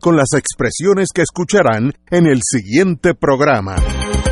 [0.00, 3.76] con las expresiones que escucharán en el siguiente programa.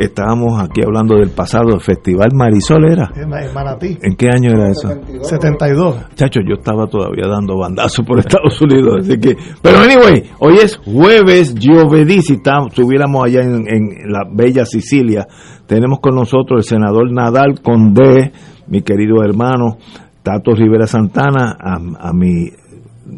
[0.00, 3.12] Estábamos aquí hablando del pasado, el Festival Marisol era.
[3.14, 3.98] En Manatí.
[4.00, 4.88] ¿En qué año era eso?
[5.20, 6.14] 72.
[6.14, 9.36] Chacho, yo estaba todavía dando bandazos por Estados Unidos, así que...
[9.60, 15.26] Pero anyway, hoy es jueves, llovedí, si estuviéramos allá en, en, la bella Sicilia,
[15.66, 18.32] tenemos con nosotros el senador Nadal Condé,
[18.68, 19.76] mi querido hermano,
[20.22, 22.48] Tato Rivera Santana, a, a mi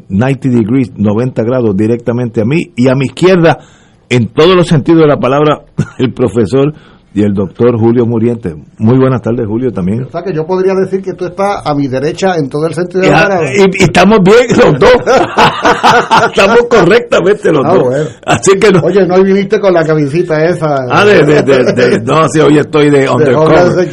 [0.08, 3.58] 90 degrees, 90 grados directamente a mí, y a mi izquierda
[4.12, 5.62] en todos los sentidos de la palabra,
[5.98, 6.74] el profesor
[7.14, 8.54] y el doctor Julio Muriente.
[8.78, 10.04] Muy buenas tardes, Julio, también.
[10.04, 12.74] O sea, que yo podría decir que tú estás a mi derecha en todo el
[12.74, 13.50] sentido de la palabra.
[13.54, 14.96] Y, y, estamos bien los dos.
[16.28, 17.82] estamos correctamente los ah, dos.
[17.84, 18.04] Bueno.
[18.26, 18.80] Así que no.
[18.80, 20.76] Oye, no viniste con la camisita esa.
[20.90, 23.88] Ah, de, de, de, de no, sí, hoy estoy de, de undercover.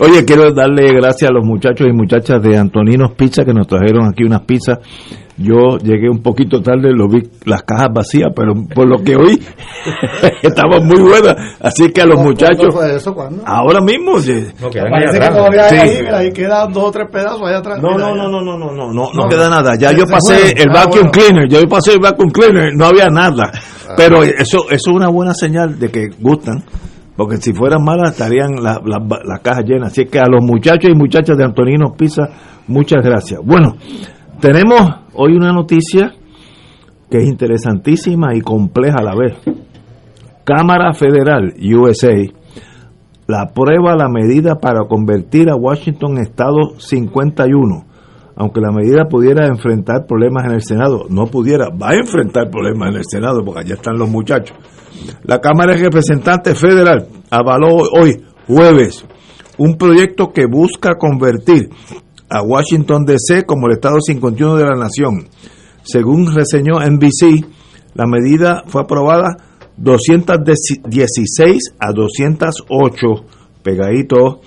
[0.00, 4.08] Oye, quiero darle gracias a los muchachos y muchachas de Antoninos Pizza que nos trajeron
[4.08, 4.78] aquí unas pizzas
[5.38, 9.42] yo llegué un poquito tarde, lo vi las cajas vacías, pero por lo que oí,
[10.42, 11.34] estaban muy buenas.
[11.60, 12.68] Así que a los muchachos.
[12.72, 13.14] fue eso?
[13.14, 13.42] ¿Cuándo?
[13.46, 14.12] Ahora mismo.
[14.12, 15.76] No, Parece que todavía sí.
[15.76, 17.80] ahí, ahí quedan dos o tres pedazos allá atrás.
[17.80, 19.74] No, no, no, no, no, no, no, no, no queda nada.
[19.78, 23.50] Ya yo pasé el ah, vacuum cleaner, yo pasé el vacuum cleaner, no había nada.
[23.88, 23.94] Ah.
[23.96, 26.62] Pero eso, eso es una buena señal de que gustan
[27.16, 29.92] porque si fueran malas estarían las la, cajas llenas.
[29.92, 32.28] Así que a los muchachos y muchachas de Antonino Pizza,
[32.66, 33.40] muchas gracias.
[33.44, 33.76] Bueno,
[34.40, 34.80] tenemos
[35.14, 36.12] hoy una noticia
[37.10, 39.36] que es interesantísima y compleja a la vez.
[40.44, 42.14] Cámara Federal, USA,
[43.28, 47.91] la aprueba la medida para convertir a Washington en Estado 51.
[48.42, 52.88] Aunque la medida pudiera enfrentar problemas en el Senado, no pudiera, va a enfrentar problemas
[52.88, 54.56] en el Senado porque allá están los muchachos.
[55.22, 59.06] La Cámara de Representantes Federal avaló hoy, jueves,
[59.58, 61.70] un proyecto que busca convertir
[62.28, 65.28] a Washington DC como el Estado 51 de la Nación.
[65.84, 67.46] Según reseñó NBC,
[67.94, 69.36] la medida fue aprobada
[69.76, 73.06] 216 a 208
[73.62, 74.38] pegaditos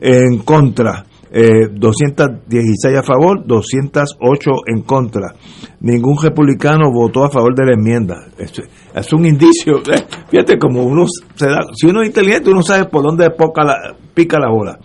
[0.00, 1.04] en contra.
[1.34, 5.34] 216 eh, a favor, 208 en contra.
[5.80, 8.26] Ningún republicano votó a favor de la enmienda.
[8.38, 9.82] Es, un indicio.
[9.94, 13.94] Eh, fíjate, como uno se da, si uno es inteligente, uno sabe por dónde la,
[14.14, 14.78] pica la bola.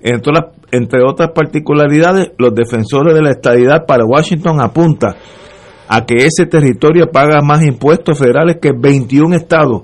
[0.00, 5.14] Entre otras particularidades, los defensores de la estadidad para Washington apuntan
[5.88, 9.82] a que ese territorio paga más impuestos federales que 21 estados.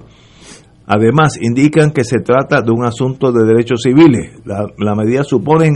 [0.87, 4.33] Además, indican que se trata de un asunto de derechos civiles.
[4.45, 5.71] La, medida supone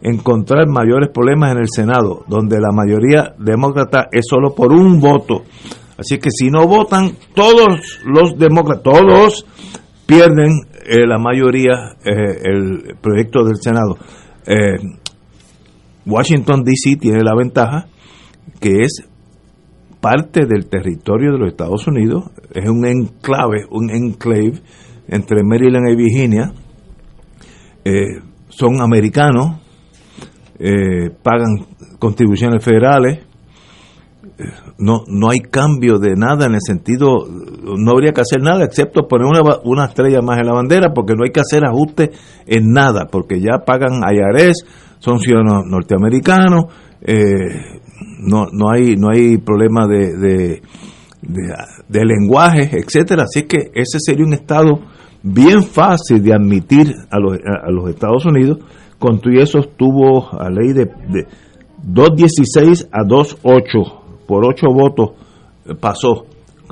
[0.00, 5.42] encontrar mayores problemas en el Senado, donde la mayoría demócrata es solo por un voto.
[5.98, 9.46] Así que si no votan, todos los demócratas, todos
[10.06, 13.98] pierden eh, la mayoría eh, el proyecto del Senado.
[14.46, 14.78] Eh,
[16.06, 16.96] Washington, D.C.
[16.96, 17.86] tiene la ventaja
[18.58, 19.04] que es
[20.00, 24.60] parte del territorio de los Estados Unidos, es un enclave, un enclave
[25.08, 26.52] entre Maryland y Virginia,
[27.84, 29.60] eh, son americanos,
[30.58, 31.66] eh, pagan
[31.98, 33.20] contribuciones federales,
[34.78, 39.06] no, no hay cambio de nada en el sentido, no habría que hacer nada excepto
[39.06, 42.10] poner una, una estrella más en la bandera porque no hay que hacer ajustes
[42.46, 44.64] en nada, porque ya pagan IRS,
[44.98, 46.64] son ciudadanos norteamericanos,
[47.02, 47.80] eh,
[48.20, 50.62] no, no, hay, no hay problema de, de,
[51.88, 54.80] de, lenguaje, etcétera, así que ese sería un estado
[55.22, 58.58] bien fácil de admitir a los, a, los Estados Unidos,
[58.98, 61.26] con todo eso estuvo a ley de, de
[61.86, 65.10] 2.16 a 2.8 por ocho votos
[65.66, 66.26] eh, pasó,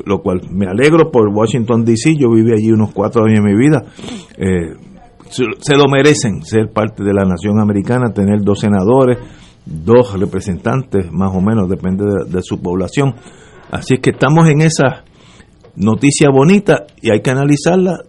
[0.04, 3.58] lo cual me alegro por Washington DC, yo viví allí unos cuatro años de mi
[3.58, 3.82] vida.
[4.36, 4.74] Eh,
[5.28, 9.18] se, lo merecen ser parte de la nación americana, tener dos senadores,
[9.68, 13.14] dos representantes, más o menos, depende de, su población.
[13.70, 15.04] Así que estamos en esa
[15.76, 18.00] noticia bonita y hay que analizarla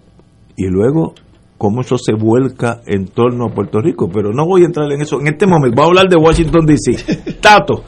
[0.55, 1.13] y luego
[1.57, 4.09] cómo eso se vuelca en torno a Puerto Rico.
[4.11, 5.75] Pero no voy a entrar en eso en este momento.
[5.75, 7.33] Voy a hablar de Washington, D.C.
[7.41, 7.83] Tato.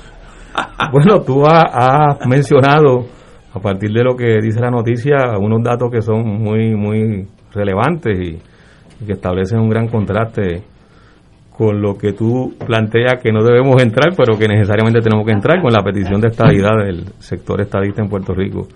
[0.92, 3.06] bueno, tú has, mencionado,
[3.54, 8.20] a partir de lo que dice la noticia, unos datos que son muy, muy relevantes
[8.20, 8.52] y,
[9.06, 10.64] que establecen un gran contraste
[11.56, 15.62] con lo que tú planteas que no debemos entrar, pero que necesariamente tenemos que entrar
[15.62, 18.68] con la petición de estabilidad del sector estadista en Puerto Rico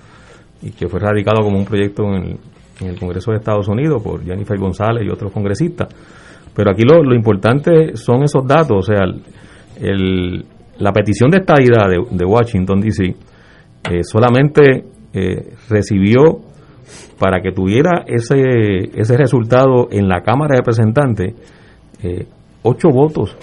[0.61, 2.37] y que fue radicado como un proyecto en
[2.81, 5.87] el, Congreso de Estados Unidos por Jennifer González y otros congresistas.
[6.53, 9.03] Pero aquí lo, lo importante son esos datos, o sea,
[9.81, 10.45] el,
[10.79, 13.15] la petición de estabilidad de, de Washington, D.C.,
[13.91, 14.83] eh, solamente
[15.13, 16.39] eh, recibió
[17.19, 21.33] para que tuviera ese, ese resultado en la Cámara de Representantes
[22.03, 22.25] eh,
[22.65, 23.35] ocho votos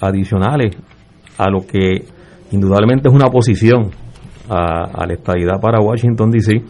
[0.00, 0.76] adicionales
[1.38, 2.04] a lo que
[2.50, 3.90] indudablemente es una oposición
[4.48, 6.62] a, la estabilidad para Washington, D.C.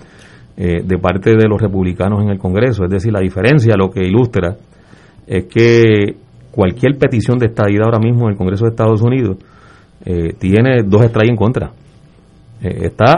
[0.56, 2.84] de parte de los republicanos en el Congreso.
[2.84, 4.56] Es decir, la diferencia, lo que ilustra,
[5.26, 6.16] es que
[6.52, 9.38] cualquier petición de estabilidad ahora mismo en el Congreso de Estados Unidos
[10.04, 11.70] eh, tiene dos strikes en contra.
[12.62, 13.14] Eh, está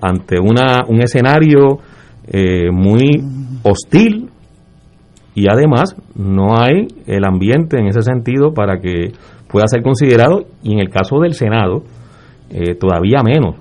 [0.00, 1.78] ante una, un escenario
[2.26, 3.22] eh, muy
[3.62, 4.28] hostil
[5.34, 9.12] y además no hay el ambiente en ese sentido para que
[9.48, 11.82] pueda ser considerado y en el caso del Senado
[12.78, 13.56] todavía menos.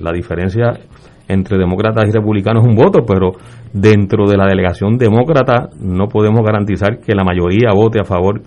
[0.00, 0.80] la diferencia
[1.28, 3.32] entre demócratas y republicanos es un voto, pero
[3.72, 8.42] dentro de la delegación demócrata no podemos garantizar que la mayoría vote a favor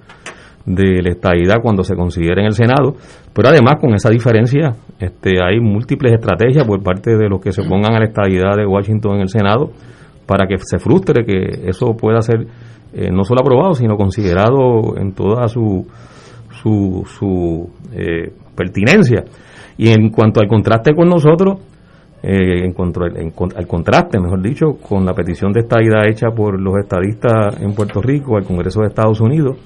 [0.66, 2.95] de la estadidad cuando se considere en el Senado,
[3.33, 7.63] pero además con esa diferencia este, hay múltiples estrategias por parte de los que se
[7.63, 9.72] pongan a la estadidad de Washington en el Senado
[10.25, 12.48] para que se frustre que eso pueda ser
[12.97, 15.86] eh, no solo aprobado, sino considerado en toda su,
[16.50, 19.25] su, su eh, pertinencia.
[19.77, 21.59] Y en cuanto al contraste con nosotros,
[22.24, 22.74] eh, en
[23.56, 28.01] al contraste, mejor dicho, con la petición de estadidad hecha por los estadistas en Puerto
[28.01, 29.57] Rico al Congreso de Estados Unidos,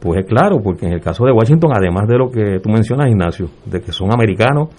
[0.00, 3.10] pues es claro, porque en el caso de Washington, además de lo que tú mencionas,
[3.10, 4.70] Ignacio, de que son americanos,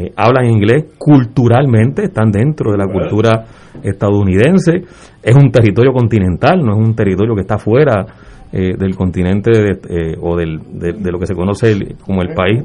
[0.00, 3.44] eh, hablan inglés, culturalmente están dentro de la cultura
[3.82, 4.82] estadounidense,
[5.22, 8.06] es un territorio continental, no es un territorio que está fuera
[8.52, 12.64] eh, del continente eh, o del, de, lo que se conoce como el país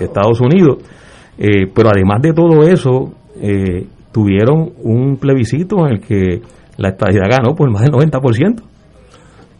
[0.00, 0.78] Estados Unidos.
[1.74, 3.14] pero además de todo eso,
[4.12, 6.42] tuvieron un plebiscito en el que
[6.76, 8.71] la estadía ganó por más del 90%.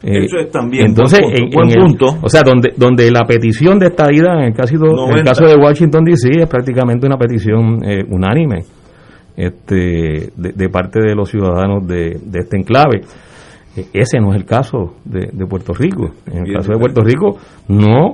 [0.02, 1.20] Eh, Eso es también entonces,
[1.54, 5.18] buen punto, o sea, donde donde la petición de esta ida en el caso, en
[5.18, 6.42] el caso de Washington D.C.
[6.42, 8.64] es prácticamente una petición eh, unánime
[9.36, 13.02] este, de, parte de los ciudadanos de, este enclave.
[13.76, 16.10] E, ese no es el caso de, Puerto Rico.
[16.30, 17.38] En el caso de Puerto Rico,
[17.68, 18.12] no,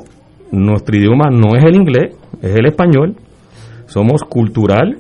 [0.52, 3.17] nuestro idioma no es el inglés, es el español.
[3.87, 4.99] Somos cultural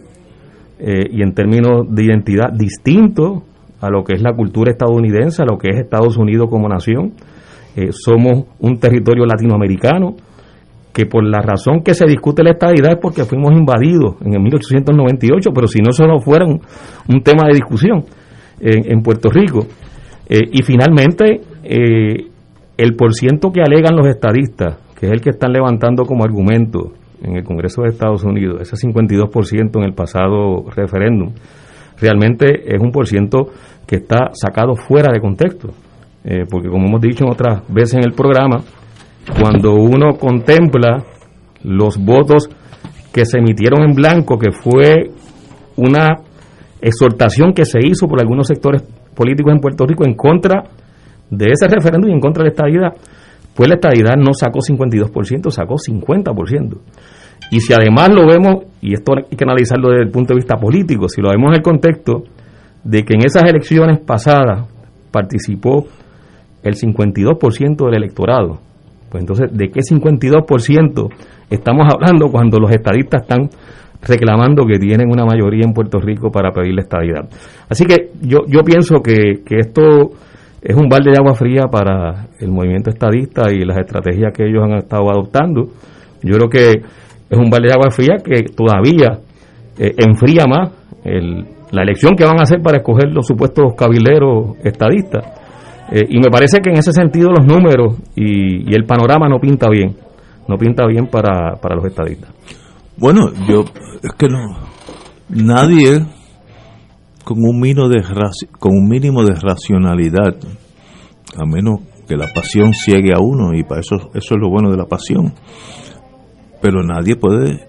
[0.78, 3.42] eh, y en términos de identidad distintos
[3.80, 7.12] a lo que es la cultura estadounidense, a lo que es Estados Unidos como nación.
[7.76, 10.16] Eh, somos un territorio latinoamericano
[10.92, 14.40] que por la razón que se discute la estadidad es porque fuimos invadidos en el
[14.40, 18.04] 1898, pero si no eso no fuera un, tema de discusión
[18.60, 19.64] en, Puerto Rico.
[20.28, 22.26] Eh, y finalmente, eh,
[22.76, 27.36] el porciento que alegan los estadistas, que es el que están levantando como argumento en
[27.36, 31.32] el Congreso de Estados Unidos, ese 52% en el pasado referéndum,
[32.00, 33.48] realmente es un por ciento
[33.86, 35.68] que está sacado fuera de contexto.
[36.24, 38.62] Eh, porque como hemos dicho otras veces en el programa,
[39.40, 41.04] cuando uno contempla
[41.62, 42.48] los votos
[43.12, 45.10] que se emitieron en blanco, que fue
[45.76, 46.08] una
[46.80, 48.82] exhortación que se hizo por algunos sectores
[49.14, 50.64] políticos en Puerto Rico en contra
[51.30, 52.92] de ese referéndum y en contra de la estadidad,
[53.54, 56.78] pues la estadidad no sacó 52%, sacó 50%.
[57.50, 60.56] Y si además lo vemos, y esto hay que analizarlo desde el punto de vista
[60.56, 62.24] político, si lo vemos en el contexto
[62.84, 64.68] de que en esas elecciones pasadas
[65.10, 65.86] participó
[66.62, 68.60] el 52% del electorado,
[69.10, 71.08] pues entonces, ¿de qué 52%
[71.48, 73.48] estamos hablando cuando los estadistas están
[74.02, 77.28] reclamando que tienen una mayoría en Puerto Rico para pedir la estadidad?
[77.68, 80.10] Así que yo, yo pienso que, que esto
[80.60, 84.62] es un balde de agua fría para el movimiento estadista y las estrategias que ellos
[84.62, 85.68] han estado adoptando.
[86.22, 86.82] Yo creo que
[87.30, 89.20] es un balde de agua fría que todavía
[89.78, 90.70] eh, enfría más
[91.70, 95.24] la elección que van a hacer para escoger los supuestos cabileros estadistas.
[95.90, 99.68] Eh, y me parece que en ese sentido los números y, el panorama no pinta
[99.70, 99.96] bien,
[100.46, 102.30] no pinta bien para, para los estadistas.
[102.96, 103.64] Bueno, yo
[104.02, 104.58] es que no,
[105.28, 106.04] nadie
[107.24, 108.02] con un mínimo de
[108.58, 110.34] con un mínimo de racionalidad,
[111.36, 114.70] a menos que la pasión ciegue a uno y para eso eso es lo bueno
[114.70, 115.34] de la pasión
[116.60, 117.68] pero nadie puede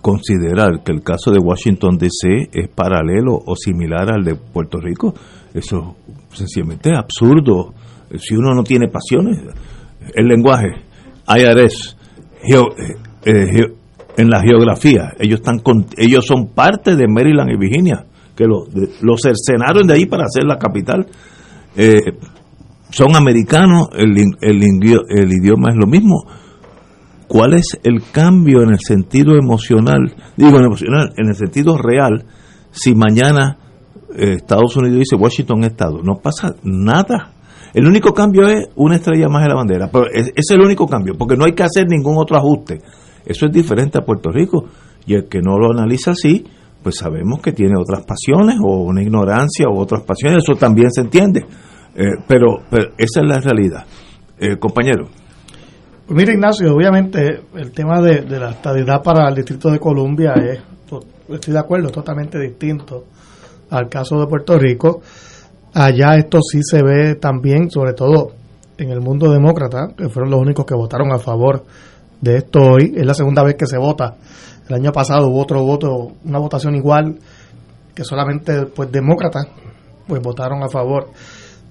[0.00, 5.14] considerar que el caso de Washington DC es paralelo o similar al de Puerto Rico,
[5.52, 5.96] eso
[6.32, 7.74] sencillamente es absurdo.
[8.18, 9.38] Si uno no tiene pasiones,
[10.14, 10.68] el lenguaje,
[11.28, 11.96] IRS,
[12.42, 12.62] eh,
[13.24, 13.66] eh,
[14.16, 15.60] en la geografía, ellos están
[15.96, 20.56] ellos son parte de Maryland y Virginia, que lo cercenaron de ahí para hacer la
[20.56, 21.06] capital.
[21.76, 22.00] Eh,
[22.90, 26.24] son americanos, el, el idioma es lo mismo
[27.30, 30.12] ¿Cuál es el cambio en el sentido emocional?
[30.36, 32.24] Digo, en emocional, en el sentido real,
[32.72, 33.56] si mañana
[34.16, 37.30] eh, Estados Unidos dice Washington Estado, no pasa nada.
[37.72, 40.88] El único cambio es una estrella más en la bandera, pero es, es, el único
[40.88, 42.80] cambio, porque no hay que hacer ningún otro ajuste.
[43.24, 44.64] Eso es diferente a Puerto Rico.
[45.06, 46.44] Y el que no lo analiza así,
[46.82, 51.02] pues sabemos que tiene otras pasiones o una ignorancia o otras pasiones, eso también se
[51.02, 51.46] entiende.
[51.94, 53.86] Eh, pero, pero, esa es la realidad.
[54.36, 55.19] Eh, compañero.
[56.10, 60.58] Pues mira, Ignacio, obviamente el tema de, la estabilidad para el Distrito de Columbia es,
[61.28, 63.04] estoy de acuerdo, totalmente distinto
[63.70, 65.02] al caso de Puerto Rico.
[65.72, 68.32] Allá esto sí se ve también, sobre todo
[68.76, 71.64] en el mundo demócrata, que fueron los únicos que votaron a favor
[72.20, 72.92] de esto hoy.
[72.96, 74.16] Es la segunda vez que se vota.
[74.68, 77.20] El año pasado hubo otro voto, una votación igual,
[77.94, 79.46] que solamente pues demócratas
[80.08, 81.10] pues votaron a favor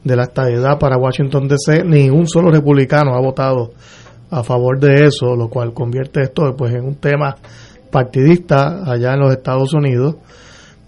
[0.01, 1.83] de la estabilidad para Washington DC.
[1.83, 3.71] Ni un solo republicano ha votado
[4.31, 7.35] a favor de eso, lo cual convierte esto pues en un tema
[7.91, 10.15] partidista allá en los Estados Unidos.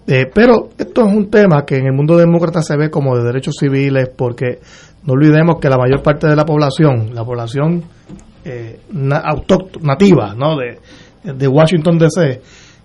[0.06, 3.24] Eh, pero esto es un tema que en el mundo demócrata se ve como de
[3.24, 4.58] derechos civiles porque
[5.04, 7.84] no olvidemos que la mayor parte de la población, la población
[8.44, 10.56] eh, nativa ¿no?
[10.56, 12.40] de, Washington DC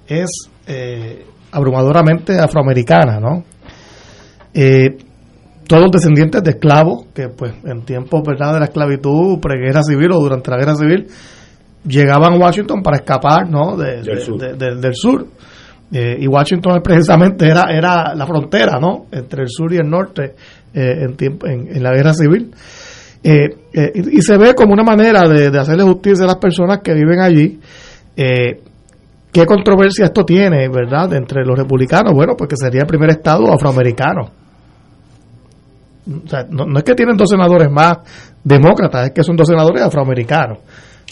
[0.07, 3.19] es eh, abrumadoramente afroamericana.
[3.19, 3.43] ¿no?
[4.53, 4.97] Eh,
[5.67, 10.19] todos descendientes de esclavos que pues en tiempos verdad de la esclavitud preguerra civil o
[10.19, 11.07] durante la guerra civil
[11.85, 15.27] llegaban a Washington para escapar no del, sur.
[15.91, 20.35] Eh, y Washington precisamente era era la frontera no entre el sur y el norte
[20.73, 22.51] eh, en, tiempo, en, la guerra civil.
[23.23, 23.47] Eh,
[23.93, 27.19] y, se ve como una manera de, de, hacerle justicia a las personas que viven
[27.19, 27.59] allí.
[28.15, 33.53] Qué controversia esto tiene verdad entre los republicanos bueno pues que sería el primer estado
[33.53, 34.31] afroamericano
[36.07, 37.97] no, es que tienen dos senadores más
[38.43, 40.59] demócratas, es que son dos senadores afroamericanos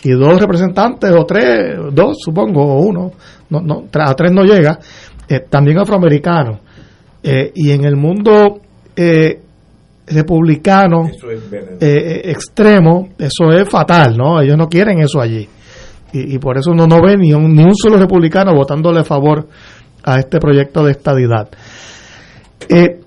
[0.04, 3.12] y dos representantes o tres, dos supongo, o uno,
[3.50, 4.80] no, no, a tres no llega,
[5.28, 6.60] eh, también afroamericanos.
[7.24, 8.62] Eh, y en el mundo
[8.96, 9.42] eh,
[10.06, 11.10] republicano
[11.80, 14.40] extremo, eso es fatal, ¿no?
[14.40, 15.50] Ellos no quieren eso allí.
[16.14, 19.48] Y, por eso uno no ve ni un, ni un solo republicano votándole a favor
[20.04, 21.50] a este proyecto de estadidad.
[22.70, 23.02] Eh,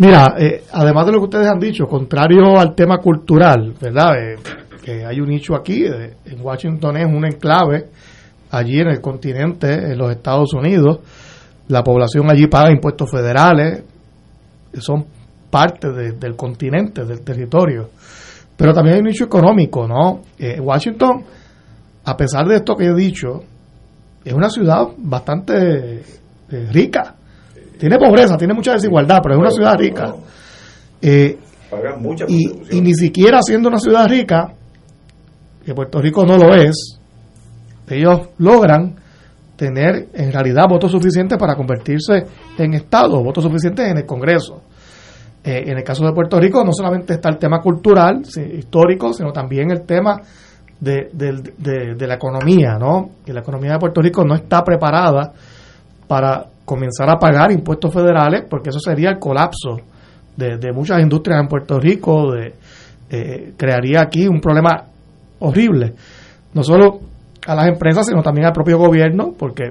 [0.00, 4.14] Mira, eh, además de lo que ustedes han dicho, contrario al tema cultural, ¿verdad?
[4.16, 4.36] Eh,
[4.82, 7.90] que hay un nicho aquí, eh, en Washington es un enclave,
[8.50, 11.00] allí en el continente, en los Estados Unidos,
[11.68, 13.84] la población allí paga impuestos federales,
[14.78, 15.04] son
[15.50, 17.90] parte del continente, del territorio.
[18.56, 20.22] Pero también hay un nicho económico, ¿no?
[20.62, 21.24] Washington,
[22.06, 23.42] a pesar de esto que he dicho,
[24.24, 26.02] es una ciudad bastante
[26.72, 27.16] rica
[27.80, 30.14] tiene pobreza, tiene mucha desigualdad, pero es una ciudad rica.
[31.00, 31.38] Eh,
[32.28, 34.52] y, y, ni siquiera siendo una ciudad rica,
[35.64, 36.98] que Puerto Rico no lo es,
[37.88, 38.96] ellos logran
[39.56, 42.24] tener en realidad votos suficientes para convertirse
[42.58, 44.62] en Estado, votos suficientes en el Congreso.
[45.42, 48.22] Eh, en el caso de Puerto Rico no solamente está el tema cultural,
[48.54, 50.20] histórico, sino también el tema
[50.78, 53.10] de, de la economía, ¿no?
[53.24, 55.32] Y la economía de Puerto Rico no está preparada
[56.06, 59.80] para comenzar a pagar impuestos federales, porque eso sería el colapso
[60.36, 62.54] de, muchas industrias en Puerto Rico, de,
[63.10, 64.84] eh, crearía aquí un problema
[65.40, 65.94] horrible,
[66.54, 67.00] no solo
[67.44, 69.64] a las empresas, sino también al propio gobierno, porque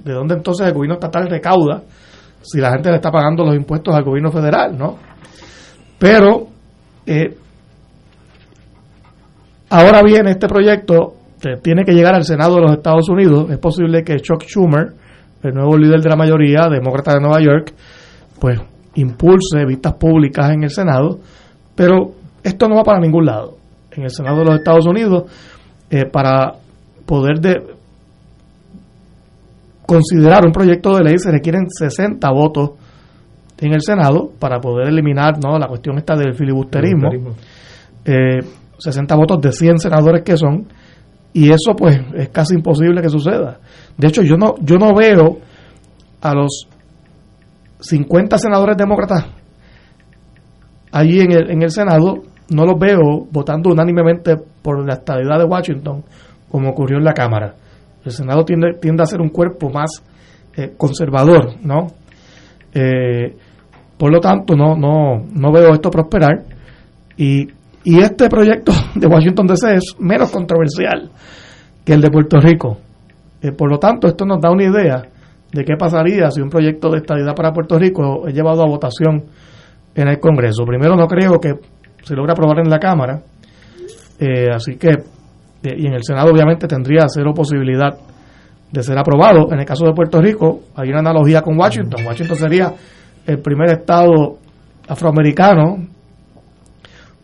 [0.00, 1.84] ¿de dónde entonces el gobierno estatal recauda
[2.42, 4.76] si la gente le está pagando los impuestos al gobierno federal?
[4.76, 4.98] ¿no?
[6.00, 6.48] Pero
[7.06, 7.36] eh,
[9.68, 11.14] ahora bien, este proyecto
[11.62, 13.48] tiene que llegar al Senado de los Estados Unidos.
[13.50, 14.94] Es posible que Chuck Schumer
[15.42, 17.72] el nuevo líder de la mayoría, demócrata de Nueva York,
[18.38, 18.60] pues
[18.94, 21.18] impulse vistas públicas en el Senado,
[21.74, 23.56] pero esto no va para ningún lado.
[23.92, 25.24] En el Senado de los Estados Unidos,
[25.90, 26.54] eh, para
[27.06, 27.80] poder de
[29.86, 32.70] considerar un proyecto de ley se requieren 60 votos
[33.58, 35.58] en el Senado para poder eliminar ¿no?
[35.58, 37.10] la cuestión esta del filibusterismo.
[38.04, 40.66] 60 eh, votos de 100 senadores que son,
[41.32, 43.58] y eso pues es casi imposible que suceda.
[43.96, 45.38] De hecho, yo no, yo no veo
[46.20, 46.66] a los
[47.80, 49.26] 50 senadores demócratas
[50.92, 55.44] allí en el, en el Senado, no los veo votando unánimemente por la estabilidad de
[55.44, 56.04] Washington,
[56.50, 57.54] como ocurrió en la Cámara.
[58.04, 60.02] El Senado tiende, tiende a ser un cuerpo más
[60.56, 61.86] eh, conservador, ¿no?
[62.72, 63.36] Eh,
[63.96, 66.44] por lo tanto, no, no, no veo esto prosperar.
[67.16, 67.46] Y,
[67.84, 71.10] y este proyecto de Washington DC es menos controversial
[71.84, 72.78] que el de Puerto Rico.
[73.42, 75.02] Eh, por lo tanto, esto nos da una idea
[75.52, 79.24] de qué pasaría si un proyecto de estabilidad para Puerto Rico es llevado a votación
[79.94, 80.64] en el Congreso.
[80.64, 81.54] Primero, no creo que
[82.02, 83.20] se logre aprobar en la Cámara,
[84.54, 84.90] así que,
[85.62, 87.98] y en el Senado obviamente tendría cero posibilidad
[88.70, 89.52] de ser aprobado.
[89.52, 92.06] En el caso de Puerto Rico, hay una analogía con Washington.
[92.06, 92.72] Washington sería
[93.26, 94.38] el primer estado
[94.88, 95.86] afroamericano.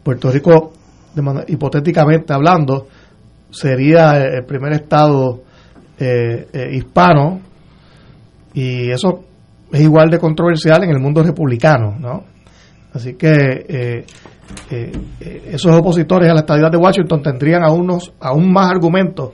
[0.03, 0.73] Puerto Rico,
[1.49, 2.87] hipotéticamente hablando,
[3.51, 5.41] sería el primer estado
[5.99, 7.41] eh, eh, hispano.
[8.55, 9.25] Y eso
[9.73, 12.25] es igual de controversial en el mundo republicano, ¿no?
[12.93, 14.05] Así que eh,
[15.47, 19.33] esos opositores a la estabilidad de Washington tendrían aún, aún más argumentos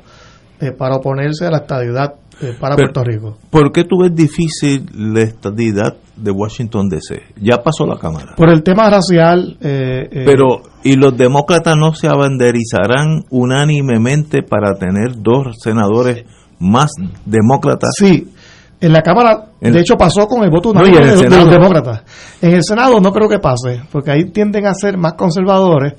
[0.62, 3.37] eh, para oponerse a la estadidad eh, para Puerto Rico.
[3.50, 7.21] ¿Por qué tú ves difícil la estadidad de Washington DC?
[7.40, 8.35] Ya pasó la Cámara.
[8.37, 9.57] Por el tema racial.
[9.61, 16.26] Eh, Pero, ¿y los demócratas no se abanderizarán unánimemente para tener dos senadores
[16.62, 16.90] más
[17.25, 17.90] demócratas?
[17.99, 18.33] Sí.
[18.81, 22.02] En la Cámara, de hecho, pasó con el voto unánime de, de los demócratas.
[22.40, 25.95] En el Senado no creo que pase, porque ahí tienden a ser más conservadores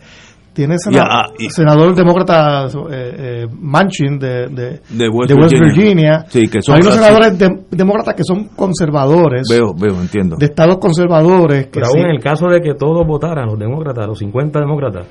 [0.53, 6.25] tiene ah, senador demócrata eh, eh, Manchin de, de, West, Virginia.
[6.27, 7.39] Sí, que son Hay unos senadores
[7.71, 9.47] demócratas que son conservadores.
[9.49, 10.35] Veo, veo, entiendo.
[10.37, 11.67] De estados conservadores.
[11.71, 15.07] Pero aún en el caso de que todos votaran, los demócratas, los 50 demócratas,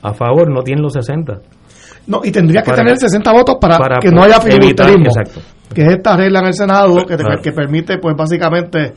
[0.00, 1.40] a favor, no tienen los 60.
[2.06, 5.10] No, y tendría que tener 60 votos para, que no haya filibusterismo.
[5.74, 8.92] Que es esta regla en el Senado que, que permite, pues básicamente,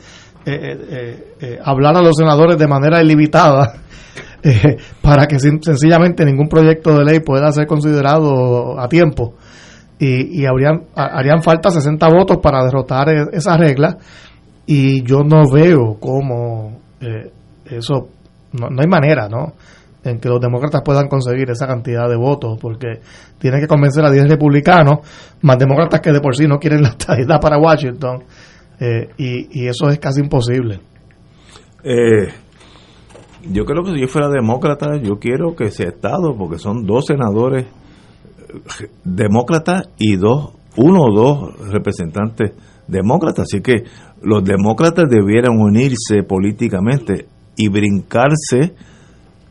[0.45, 3.73] eh, hablar a los senadores de manera ilimitada
[4.43, 9.33] eh, para que sencillamente ningún proyecto de ley pueda ser considerado a tiempo.
[9.99, 13.97] Y, y habrían, harían falta 60 votos para derrotar e, esa regla
[14.67, 17.31] y yo no veo cómo eh,
[17.65, 18.09] eso,
[18.51, 19.53] no, hay manera, ¿no?
[20.07, 23.01] En que los demócratas puedan conseguir esa cantidad de votos, porque
[23.37, 24.99] tienen que convencer a 10 republicanos,
[25.41, 28.23] más demócratas que de por sí no quieren la estabilidad para Washington,
[28.79, 30.79] eh, y, eso es casi imposible.
[31.83, 32.27] Eh,
[33.49, 37.05] yo creo que si yo fuera demócrata, yo quiero que sea Estado, porque son dos
[37.05, 37.65] senadores
[39.03, 42.51] demócratas y dos, uno o dos representantes
[42.87, 43.45] demócratas.
[43.51, 43.83] Así que
[44.21, 48.75] los demócratas debieran unirse políticamente y brincarse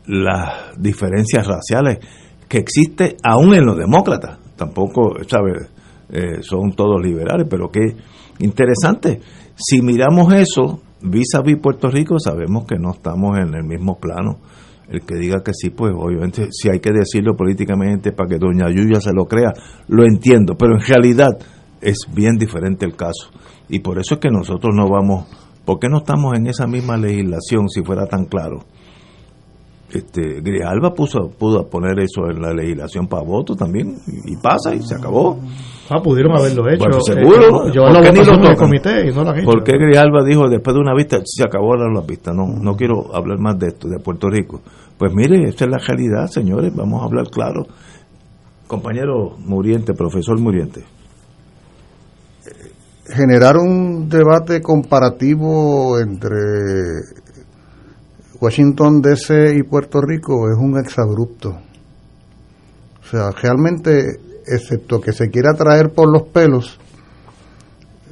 [0.07, 1.99] las diferencias raciales
[2.47, 4.39] que existe aún en los demócratas.
[4.55, 5.69] Tampoco, ¿sabes?
[6.09, 7.95] Eh, son todos liberales, pero qué
[8.39, 9.19] interesante.
[9.55, 13.99] Si miramos eso, vis a vis Puerto Rico sabemos que no estamos en el mismo
[13.99, 14.37] plano.
[14.89, 18.69] El que diga que sí, pues obviamente si hay que decirlo políticamente para que doña
[18.69, 19.51] Yuya se lo crea,
[19.89, 21.37] lo entiendo, pero en realidad
[21.81, 23.29] es bien diferente el caso.
[23.67, 25.27] Y por eso es que nosotros no vamos,
[25.65, 28.63] ¿por qué no estamos en esa misma legislación si fuera tan claro?
[29.91, 33.95] Este Grijalva puso pudo poner eso en la legislación para voto también
[34.25, 35.39] y, pasa y se acabó.
[35.89, 37.67] Ah pudieron haberlo hecho bueno, seguro.
[37.67, 39.45] eh, yo ¿Por, qué ni lo comité y no lo han hecho?
[39.45, 43.15] ¿por qué Grijalva dijo después de una vista se acabó la vista no no quiero
[43.15, 44.61] hablar más de esto de Puerto Rico.
[44.97, 47.65] Pues mire esta es la realidad señores vamos a hablar claro.
[48.67, 50.83] Compañero Muriente profesor Muriente.
[53.05, 56.35] Generar un debate comparativo entre
[58.39, 61.49] Washington DC y Puerto Rico es un exabrupto.
[61.49, 66.77] O sea, realmente, excepto que se quiera traer por los pelos,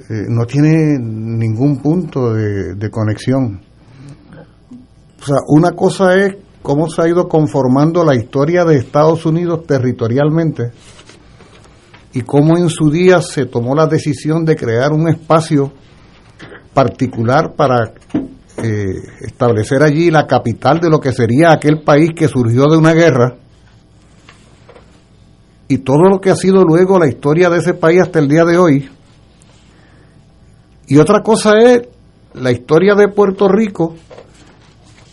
[0.10, 3.62] eh, no tiene ningún punto de, conexión.
[5.22, 9.66] O sea, una cosa es cómo se ha ido conformando la historia de Estados Unidos
[9.68, 10.72] territorialmente
[12.14, 15.72] y cómo en su día se tomó la decisión de crear un espacio
[16.74, 17.94] particular para
[18.58, 22.94] eh, establecer allí la capital de lo que sería aquel país que surgió de una
[22.94, 23.36] guerra
[25.68, 28.46] y todo lo que ha sido luego la historia de ese país hasta el día
[28.46, 28.90] de hoy.
[30.88, 31.88] Y otra cosa es
[32.34, 33.96] la historia de Puerto Rico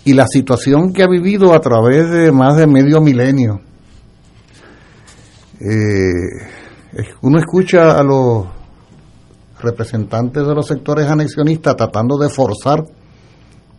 [0.05, 3.61] y la situación que ha vivido a través de más de medio milenio.
[5.61, 8.47] Eh, uno escucha a los
[9.61, 12.85] representantes de los sectores anexionistas tratando de forzar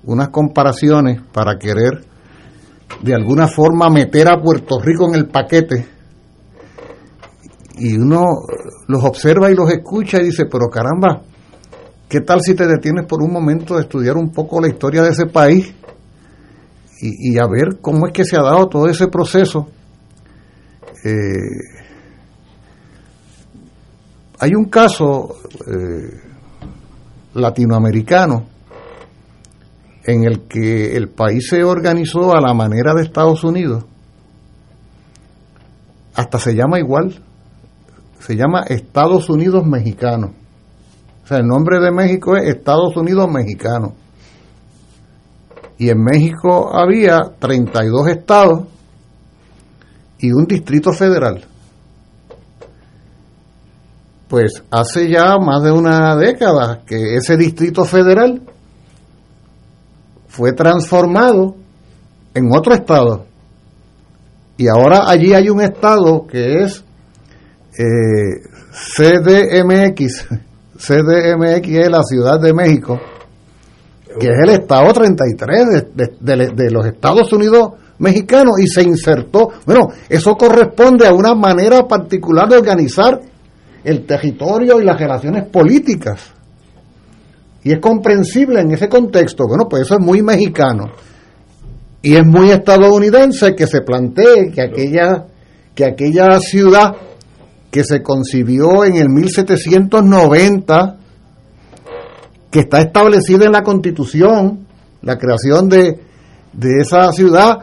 [0.06, 2.04] unas comparaciones para querer
[3.02, 5.88] de alguna forma meter a Puerto Rico en el paquete
[7.78, 8.22] y uno
[8.88, 11.24] los observa y los escucha y dice, pero caramba,
[12.08, 15.10] ¿qué tal si te detienes por un momento de estudiar un poco la historia de
[15.10, 15.74] ese país
[17.02, 19.68] y, a ver cómo es que se ha dado todo ese proceso?
[21.04, 21.84] Eh,
[24.40, 25.36] hay un caso
[25.68, 26.22] eh,
[27.34, 28.53] latinoamericano
[30.06, 33.86] en el que el país se organizó a la manera de Estados Unidos,
[36.16, 37.22] hasta se llama igual,
[38.20, 40.34] se llama Estados Unidos Mexicano.
[41.24, 43.94] O sea, el nombre de México es Estados Unidos Mexicano.
[45.78, 48.64] Y en México había 32 estados
[50.20, 51.44] y un distrito federal.
[54.28, 58.42] Pues hace ya más de una década que ese distrito federal
[60.34, 61.56] fue transformado
[62.34, 63.28] en otro estado.
[64.58, 66.84] Y ahora allí hay un estado que es
[67.78, 68.42] eh,
[68.98, 70.28] CDMX.
[70.78, 73.00] CDMX es la Ciudad de México,
[74.20, 79.50] que es el estado 33 de, de, de los Estados Unidos mexicanos y se insertó.
[79.68, 83.22] Bueno, eso corresponde a una manera particular de organizar
[83.84, 86.34] el territorio y las relaciones políticas.
[87.64, 89.46] Y es comprensible en ese contexto.
[89.48, 90.92] Bueno, pues eso es muy mexicano.
[92.02, 95.26] Y es muy estadounidense que se plantee que aquella,
[95.74, 96.96] que aquella ciudad
[97.72, 100.98] que se concibió en el 1790,
[102.52, 104.68] que está establecida en la Constitución,
[105.02, 106.00] la creación de,
[106.52, 107.60] de esa ciudad,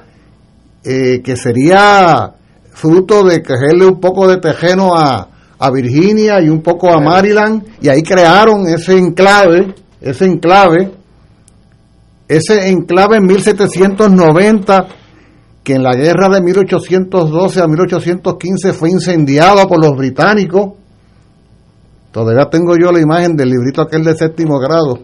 [0.82, 2.32] eh, que sería
[2.72, 7.62] fruto de cogerle un poco de tejeno a, a Virginia y un poco a Maryland,
[7.82, 10.92] y ahí crearon ese enclave ese enclave,
[12.28, 14.86] ese enclave en 1790,
[15.62, 20.72] que en la guerra de 1812 a 1815 fue incendiado por los británicos.
[22.12, 25.00] Todavía tengo yo la imagen del librito aquel de séptimo grado,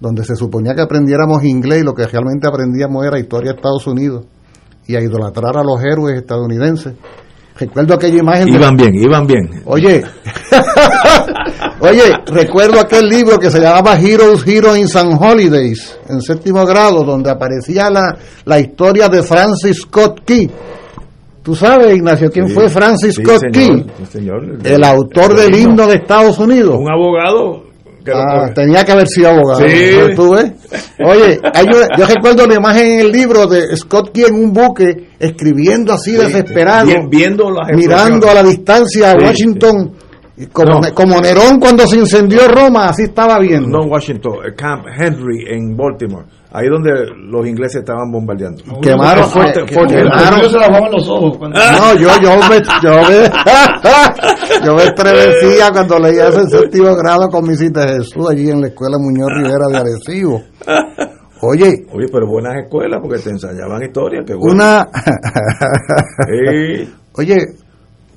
[0.00, 3.86] donde se suponía que aprendiéramos inglés y lo que realmente aprendíamos era historia de Estados
[3.86, 4.24] Unidos
[4.86, 6.94] y a idolatrar a los héroes estadounidenses.
[7.58, 8.48] Recuerdo aquella imagen.
[8.48, 9.62] Iban bien, iban bien.
[9.64, 10.02] Oye,
[11.80, 17.30] oye, recuerdo aquel libro que se llamaba Heroes, Heroes and Holidays, en séptimo grado, donde
[17.30, 20.50] aparecía la, la historia de Francis Scott Key.
[21.42, 23.86] ¿Tú sabes, Ignacio, quién Sí, fue Francis sí, Scott señor, Key?
[23.98, 24.58] sí, señor.
[24.64, 26.76] El autor del himno de Estados Unidos.
[26.78, 27.66] Un abogado.
[28.12, 29.68] Ah, tenía que haber sido abogado.
[29.68, 29.90] Sí.
[30.14, 30.52] ¿Tú ves?
[31.04, 31.40] Oye,
[31.98, 36.12] yo recuerdo la imagen en el libro de Scott Key en un buque, escribiendo así
[36.12, 39.92] Sí, desesperado, viendo mirando a la distancia a Washington,
[40.38, 40.94] y como, No.
[40.94, 43.68] como Nerón cuando se incendió Roma, así estaba viendo.
[43.68, 46.26] No Washington, el Camp Henry en Baltimore.
[46.52, 46.90] Ahí donde
[47.28, 48.62] los ingleses estaban bombardeando.
[48.80, 49.96] Quemaron, Fuerte, eh, fuerte.
[49.96, 51.36] quemaron- Yo se la los ojos.
[51.38, 53.30] cuando- No, yo, yo me, yo me,
[54.66, 58.60] yo me estremecía cuando leía ese séptimo grado con mi cita de Jesús allí en
[58.62, 60.42] la escuela Muñoz Rivera de Arecibo.
[61.42, 64.22] Oye, Oye, pero buenas escuelas porque te ensayaban historia.
[64.26, 64.54] Que bueno.
[64.54, 64.88] una,
[66.26, 66.90] Sí.
[67.18, 67.36] oye,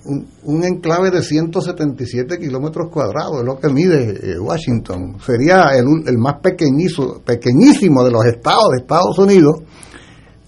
[0.10, 5.18] un, un enclave de 177 kilómetros cuadrados es lo que mide eh, Washington.
[5.24, 9.62] Sería el, el más pequeñizo, pequeñísimo de los estados de Estados Unidos,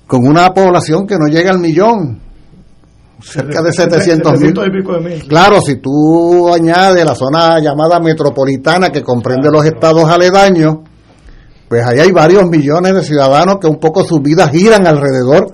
[0.08, 2.20] con una población que no llega al millón,
[3.22, 4.54] cerca de 700 mil.
[4.56, 5.28] 700 y pico de mil.
[5.28, 10.78] Claro, si tú añades la zona llamada metropolitana que comprende los estados aledaños,
[11.70, 15.50] pues ahí hay varios millones de ciudadanos que un poco sus vidas giran alrededor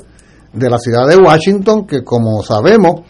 [0.54, 3.02] de la ciudad de Washington, que como sabemos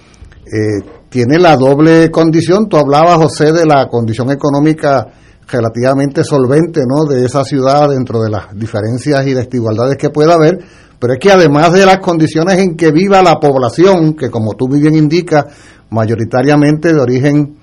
[0.51, 2.67] eh, tiene la doble condición.
[2.69, 5.07] Tú hablabas, José, de la condición económica
[5.47, 7.05] relativamente solvente ¿no?
[7.05, 10.59] de esa ciudad dentro de las diferencias y desigualdades que pueda haber,
[10.99, 14.67] pero es que además de las condiciones en que viva la población, que como tú
[14.67, 15.45] muy bien indicas,
[15.89, 17.55] mayoritariamente de origen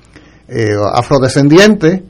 [0.49, 2.05] eh, afrodescendiente,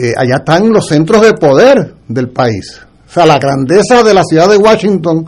[0.00, 2.80] eh, allá están los centros de poder del país.
[3.08, 5.24] O sea, la grandeza de la ciudad de Washington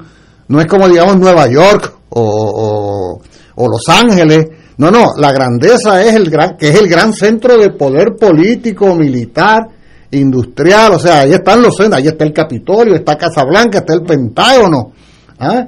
[0.48, 3.20] no es como, digamos, Nueva York o, o-
[3.56, 4.46] o Los Ángeles.
[4.78, 8.94] No, no, la grandeza es el gran, que es el gran centro de poder político,
[8.94, 9.62] militar,
[10.10, 10.92] industrial.
[10.94, 14.92] O sea, ahí están los centros, ahí está el Capitolio, está Casablanca, está el Pentágono.
[15.38, 15.66] ¿ah?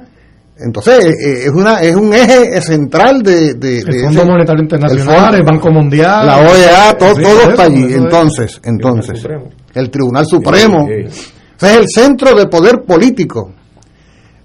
[0.61, 3.53] Entonces, eh, eh, es, una, es un eje central de...
[3.53, 6.25] de- de El Fondo ese- Monetario el Internacional, fondo- el Banco Mundial.
[6.27, 7.93] la OEA, todo, Sí, todo está allí.
[7.93, 9.49] Entonces, entonces, Supremo.
[9.73, 10.85] el Tribunal Supremo.
[10.87, 11.31] Sí, sí.
[11.55, 13.53] O sea, es el centro de poder político.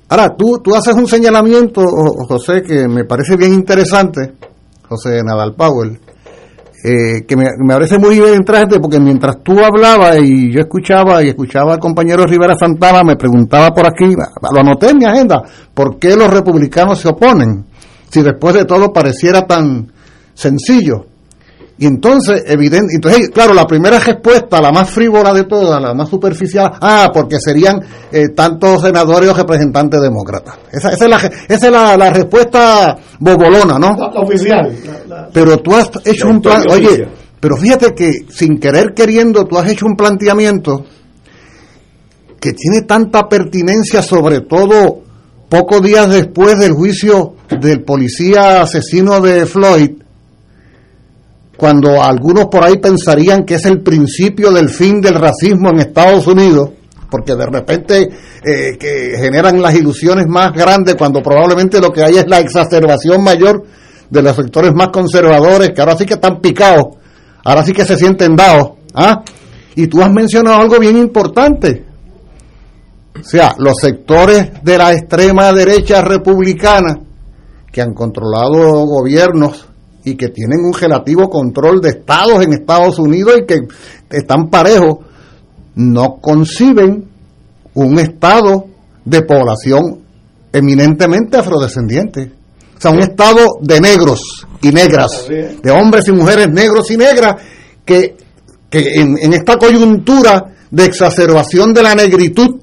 [0.08, 1.82] Ahora, tú, tú haces un señalamiento,
[2.28, 4.34] José, que me parece bien interesante,
[4.88, 5.98] José Nadal Powell,
[6.84, 11.22] eh, que me, me parece muy bien interesante porque mientras tú hablabas y yo escuchaba
[11.22, 15.42] y escuchaba al compañero Rivera Santana, me preguntaba por aquí, lo anoté en mi agenda,
[15.72, 17.64] ¿por qué los republicanos se oponen?
[18.10, 19.90] Si después de todo pareciera tan
[20.34, 21.06] sencillo.
[21.76, 26.08] Y entonces, evidente, entonces, claro, la primera respuesta, la más frívola de todas, la más
[26.08, 27.80] superficial, ah, porque serían
[28.12, 30.54] eh, tantos senadores o representantes demócratas.
[30.70, 33.96] Esa, esa es, la, esa es la, la respuesta bobolona, ¿no?
[33.96, 34.72] La, la oficial.
[35.08, 37.08] la- la- Pero tú has hecho un plan, oye, oficial.
[37.40, 40.84] Pero fíjate que sin querer queriendo tú has hecho un planteamiento
[42.40, 45.00] que tiene tanta pertinencia, sobre todo
[45.48, 49.90] pocos días después del juicio del policía asesino de Floyd,
[51.56, 56.26] cuando algunos por ahí pensarían que es el principio del fin del racismo en Estados
[56.26, 56.70] Unidos,
[57.10, 58.08] porque de repente
[58.42, 63.22] eh, que generan las ilusiones más grandes cuando probablemente lo que hay es la exacerbación
[63.22, 63.64] mayor
[64.10, 66.96] de los sectores más conservadores, que ahora sí que están picados,
[67.44, 68.72] ahora sí que se sienten dados.
[68.94, 69.22] ¿ah?
[69.76, 71.84] Y tú has mencionado algo bien importante.
[73.18, 76.98] O sea, los sectores de la extrema derecha republicana
[77.70, 79.68] que han controlado gobiernos
[80.04, 83.58] y que tienen un relativo control de estados en Estados Unidos y que
[84.10, 84.98] están parejos,
[85.74, 87.08] no conciben
[87.72, 88.66] un estado
[89.04, 90.00] de población
[90.52, 92.32] eminentemente afrodescendiente.
[92.76, 97.36] O sea, un estado de negros y negras, de hombres y mujeres negros y negras,
[97.84, 98.16] que,
[98.68, 102.60] que en, en esta coyuntura de exacerbación de la negritud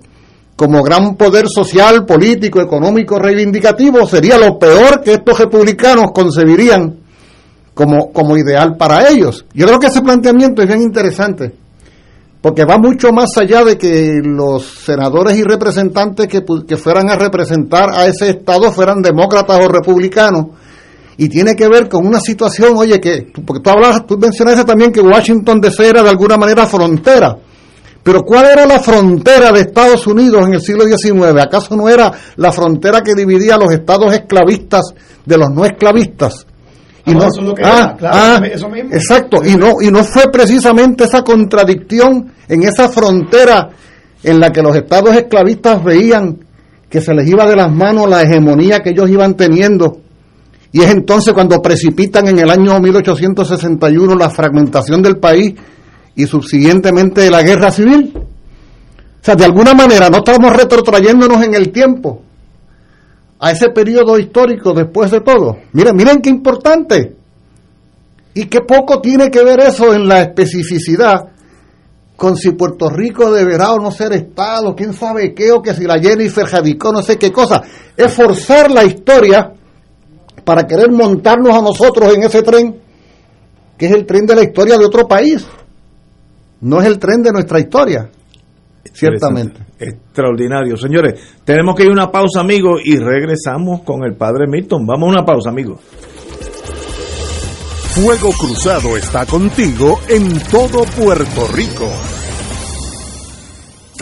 [0.56, 7.01] como gran poder social, político, económico, reivindicativo, sería lo peor que estos republicanos concebirían
[7.74, 9.46] como, como ideal para ellos.
[9.54, 11.54] Yo creo que ese planteamiento es bien interesante,
[12.42, 17.16] porque va mucho más allá de que los senadores y representantes que, que fueran a
[17.16, 20.48] representar a ese Estado fueran demócratas o republicanos,
[21.18, 24.92] y tiene que ver con una situación, oye, que, porque tú hablabas, tú mencionaste también
[24.92, 27.38] que Washington DC era de alguna manera frontera,
[28.04, 31.40] pero ¿cuál era la frontera de Estados Unidos en el siglo XIX?
[31.40, 36.48] ¿Acaso no era la frontera que dividía los estados esclavistas de los no esclavistas?
[37.06, 37.28] Y no,
[37.64, 43.70] ah, ah, exacto, y no, y no fue precisamente esa contradicción en esa frontera
[44.24, 46.46] en la que los estados esclavistas veían
[46.90, 50.02] que se les iba de las manos la hegemonía que ellos iban teniendo.
[50.72, 55.56] Y es entonces cuando precipitan en el año 1861 la fragmentación del país
[56.16, 58.14] y subsiguientemente la guerra civil.
[58.16, 62.22] O sea, de alguna manera no estamos retrotrayéndonos en el tiempo
[63.42, 65.58] a ese periodo histórico después de todo.
[65.74, 67.18] Miren, miren qué importante.
[68.34, 71.28] Y qué poco tiene que ver eso en la especificidad
[72.16, 75.84] con si Puerto Rico deberá o no ser Estado, quién sabe qué, o que si
[75.84, 77.64] la Jennifer Jadicó, no sé qué cosa.
[77.98, 79.52] Es forzar la historia
[80.46, 82.80] para querer montarnos a nosotros en ese tren,
[83.76, 85.46] que es el tren de la historia de otro país
[86.62, 88.10] no es el tren de nuestra historia.
[88.94, 89.60] Ciertamente.
[89.80, 90.78] Extraordinario.
[90.78, 94.86] Señores, tenemos que ir a una pausa, amigos, y regresamos con el padre Milton.
[94.86, 95.80] Vamos a una pausa, amigos.
[97.94, 101.90] Fuego Cruzado está contigo en todo Puerto Rico.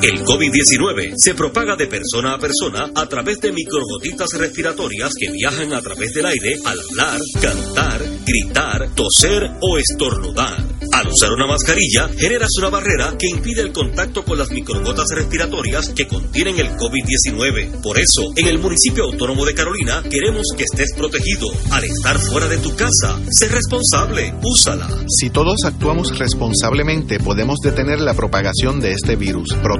[0.01, 5.73] El COVID-19 se propaga de persona a persona a través de microgotitas respiratorias que viajan
[5.73, 10.63] a través del aire al hablar, cantar, gritar, toser o estornudar.
[10.93, 15.89] Al usar una mascarilla, generas una barrera que impide el contacto con las microgotas respiratorias
[15.89, 17.81] que contienen el COVID-19.
[17.81, 21.47] Por eso, en el municipio autónomo de Carolina, queremos que estés protegido.
[21.71, 24.87] Al estar fuera de tu casa, sé responsable, úsala.
[25.09, 29.49] Si todos actuamos responsablemente, podemos detener la propagación de este virus.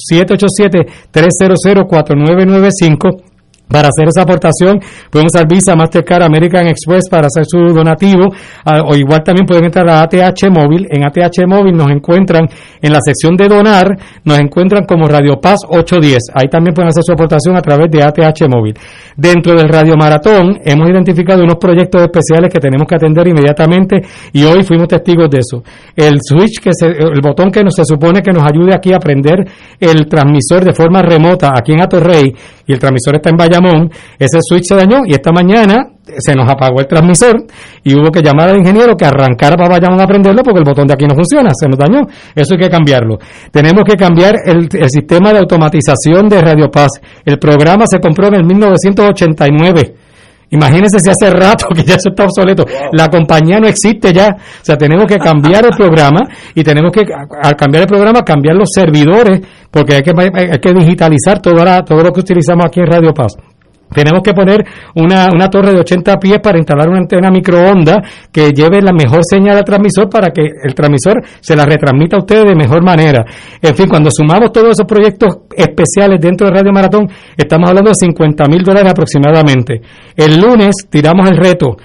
[1.12, 3.29] 787-300-4995
[3.70, 4.80] para hacer esa aportación
[5.10, 8.26] pueden usar Visa, Mastercard, American Express para hacer su donativo.
[8.26, 10.86] Uh, o igual también pueden entrar a ATH Móvil.
[10.90, 12.48] En ATH Móvil nos encuentran
[12.82, 16.34] en la sección de donar, nos encuentran como Radio Paz 810.
[16.34, 18.74] Ahí también pueden hacer su aportación a través de ATH Móvil.
[19.16, 24.02] Dentro del Radio Maratón hemos identificado unos proyectos especiales que tenemos que atender inmediatamente
[24.32, 25.62] y hoy fuimos testigos de eso.
[25.94, 29.44] El switch, que el botón que nos, se supone que nos ayude aquí a prender
[29.78, 32.34] el transmisor de forma remota aquí en Atorrey
[32.66, 35.86] y el transmisor está en Bayamón, ese switch se dañó y esta mañana
[36.18, 37.44] se nos apagó el transmisor
[37.84, 40.86] y hubo que llamar al ingeniero que arrancara para Bayamón a prenderlo porque el botón
[40.86, 42.06] de aquí no funciona, se nos dañó.
[42.34, 43.18] Eso hay que cambiarlo.
[43.50, 47.00] Tenemos que cambiar el, el sistema de automatización de Radio Paz.
[47.24, 49.94] El programa se compró en el 1989.
[50.50, 52.64] Imagínense si hace rato que ya eso está obsoleto.
[52.64, 52.90] Wow.
[52.92, 54.28] La compañía no existe ya.
[54.36, 56.20] O sea, tenemos que cambiar el programa
[56.54, 57.02] y tenemos que,
[57.42, 62.02] al cambiar el programa, cambiar los servidores, porque hay que, hay que digitalizar todo, todo
[62.02, 63.36] lo que utilizamos aquí en Radio Paz.
[63.92, 67.98] Tenemos que poner una, una torre de 80 pies para instalar una antena microondas
[68.30, 72.20] que lleve la mejor señal al transmisor para que el transmisor se la retransmita a
[72.20, 73.24] ustedes de mejor manera.
[73.60, 77.96] En fin, cuando sumamos todos esos proyectos especiales dentro de Radio Maratón, estamos hablando de
[77.96, 79.80] 50 mil dólares aproximadamente.
[80.16, 81.76] El lunes tiramos el reto.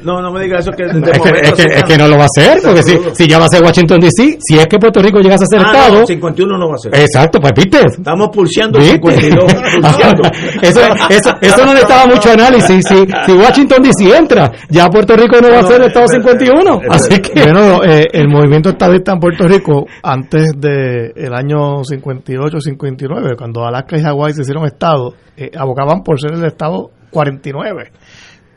[0.03, 0.83] no, no me digas eso que.
[0.85, 2.97] de Es que, momento es, que, es que no lo va a hacer, porque si,
[3.13, 5.61] si ya va a ser Washington DC, si es que Puerto Rico llegase a ser
[5.65, 5.99] Ah, Estado.
[6.01, 6.95] no, 51 no va a ser.
[6.95, 7.79] Exacto, pues viste.
[7.87, 8.93] Estamos pulseando ¿Viste?
[8.95, 9.53] 52.
[9.81, 10.23] pulseando.
[10.61, 12.85] eso, eso, eso no necesitaba mucho análisis.
[12.87, 16.11] Si, si Washington DC entra, ya Puerto Rico no va a ser el Estado es
[16.11, 16.81] verdad, 51.
[16.83, 17.41] es Así que.
[17.41, 23.97] Bueno, eh, el movimiento estadista en Puerto Rico, antes del el año 58-59, cuando Alaska
[23.97, 27.91] y Hawái se hicieron estado, eh, abogaban por ser el estado 49.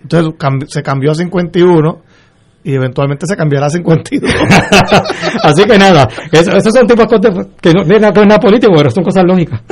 [0.03, 0.35] Entonces
[0.69, 2.03] se cambió a 51
[2.65, 4.31] y eventualmente se cambiará a 52.
[5.45, 9.05] Así que nada, eso- esos son tipos que no tienen ver nada político, pero son
[9.05, 9.63] cosas lógicas.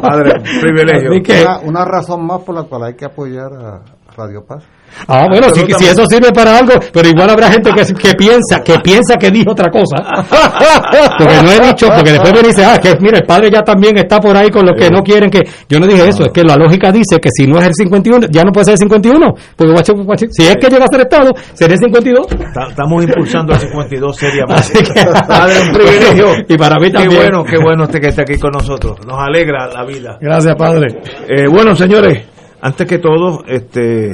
[0.00, 1.10] Padre, privilegio.
[1.22, 3.80] Que- Una, una razón más por la cual hay que apoyar a,
[4.16, 4.64] Radio Paz.
[5.08, 8.60] Ah, bueno, si, si eso sirve para algo, pero igual habrá gente que, que piensa,
[8.62, 9.96] que piensa que dijo otra cosa.
[11.18, 13.96] Porque no he dicho, porque después me dice, ah, que mira, el padre ya también
[13.96, 15.40] está por ahí con los que no quieren que.
[15.68, 18.26] Yo no dije eso, es que la lógica dice que si no es el 51,
[18.30, 19.34] ya no puede ser el 51.
[19.56, 22.26] Porque guacho, guacho, si es que llega a ser Estado, sería el 52.
[22.52, 24.54] Ta- Estamos impulsando el 52 seriamente.
[24.60, 26.26] Así que- Padre, un privilegio.
[26.48, 27.10] Y para mí también.
[27.10, 28.98] Qué bueno, qué bueno usted que esté aquí con nosotros.
[29.06, 30.18] Nos alegra la vida.
[30.20, 31.00] Gracias, padre.
[31.28, 32.26] Eh, bueno, señores,
[32.62, 34.12] antes que todo, este,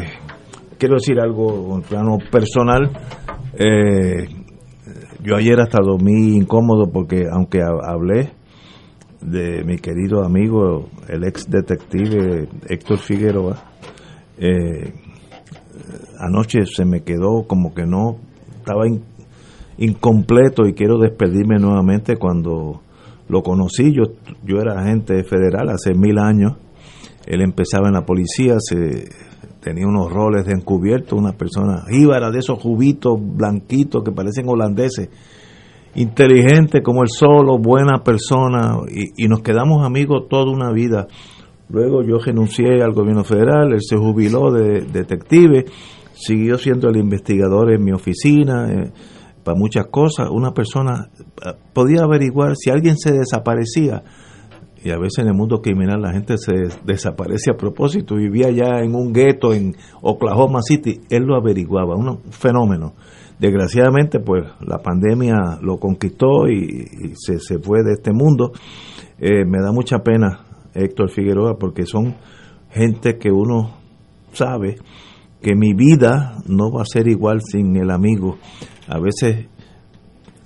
[0.78, 2.90] quiero decir algo en plano personal.
[3.58, 4.26] Eh,
[5.22, 8.30] yo ayer hasta dormí incómodo porque aunque ha- hablé
[9.20, 13.56] de mi querido amigo, el ex detective Héctor Figueroa,
[14.38, 14.92] eh,
[16.20, 18.16] anoche se me quedó como que no,
[18.58, 19.02] estaba in-
[19.78, 22.80] incompleto y quiero despedirme nuevamente cuando
[23.28, 23.92] lo conocí.
[23.92, 24.04] Yo,
[24.44, 26.56] yo era agente federal hace mil años.
[27.28, 29.10] Él empezaba en la policía, se
[29.60, 35.10] tenía unos roles de encubierto, una persona jíbara de esos jubitos blanquitos que parecen holandeses,
[35.94, 41.06] inteligente como el solo, buena persona, y, y nos quedamos amigos toda una vida.
[41.68, 45.66] Luego yo renuncié al gobierno federal, él se jubiló de detective,
[46.14, 48.92] siguió siendo el investigador en mi oficina, eh,
[49.44, 50.30] para muchas cosas.
[50.30, 51.10] Una persona
[51.44, 54.02] eh, podía averiguar si alguien se desaparecía,
[54.88, 58.16] y a veces en el mundo criminal la gente se desaparece a propósito.
[58.16, 62.94] Vivía ya en un gueto en Oklahoma City, él lo averiguaba, un fenómeno.
[63.38, 68.52] Desgraciadamente, pues la pandemia lo conquistó y, se, se fue de este mundo.
[69.18, 72.14] Eh, me da mucha pena Héctor Figueroa porque son
[72.70, 73.76] gente que uno
[74.32, 74.76] sabe
[75.42, 78.38] que mi vida no va a ser igual sin el amigo.
[78.88, 79.48] A veces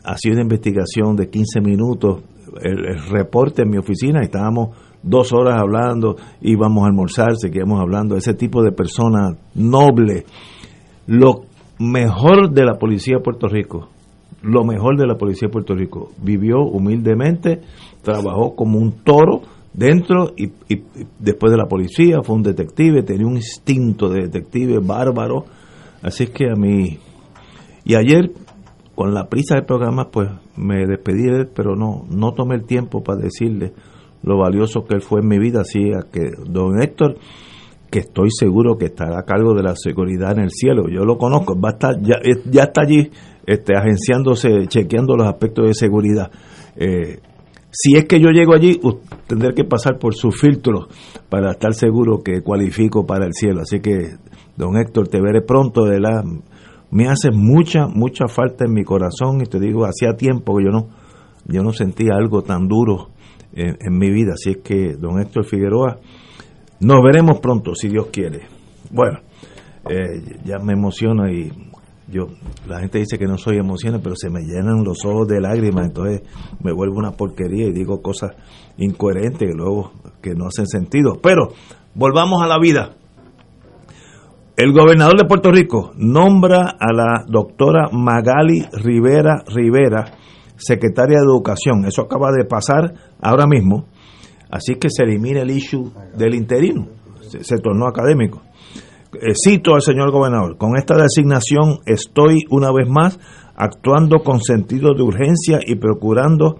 [0.04, 2.22] hacía una investigación de 15 minutos,
[2.62, 8.34] el, reporte en mi oficina, estábamos dos horas hablando, íbamos a almorzar, seguíamos hablando, ese
[8.34, 10.24] tipo de persona noble.
[11.06, 11.42] Lo
[11.78, 13.88] mejor de la policía de Puerto Rico,
[14.42, 17.60] lo mejor de la policía de Puerto Rico, vivió humildemente,
[18.02, 19.42] trabajó como un toro
[19.72, 20.82] dentro y- y
[21.18, 25.44] después de la policía, fue un detective, tenía un instinto de detective bárbaro,
[26.02, 26.98] así es que a mí...
[27.84, 28.30] Y ayer
[28.94, 32.64] con la prisa del programa, pues me despedí de él, pero no, no tomé el
[32.64, 33.72] tiempo para decirle
[34.22, 35.62] lo valioso que él fue en mi vida.
[35.62, 37.16] Así que don Héctor,
[37.90, 41.18] que estoy seguro que estará a cargo de la seguridad en el cielo, yo lo
[41.18, 43.10] conozco, va a estar, ya, eh, ya está allí
[43.46, 46.30] este, agenciándose, chequeando los aspectos de seguridad.
[46.76, 47.18] Eh,
[47.70, 48.78] si es que yo llego allí,
[49.26, 50.88] tendré que pasar por su filtro
[51.28, 53.62] para estar seguro que cualifico para el cielo.
[53.62, 54.16] Así que,
[54.56, 56.22] don Héctor, te veré pronto, de la
[56.92, 60.70] me hace mucha, mucha falta en mi corazón y te digo, hacía tiempo que yo
[60.70, 60.88] no,
[61.46, 63.08] yo no sentía algo tan duro
[63.54, 64.34] en, mi vida.
[64.34, 65.98] Así es que, don Héctor Figueroa,
[66.80, 68.42] nos veremos pronto, si Dios quiere.
[68.90, 69.20] Bueno,
[69.88, 71.50] eh, ya me emociona y
[72.08, 72.26] yo,
[72.68, 75.86] la gente dice que no soy emocional, pero se me llenan los ojos de lágrimas,
[75.86, 76.20] entonces
[76.62, 78.32] me vuelvo una porquería y digo cosas
[78.76, 81.20] incoherentes que luego que no hacen sentido.
[81.22, 81.54] Pero
[81.94, 82.96] volvamos a la vida.
[84.54, 90.12] El gobernador de Puerto Rico nombra a la doctora Magali Rivera Rivera,
[90.56, 91.86] secretaria de Educación.
[91.86, 92.92] Eso acaba de pasar
[93.22, 93.86] ahora mismo.
[94.50, 96.86] Así que se elimina el issue del interino.
[97.22, 98.42] Se, tornó académico.
[99.14, 103.18] Eh, cito al señor gobernador, con esta designación estoy una vez más
[103.56, 106.58] actuando con sentido de urgencia y procurando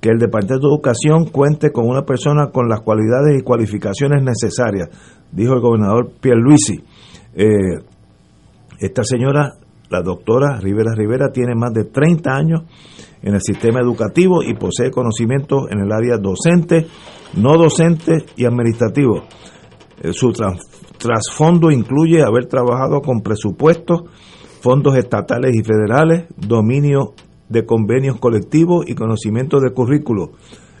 [0.00, 4.88] que el Departamento de Educación cuente con una persona con las cualidades y cualificaciones necesarias,
[5.30, 6.82] dijo el gobernador Pierluisi.
[7.34, 7.82] Eh,
[8.80, 9.52] esta señora,
[9.90, 12.62] la doctora Rivera Rivera, tiene más de 30 años
[13.22, 16.86] en el sistema educativo y posee conocimientos en el área docente,
[17.34, 19.24] no docente y administrativo.
[20.02, 20.60] Eh, Su tras-
[20.98, 24.02] trasfondo incluye haber trabajado con presupuestos,
[24.60, 27.14] fondos estatales y federales, dominio
[27.48, 30.32] de convenios colectivos y conocimiento de currículo.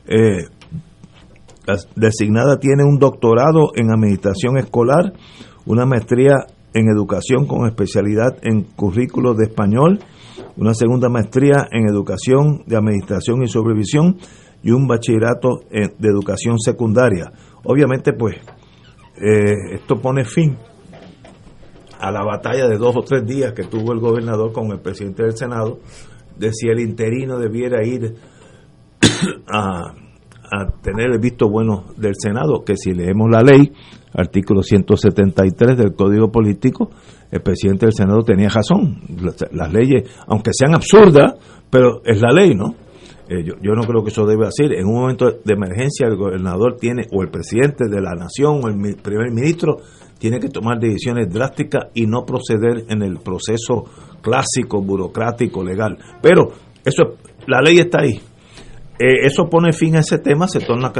[0.06, 0.44] Eh,
[1.96, 5.12] designada tiene un doctorado en administración escolar,
[5.68, 10.00] una maestría en educación con especialidad en currículo de español,
[10.56, 14.16] una segunda maestría en educación de administración y supervisión
[14.62, 17.30] y un bachillerato de educación secundaria.
[17.64, 18.36] Obviamente, pues,
[19.16, 20.56] eh, esto pone fin
[22.00, 25.22] a la batalla de dos o tres días que tuvo el gobernador con el presidente
[25.22, 25.80] del Senado
[26.36, 28.14] de si el interino debiera ir
[29.52, 29.92] a
[30.82, 33.70] tener el visto bueno del Senado, que si leemos la ley,
[34.18, 36.90] artículo 173 del Código Político,
[37.30, 39.00] el presidente del Senado tenía razón.
[39.52, 41.34] Las, leyes, aunque sean absurdas,
[41.70, 42.74] pero es la ley, ¿no?
[43.28, 44.72] Eh, yo, no creo que eso debe hacer.
[44.72, 48.68] En un momento de emergencia, el gobernador tiene, o el presidente de la nación, o
[48.68, 49.76] el primer ministro,
[50.18, 53.84] tiene que tomar decisiones drásticas y no proceder en el proceso
[54.20, 55.96] clásico, burocrático, legal.
[56.20, 56.48] Pero
[56.84, 58.20] eso, la ley está ahí.
[58.98, 60.90] Eh, eso pone fin a ese tema, se torna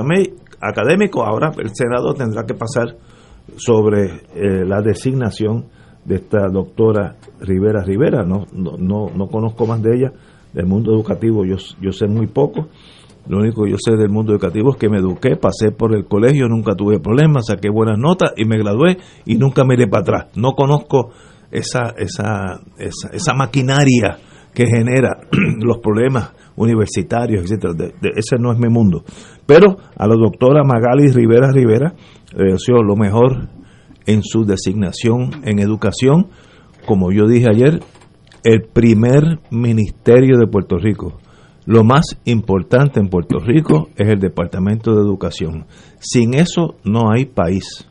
[0.60, 1.24] académico.
[1.24, 2.96] Ahora el Senado tendrá que pasar
[3.56, 5.66] sobre eh, la designación
[6.04, 8.24] de esta doctora Rivera Rivera.
[8.24, 10.12] No, no, no, no conozco más de ella,
[10.52, 12.68] del mundo educativo yo, yo sé muy poco.
[13.28, 16.06] Lo único que yo sé del mundo educativo es que me eduqué, pasé por el
[16.06, 18.96] colegio, nunca tuve problemas, saqué buenas notas y me gradué
[19.26, 20.26] y nunca me iré para atrás.
[20.34, 21.10] No conozco
[21.50, 24.18] esa, esa, esa, esa maquinaria
[24.54, 25.20] que genera
[25.60, 27.74] los problemas universitarios, etcétera.
[28.16, 29.04] ese no es mi mundo.
[29.46, 31.94] Pero a la doctora Magali Rivera Rivera
[32.36, 33.48] le deseo lo mejor
[34.06, 36.28] en su designación en educación.
[36.86, 37.80] Como yo dije ayer,
[38.44, 41.18] el primer ministerio de Puerto Rico
[41.68, 45.66] lo más importante en Puerto Rico es el Departamento de Educación.
[46.00, 47.86] Sin eso no hay país.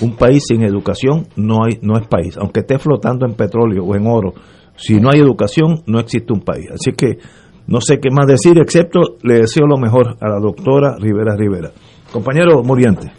[0.00, 3.94] Un país sin educación no hay no es país, aunque esté flotando en petróleo o
[3.94, 4.34] en oro.
[4.80, 6.66] Si no hay educación, no existe un país.
[6.72, 7.18] Así que
[7.66, 11.70] no sé qué más decir, excepto le deseo lo mejor a la doctora Rivera Rivera.
[12.10, 13.12] Compañero Muriente.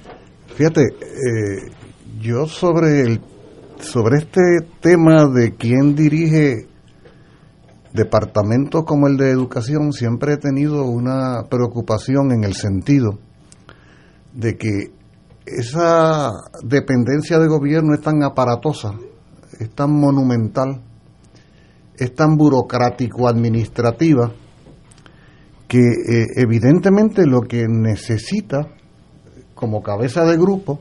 [0.55, 1.71] Fíjate, eh,
[2.19, 3.21] yo sobre el
[3.79, 4.41] sobre este
[4.79, 6.67] tema de quién dirige
[7.93, 13.19] departamentos como el de educación siempre he tenido una preocupación en el sentido
[14.33, 14.91] de que
[15.45, 16.31] esa
[16.63, 18.93] dependencia de gobierno es tan aparatosa,
[19.59, 20.81] es tan monumental,
[21.97, 24.31] es tan burocrático-administrativa,
[25.67, 28.67] que eh, evidentemente lo que necesita
[29.55, 30.79] como cabeza de grupo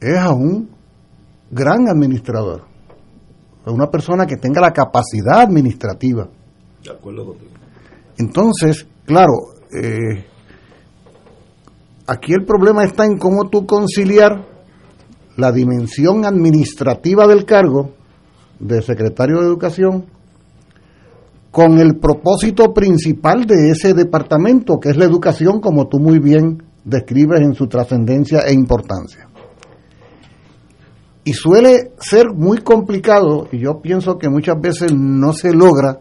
[0.00, 0.70] es a un
[1.50, 2.70] gran administrador
[3.70, 6.28] una persona que tenga la capacidad administrativa.
[6.82, 7.50] De acuerdo contigo.
[8.18, 9.32] Entonces, claro,
[9.72, 10.24] eh,
[12.06, 14.46] aquí el problema está en cómo tú conciliar
[15.36, 17.92] la dimensión administrativa del cargo
[18.60, 20.06] de secretario de Educación
[21.50, 26.62] con el propósito principal de ese departamento, que es la educación, como tú muy bien
[26.84, 29.28] describes en su trascendencia e importancia.
[31.24, 36.00] Y suele ser muy complicado, y yo pienso que muchas veces no se logra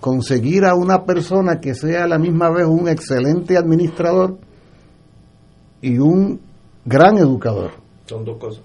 [0.00, 4.38] conseguir a una persona que sea a la misma vez un excelente administrador
[5.80, 6.40] y un
[6.84, 7.72] gran educador.
[8.06, 8.62] Son dos cosas.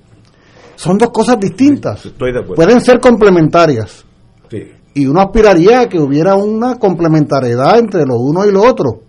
[0.75, 2.05] Son dos cosas distintas.
[2.05, 2.55] Estoy de acuerdo.
[2.55, 4.05] Pueden ser complementarias.
[4.49, 4.63] Sí.
[4.95, 9.01] Y uno aspiraría a que hubiera una complementariedad entre lo uno y lo otro.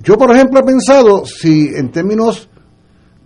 [0.00, 2.48] Yo, por ejemplo, he pensado si en términos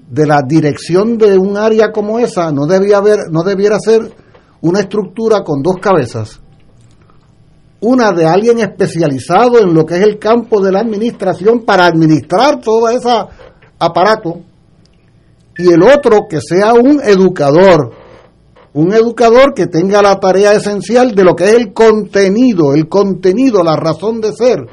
[0.08, 4.12] de la dirección de un área como esa no debía haber, no debiera ser
[4.60, 6.40] una estructura con dos cabezas.
[7.80, 12.60] Una de alguien especializado en lo que es el campo de la administración para administrar
[12.60, 13.10] todo ese
[13.78, 14.40] aparato
[15.58, 17.92] y el otro que sea un educador,
[18.72, 23.62] un educador que tenga la tarea esencial de lo que es el contenido, el contenido,
[23.62, 24.66] la razón de ser.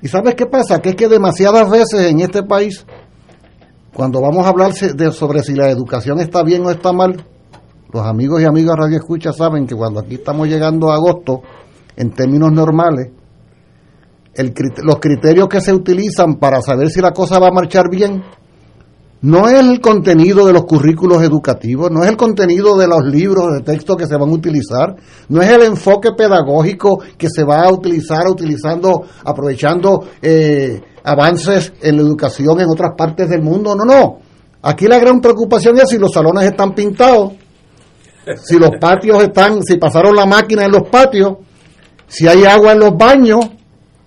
[0.00, 0.80] ¿Y sabes qué pasa?
[0.80, 2.84] Que es que demasiadas veces en este país
[3.94, 7.24] cuando vamos a hablar de, sobre si la educación está bien o está mal,
[7.92, 11.42] los amigos y amigas Radio Escucha saben que cuando aquí estamos llegando a agosto,
[11.96, 13.12] en términos normales,
[14.82, 18.24] los criterios que se utilizan para saber si la cosa va a marchar bien
[19.24, 23.54] no es el contenido de los currículos educativos, no es el contenido de los libros
[23.54, 24.96] de texto que se van a utilizar,
[25.30, 31.96] no es el enfoque pedagógico que se va a utilizar utilizando, aprovechando eh, avances en
[31.96, 34.18] la educación en otras partes del mundo, no, no.
[34.60, 37.32] Aquí la gran preocupación es si los salones están pintados,
[38.42, 41.38] si los patios están, si pasaron la máquina en los patios,
[42.06, 43.40] si hay agua en los baños,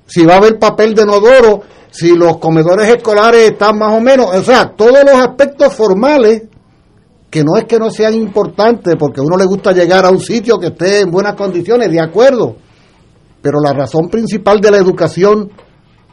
[0.05, 1.63] si va a haber papel de inodoro,
[1.97, 6.43] si los comedores escolares están más o menos, o sea, todos los aspectos formales,
[7.31, 10.19] que no es que no sean importantes, porque a uno le gusta llegar a un
[10.19, 12.57] sitio que esté en buenas condiciones, de acuerdo,
[13.41, 15.49] pero la razón principal de la educación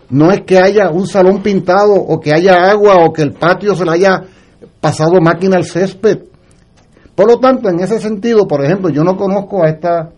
[0.08, 3.74] no es que haya un salón pintado o que haya agua o que el patio
[3.74, 4.22] se le haya
[4.80, 6.20] pasado máquina al césped.
[7.14, 10.12] Por lo tanto, en ese sentido, por ejemplo, yo no conozco a esta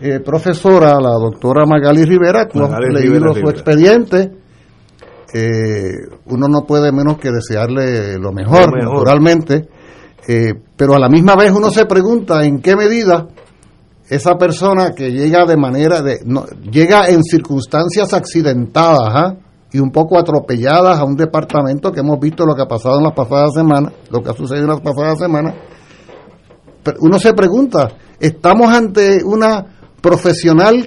[0.00, 4.43] eh, profesora, la doctora Magali Rivera, tú has leído su expediente
[5.36, 9.68] eh, uno no puede menos que desearle lo mejor, naturalmente,
[10.28, 13.26] eh, pero a la misma vez uno se pregunta en qué medida
[14.08, 19.34] esa persona que llega de manera de no, llega en circunstancias accidentadas ¿ah?
[19.72, 23.04] y un poco atropelladas a un departamento que hemos visto lo que ha pasado en
[23.04, 25.56] las pasadas semanas, lo que ha sucedido en las pasadas semanas.
[27.00, 27.88] uno se pregunta,
[28.20, 29.66] estamos ante una
[30.00, 30.86] profesional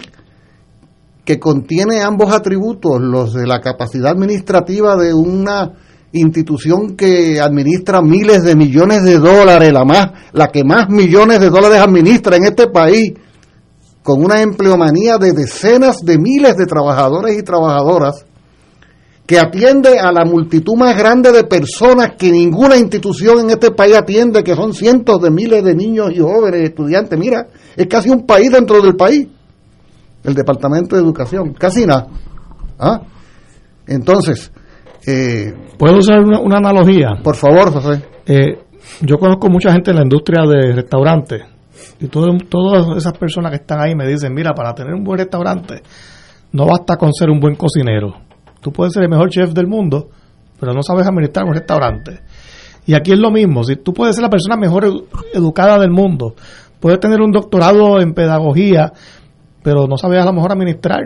[1.28, 5.74] que contiene ambos atributos, los de la capacidad administrativa de una
[6.14, 11.50] institución que administra miles de millones de dólares, la más, la que más millones de
[11.50, 13.12] dólares administra en este país,
[14.04, 18.26] con una empleomanía de decenas de miles de trabajadores y trabajadoras,
[19.26, 23.98] que atiende a la multitud más grande de personas que ninguna institución en este país
[23.98, 27.20] atiende, que son cientos de miles de niños y jóvenes estudiantes.
[27.20, 29.28] Mira, es casi un país dentro del país,
[30.28, 32.08] el Departamento de Educación, casi nada.
[32.78, 33.02] ¿Ah?
[33.88, 34.52] Entonces,
[35.08, 37.16] eh, ¿puedo usar una, analogía?
[37.24, 38.04] Por favor, José.
[38.26, 38.60] Eh,
[39.02, 41.44] yo conozco mucha gente en la industria de restaurantes
[42.00, 45.82] y todas esas personas que están ahí me dicen, mira, para tener un buen restaurante
[46.52, 48.28] no basta con ser un buen cocinero
[48.62, 50.10] Tú puedes ser el mejor chef del mundo,
[50.60, 52.20] pero no sabes administrar un restaurante.
[52.86, 54.86] Y aquí es lo mismo, si tú puedes ser la persona mejor
[55.34, 56.36] educada del mundo,
[56.80, 58.92] puedes tener un doctorado en pedagogía,
[59.68, 61.03] pero no sabes a lo mejor administrar.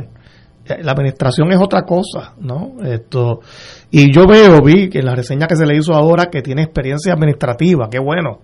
[0.65, 2.73] Eh, la administración es otra cosa, ¿no?
[2.83, 3.39] Esto
[3.89, 6.61] y yo veo, vi que en la reseña que se le hizo ahora que tiene
[6.61, 8.41] experiencia administrativa, qué bueno.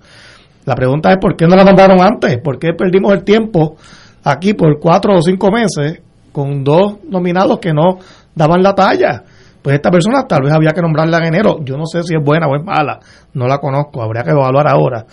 [0.66, 3.76] La pregunta es por qué no la mandaron antes, por qué perdimos el tiempo
[4.24, 6.02] aquí por cuatro o cinco meses
[6.32, 8.00] con dos nominados que no
[8.34, 9.24] daban la talla.
[9.62, 11.60] Pues esta persona tal vez había que nombrarla en enero.
[11.64, 13.00] Yo no sé si es buena o es mala,
[13.36, 15.06] no la conozco, habría que evaluar ahora.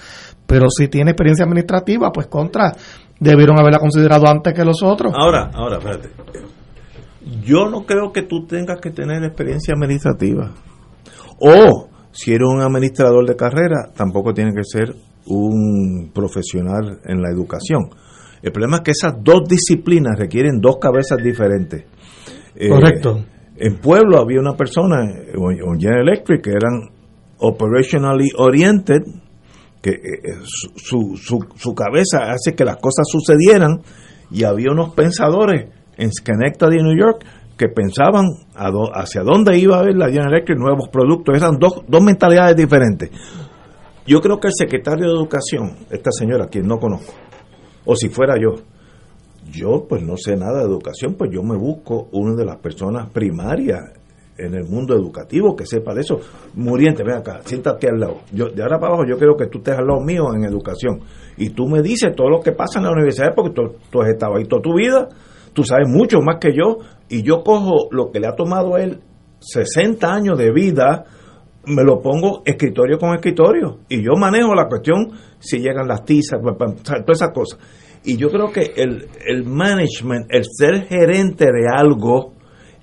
[0.47, 2.73] Pero si tiene experiencia administrativa, pues contra,
[3.21, 5.13] debieron haberla considerado antes que los otros.
[5.17, 6.11] Ahora, ahora, espérate.
[7.43, 10.53] Yo no creo que tú tengas que tener experiencia administrativa.
[11.41, 14.95] O si eres un administrador de carrera, tampoco tiene que ser
[15.27, 17.89] un profesional en la educación.
[18.43, 21.85] El problema es que esas dos disciplinas requieren dos cabezas diferentes.
[22.55, 23.25] Eh, Correcto.
[23.57, 24.97] En Pueblo había una persona,
[25.37, 26.91] un General Electric, que eran
[27.39, 29.03] operationally oriented,
[29.85, 30.39] que eh, eh,
[30.77, 33.83] su, su, su, cabeza hace que las cosas sucedieran,
[34.31, 35.69] y había unos pensadores
[35.99, 37.23] en Schenectady, New York,
[37.59, 38.25] que pensaban
[38.95, 43.11] hacia dónde iba a haber la General Electric, nuevos productos, eran dos, dos mentalidades diferentes.
[44.07, 47.13] Yo creo que el secretario de Educación, esta señora, quien no conozco,
[47.85, 48.55] o si fuera yo,
[49.53, 53.11] yo pues no sé nada de educación, pues yo me busco una de las personas
[53.11, 53.83] primarias
[54.37, 56.21] en el mundo educativo que sepa de eso.
[56.55, 58.21] Muriente, ven acá, siéntate al lado.
[58.33, 61.01] Yo, de ahora para abajo yo quiero que tú estés al lado mío en educación.
[61.37, 63.53] Y tú me dices todo lo que pasa en la universidad porque
[63.91, 65.09] tú, has estado ahí toda tu vida,
[65.53, 66.79] tú sabes mucho más que yo,
[67.09, 69.01] y yo cojo lo que le ha tomado a él
[69.41, 71.05] 60 años de vida,
[71.67, 76.41] me lo pongo escritorio con escritorio, y yo manejo la cuestión si llegan las tizas,
[76.41, 77.59] todas esas cosas.
[78.05, 82.35] Y yo creo que el, el management, el ser gerente de algo,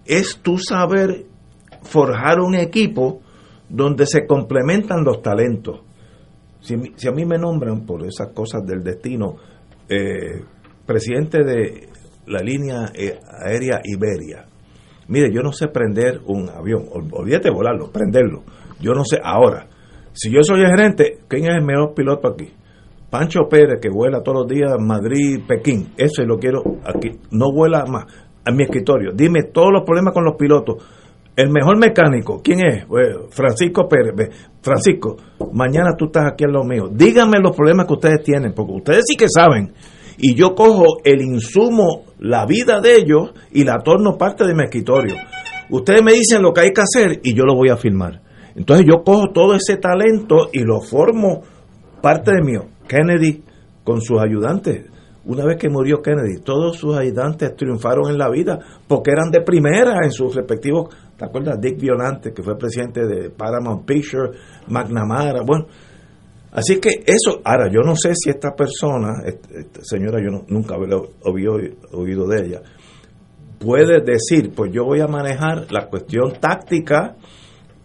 [0.06, 1.26] es tú saber
[1.84, 3.22] forjar un equipo
[3.70, 5.82] donde se complementan los talentos.
[6.62, 9.36] Si, si a mí me nombran por esas cosas del destino,
[9.90, 10.44] eh,
[10.86, 11.90] presidente de
[12.28, 14.46] la línea eh, aérea Iberia,
[15.08, 18.44] mire, yo no sé prender un avión, olvídate volarlo, prenderlo.
[18.80, 19.68] Yo no sé ahora.
[20.14, 22.52] Si yo soy el gerente, ¿quién es el mejor piloto aquí?
[23.10, 27.86] Pancho Pérez, que vuela todos los días Madrid, Pekín, ese lo quiero aquí, no vuela
[27.86, 28.06] más
[28.46, 29.12] a mi escritorio.
[29.14, 30.78] Dime todos los problemas con los pilotos.
[31.36, 32.86] El mejor mecánico, ¿quién es?
[33.30, 34.30] Francisco Pérez.
[34.62, 35.18] Francisco,
[35.54, 36.90] mañana tú estás aquí en lo mío.
[36.92, 39.74] Díganme los problemas que ustedes tienen, porque ustedes sí que saben.
[40.18, 44.64] Y yo cojo el insumo, la vida de ellos, y la torno parte de mi
[44.64, 45.16] escritorio.
[45.70, 48.22] Ustedes me dicen lo que hay que hacer y yo lo voy a firmar.
[48.56, 51.44] Entonces yo cojo todo ese talento y lo formo
[52.02, 52.66] parte de mío.
[52.88, 53.42] Kennedy
[53.84, 54.92] con sus ayudantes.
[55.24, 59.42] Una vez que murió Kennedy, todos sus ayudantes triunfaron en la vida porque eran de
[59.42, 60.94] primera en sus respectivos.
[61.22, 61.61] ¿Te acuerdas?
[61.61, 64.36] Dick Violante, que fue presidente de Paramount Pictures,
[64.69, 65.67] McNamara, bueno.
[66.51, 69.22] Así que eso, ahora yo no sé si esta persona,
[69.84, 71.59] señora, yo nunca había oído,
[71.91, 72.61] oído de ella,
[73.59, 77.17] puede decir, pues yo voy a manejar la cuestión táctica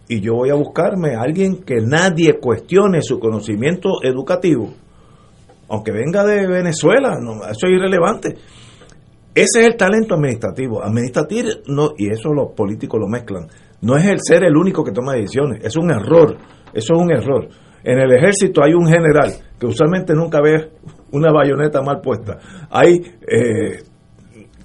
[0.07, 4.73] y yo voy a buscarme a alguien que nadie cuestione su conocimiento educativo
[5.69, 8.35] aunque venga de Venezuela, no, eso es irrelevante.
[9.37, 10.83] Ese es el talento administrativo.
[10.83, 13.47] Administrativo, no, y eso los políticos lo mezclan.
[13.81, 16.35] No es el ser el único que toma decisiones, es un error,
[16.73, 17.47] eso es un error.
[17.83, 20.71] En el ejército hay un general que usualmente nunca ve
[21.11, 22.39] una bayoneta mal puesta.
[22.71, 23.83] Hay eh,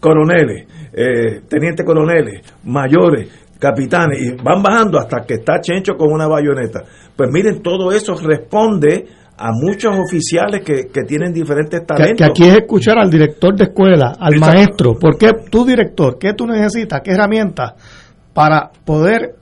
[0.01, 6.27] coroneles, eh, tenientes coroneles, mayores, capitanes, y van bajando hasta que está Chencho con una
[6.27, 6.83] bayoneta.
[7.15, 9.05] Pues miren, todo eso responde
[9.43, 12.17] a muchos oficiales que, tienen diferentes talentos.
[12.17, 14.95] Que, aquí es escuchar al director de escuela, al maestro.
[14.95, 16.17] ¿Por qué tu director?
[16.17, 17.01] ¿Qué tú necesitas?
[17.03, 17.73] ¿Qué herramientas
[18.33, 19.35] para poder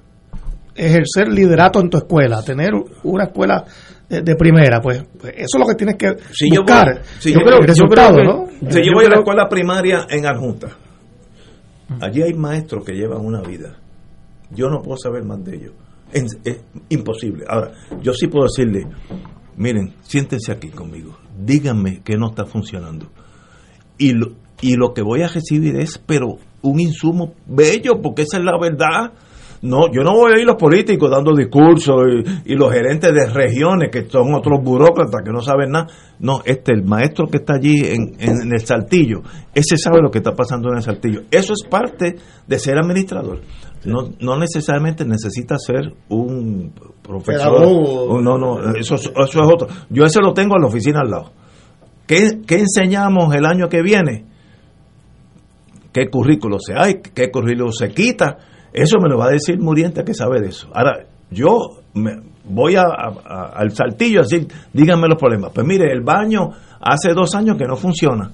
[0.75, 2.43] ejercer liderato en tu escuela?
[2.43, 2.71] Tener
[3.05, 3.63] una escuela
[4.09, 7.03] de, primera, pues, pues, eso es lo que tienes que buscar.
[7.23, 8.47] Yo, creo, que, ¿no?
[8.71, 10.69] Si yo voy a la escuela primaria en Adjunta,
[12.01, 13.77] allí hay maestros que llevan una vida.
[14.51, 15.73] Yo no puedo saber más de ellos.
[16.11, 17.45] Es, es imposible.
[17.47, 17.71] Ahora,
[18.03, 18.85] yo sí puedo decirle,
[19.61, 23.07] miren, siéntense aquí conmigo, díganme que no está funcionando.
[23.99, 24.33] Y lo,
[24.63, 28.59] y lo que voy a recibir es, pero un insumo bello, porque esa es la
[28.59, 29.13] verdad.
[29.63, 32.03] No, yo no voy a ir los políticos dando discursos
[32.47, 35.89] y, y los gerentes de regiones que son otros burócratas que no saben nada.
[36.19, 39.21] No, este, el maestro que está allí en, en el saltillo,
[39.55, 41.21] ese sabe lo que está pasando en el saltillo.
[41.31, 43.43] Eso es parte de ser administrador.
[43.85, 46.73] No, no necesariamente necesita ser un
[47.03, 47.65] profesor.
[48.11, 49.69] Un- No, no, eso, es- eso es otro.
[49.89, 51.31] Yo ese lo tengo en la oficina al lado.
[52.07, 54.27] ¿Qué, qué enseñamos el año que viene?
[55.93, 57.01] ¿Qué currículo se hay?
[57.15, 58.37] ¿Qué currículo se quita?
[58.73, 60.69] Eso me lo va a decir Muriente que sabe de eso.
[60.75, 61.57] Ahora, yo
[61.95, 62.13] me
[62.45, 65.51] voy a, a- al saltillo a decir, díganme los problemas.
[65.55, 66.51] Pues mire, el baño
[66.81, 68.31] hace dos años que no funciona.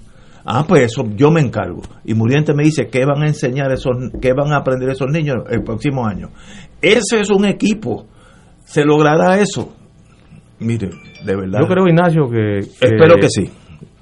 [0.47, 1.83] Ah, pues eso yo me encargo.
[2.05, 5.39] Y Muriente me dice, ¿qué van a enseñar esos, qué van a aprender esos niños
[5.51, 6.29] el próximo año?
[6.81, 8.07] Ese es un equipo.
[8.65, 9.75] ¿Se logrará eso?
[10.61, 10.91] Mire,
[11.25, 11.61] de verdad.
[11.61, 13.51] Yo creo, Ignacio, que, Espero que sí.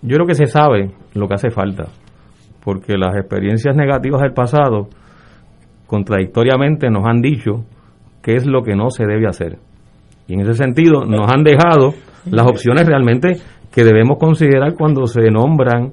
[0.03, 1.87] Yo creo que se sabe lo que hace falta,
[2.63, 4.89] porque las experiencias negativas del pasado
[5.87, 7.65] contradictoriamente nos han dicho
[8.23, 9.59] qué es lo que no se debe hacer.
[10.27, 11.95] Y en ese sentido nos han dejado
[12.31, 13.37] las opciones realmente
[13.73, 15.93] que debemos considerar cuando se nombran,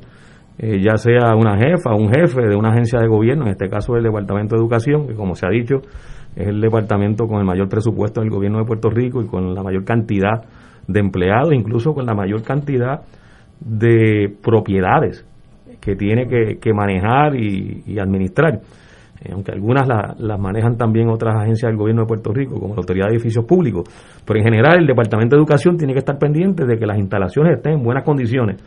[0.57, 3.95] eh, ya sea una jefa un jefe de una agencia de gobierno, en este caso
[3.95, 5.81] el Departamento de Educación, que como se ha dicho
[6.35, 9.63] es el departamento con el mayor presupuesto del gobierno de Puerto Rico y con la
[9.63, 10.43] mayor cantidad
[10.87, 13.01] de empleados, incluso con la mayor cantidad
[13.59, 15.25] de propiedades
[15.79, 18.59] que tiene que, que manejar y, administrar.
[19.23, 22.73] Eh, aunque algunas la- las manejan también otras agencias del gobierno de Puerto Rico, como
[22.75, 23.83] la Autoridad de Edificios Públicos.
[24.25, 27.57] Pero en general el Departamento de Educación tiene que estar pendiente de que las instalaciones
[27.57, 28.57] estén en buenas condiciones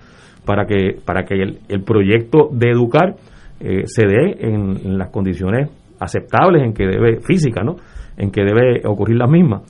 [0.44, 3.16] para que, para que el, el proyecto de educar
[3.60, 7.76] eh, se dé en, las condiciones aceptables en que debe, física, ¿no?
[8.16, 9.62] En que debe ocurrir las mismas.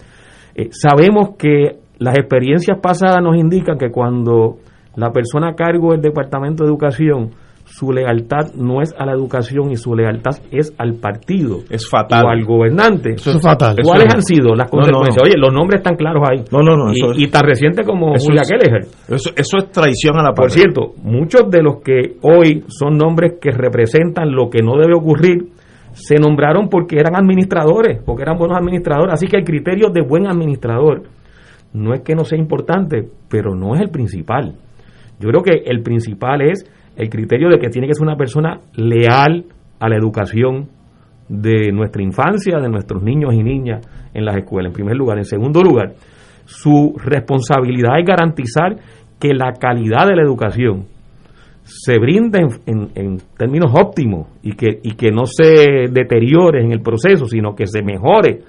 [0.55, 4.57] Eh, sabemos que las experiencias pasadas nos indican que cuando
[4.97, 7.31] la persona a cargo del Departamento de Educación,
[7.64, 11.60] su lealtad no es a la educación y su lealtad es al partido.
[11.70, 12.24] Es fatal.
[12.26, 13.14] O al gobernante.
[13.14, 13.76] Eso es fatal.
[13.82, 15.16] ¿Cuáles Eso han es- sido las No, no, consecuencias?
[15.16, 15.22] no.
[15.24, 16.44] Oye, los nombres están claros ahí.
[16.52, 18.82] No, no, no, Y, eso es- y tan reciente como Eso Julia es- Kelleher.
[19.08, 20.62] Eso, eso es traición a la Por patria.
[20.64, 25.48] cierto, muchos de los que hoy son nombres que representan lo que no debe ocurrir,
[25.92, 29.14] se nombraron porque eran administradores, porque eran buenos administradores.
[29.14, 31.04] Así que el criterio de buen administrador
[31.72, 34.54] no es que no sea importante, pero no es el principal.
[35.18, 38.61] Yo creo que el principal es el criterio de que tiene que ser una persona
[38.76, 39.45] leal
[39.80, 40.68] a la educación
[41.28, 45.18] de nuestra infancia, de nuestros niños y niñas en las escuelas, en primer lugar.
[45.18, 45.92] En segundo lugar,
[46.45, 48.76] su responsabilidad es garantizar
[49.18, 50.84] que la calidad de la educación
[51.62, 56.80] se brinde en, en- términos óptimos y que, y que no se deteriore en el
[56.82, 58.40] proceso, sino que se mejore,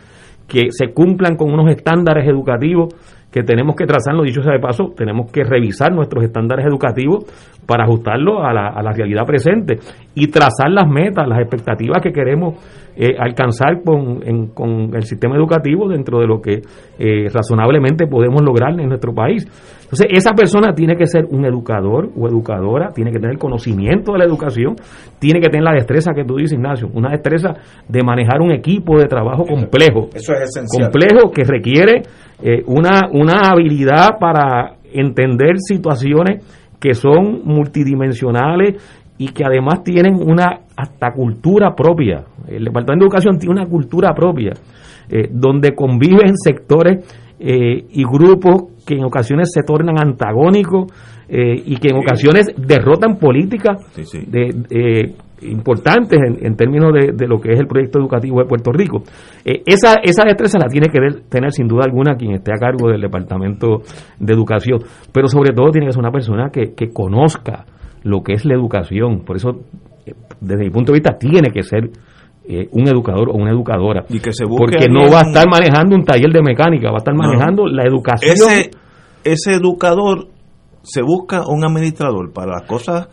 [0.48, 2.94] que se cumplan con unos estándares educativos
[3.36, 7.26] que tenemos que trazarlo, dicho sea de paso, tenemos que revisar nuestros estándares educativos
[7.66, 9.78] para ajustarlos a la, a la realidad presente
[10.14, 12.56] y trazar las metas, las expectativas que queremos
[12.96, 14.22] eh, alcanzar con,
[14.54, 16.62] con el sistema educativo dentro de lo que
[16.98, 19.46] eh, razonablemente podemos lograr en nuestro país.
[19.86, 24.18] Entonces, esa persona tiene que ser un educador o educadora, tiene que tener conocimiento de
[24.18, 24.76] la educación,
[25.20, 27.54] tiene que tener la destreza que tú dices, Ignacio, una destreza
[27.88, 30.90] de manejar un equipo de trabajo complejo Eso es esencial.
[30.92, 32.02] complejo que requiere
[32.42, 36.44] eh, una, una habilidad para entender situaciones
[36.80, 38.82] que son multidimensionales
[39.18, 42.26] y que además tienen una hasta cultura propia.
[42.48, 44.54] El Departamento de Educación tiene una cultura propia,
[45.10, 47.06] eh, donde conviven sectores
[47.40, 50.92] eh, y grupos que en ocasiones se tornan antagónicos
[51.28, 54.20] eh, y que en ocasiones derrotan políticas Sí, sí.
[54.28, 58.46] de, eh, importantes en, en términos de, de lo que es el proyecto educativo de
[58.46, 59.04] Puerto Rico.
[59.44, 62.90] Eh, esa, esa destreza la tiene que tener sin duda alguna quien esté a cargo
[62.90, 63.82] del Departamento
[64.20, 64.80] de Educación,
[65.12, 67.66] pero sobre todo tiene que ser una persona que, que conozca
[68.04, 69.22] lo que es la educación.
[69.26, 69.62] Por eso,
[70.40, 71.90] desde mi punto de vista, tiene que ser
[72.48, 74.06] eh, un educador o una educadora.
[74.10, 77.00] Y que se Porque no va a estar manejando un taller de mecánica, va a
[77.00, 77.24] estar No.
[77.24, 78.34] manejando la educación.
[78.34, 78.72] Ese,
[79.24, 80.28] ese educador
[80.84, 83.08] se busca un administrador para las cosas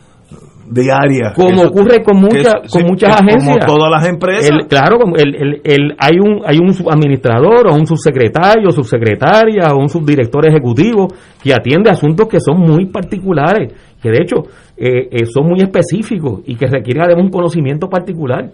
[0.70, 1.35] diarias.
[1.35, 4.49] como Eso- ocurre con muchas con sí, muchas agencias Como todas las empresas.
[4.49, 9.78] El- claro el, el- el- hay un hay un administrador o un subsecretario subsecretaria o
[9.80, 11.09] un subdirector ejecutivo
[11.43, 14.37] que atiende asuntos que son muy particulares que de hecho
[14.76, 18.51] eh, eh, son muy específicos y que requieren además un conocimiento particular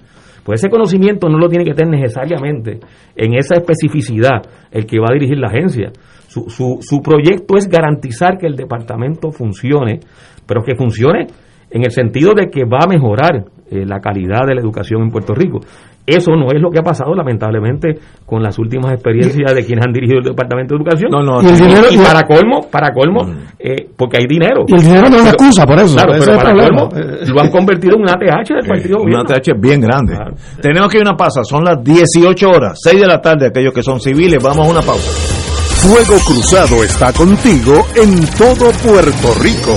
[0.49, 2.80] pues ese conocimiento no lo tiene que tener necesariamente
[3.14, 4.40] en esa especificidad
[4.70, 5.92] el que va a dirigir la agencia
[6.26, 10.01] su, su, proyecto es garantizar que el departamento funcione
[10.46, 11.26] pero que funcione
[11.70, 15.11] en el sentido de que va a mejorar eh, la calidad de la educación en
[15.11, 15.61] Puerto Rico.
[16.09, 19.93] Eso no es lo que ha pasado, lamentablemente, con las últimas experiencias de quienes han
[19.93, 21.11] dirigido el Departamento de Educación.
[21.13, 23.21] No, no, Y el Y, dinero- y para colmo, para colmo,
[23.59, 24.65] eh, porque hay dinero.
[24.67, 25.95] Y el dinero no es Pero- excusa por eso.
[25.95, 26.89] Claro, pero para colmo,
[27.35, 29.25] lo han convertido en un ATH del partido Una gobierno.
[29.25, 30.15] TH bien grande.
[30.15, 30.35] Claro.
[30.63, 31.45] Tenemos que ir a una pausa.
[31.45, 33.47] Son las 18 horas, 6 de la tarde.
[33.49, 35.11] Aquellos que son civiles, vamos a una pausa.
[35.79, 39.77] Fuego Cruzado está contigo en todo Puerto Rico.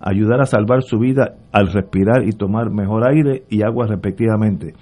[0.00, 4.74] ayudar a salvar su vida al respirar y tomar mejor aire y agua respectivamente.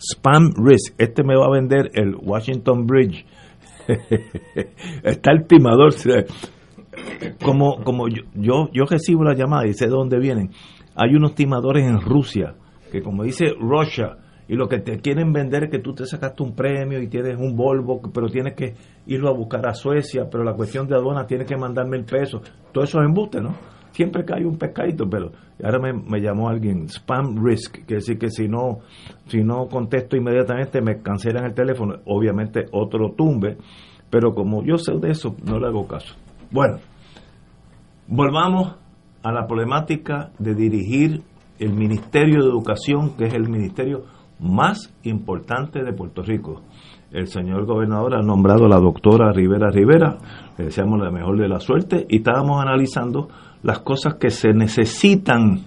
[0.01, 0.95] Spam Risk.
[0.99, 3.25] Este me va a vender el Washington Bridge.
[5.03, 5.95] Está el timador.
[7.43, 10.51] Como, como yo, yo, yo recibo la llamada y sé de dónde vienen.
[10.97, 12.55] hay unos timadores en Rusia
[12.91, 14.17] que como dice Russia
[14.49, 17.39] y lo que te quieren vender es que tú te sacaste un premio y tienes
[17.39, 18.75] un Volvo, pero tienes que
[19.07, 22.43] irlo a buscar a Suecia, pero la cuestión de aduana tienes que mandarme el peso.
[22.73, 23.55] Todo eso es embuste, ¿no?
[23.93, 25.33] Siempre cae un pescadito, pero
[25.63, 28.79] ahora me, me llamó alguien, spam risk, que decir que si no,
[29.27, 33.57] si no contesto inmediatamente me cancelan el teléfono, obviamente otro tumbe,
[34.11, 36.15] pero como yo sé de eso, no le hago caso.
[36.51, 36.79] Bueno,
[38.09, 38.77] volvamos
[39.23, 41.23] a la problemática de dirigir
[41.59, 44.05] el Ministerio de Educación, que es el ministerio
[44.41, 46.63] más importante de Puerto Rico.
[47.13, 50.17] El señor gobernador ha nombrado a la doctora Rivera Rivera,
[50.57, 53.29] le deseamos la mejor de la suerte, y estábamos analizando
[53.63, 55.61] las cosas que se necesitan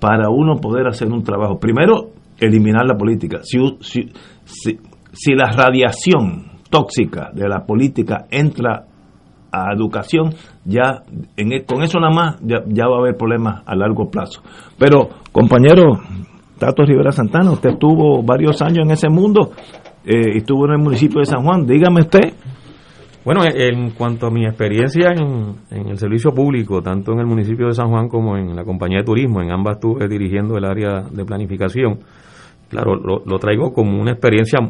[0.00, 1.58] para uno poder hacer un trabajo.
[1.58, 3.40] Primero, eliminar la política.
[3.42, 4.10] Si, si,
[4.44, 4.78] si,
[5.12, 8.86] si la radiación tóxica de la política entra
[9.52, 11.02] a educación, ya
[11.36, 14.42] en, e, con eso nada más ya, ya, va a haber problemas a largo plazo.
[14.78, 16.00] Pero, compañero
[16.58, 19.52] Tato Rivera Santana, usted estuvo varios años en ese mundo
[20.04, 21.66] eh, estuvo en el municipio de San Juan.
[21.66, 22.32] Dígame usted.
[23.22, 27.74] Bueno, en cuanto a mi experiencia en, el servicio público, tanto en el municipio de
[27.74, 31.24] San Juan como en la compañía de turismo, en ambas estuve dirigiendo el área de
[31.26, 31.98] planificación.
[32.70, 34.60] Claro, lo, traigo como una experiencia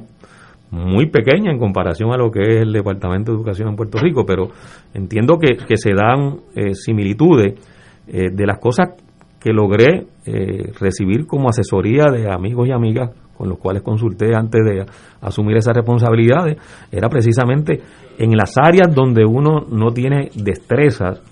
[0.73, 4.25] muy pequeña en comparación a lo que es el Departamento de Educación en Puerto Rico,
[4.27, 4.49] pero
[4.95, 7.55] entiendo que, que se dan eh, similitudes
[8.09, 8.89] eh, de las cosas
[9.39, 14.63] que logré eh, recibir como asesoría de amigos y amigas con los cuales consulté antes
[14.63, 14.85] de
[15.23, 16.59] asumir esas responsabilidades,
[16.93, 17.81] era precisamente
[18.19, 21.23] en las áreas donde uno no tiene destrezas,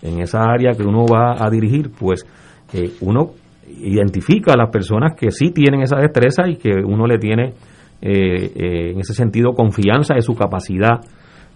[0.00, 2.24] en esa área que uno va a dirigir, pues
[2.72, 3.32] eh, uno
[3.68, 7.52] identifica a las personas que sí tienen esa destreza y que uno le tiene
[8.00, 11.00] eh, eh, en ese sentido confianza de su capacidad,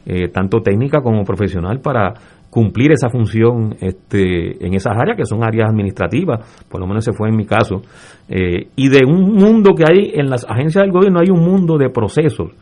[0.04, 2.12] eh, tanto técnica como profesional, para
[2.54, 7.12] cumplir esa función este, en esas áreas que son áreas administrativas, por lo menos ese
[7.12, 7.82] fue en mi caso,
[8.28, 11.76] eh, y de un mundo que hay en las agencias del gobierno, hay un mundo
[11.76, 12.52] de procesos,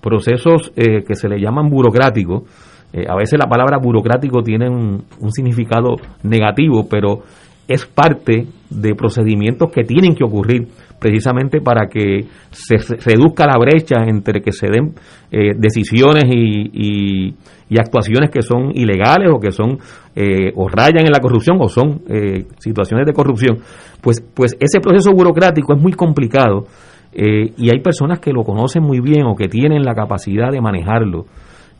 [0.00, 2.44] procesos eh, que se le llaman burocráticos,
[2.92, 7.22] eh, a veces la palabra burocrático tiene un, un significado negativo, pero
[7.66, 10.68] es parte de procedimientos que tienen que ocurrir
[11.02, 14.94] precisamente para que se reduzca la brecha entre que se den
[15.32, 17.34] eh, decisiones y, y,
[17.68, 19.78] y, actuaciones que son ilegales o que son
[20.14, 23.58] eh, o rayan en la corrupción o son eh, situaciones de corrupción.
[24.00, 26.66] Pues, pues ese proceso burocrático es muy complicado
[27.14, 31.26] y hay personas que lo conocen muy bien o que tienen la capacidad de manejarlo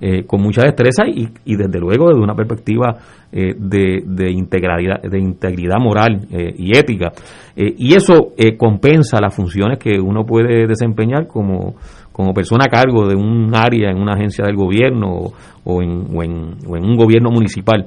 [0.04, 2.96] eh, con mucha destreza y, y, desde luego desde una perspectiva
[3.30, 7.12] eh, de, de, integridad, de integridad moral eh, y ética.
[7.54, 11.76] Eh, y eso eh, compensa las funciones que uno puede desempeñar como,
[12.10, 15.32] como persona a cargo de un área en una agencia del gobierno o,
[15.62, 17.86] o, en, o, en, o en, un gobierno municipal.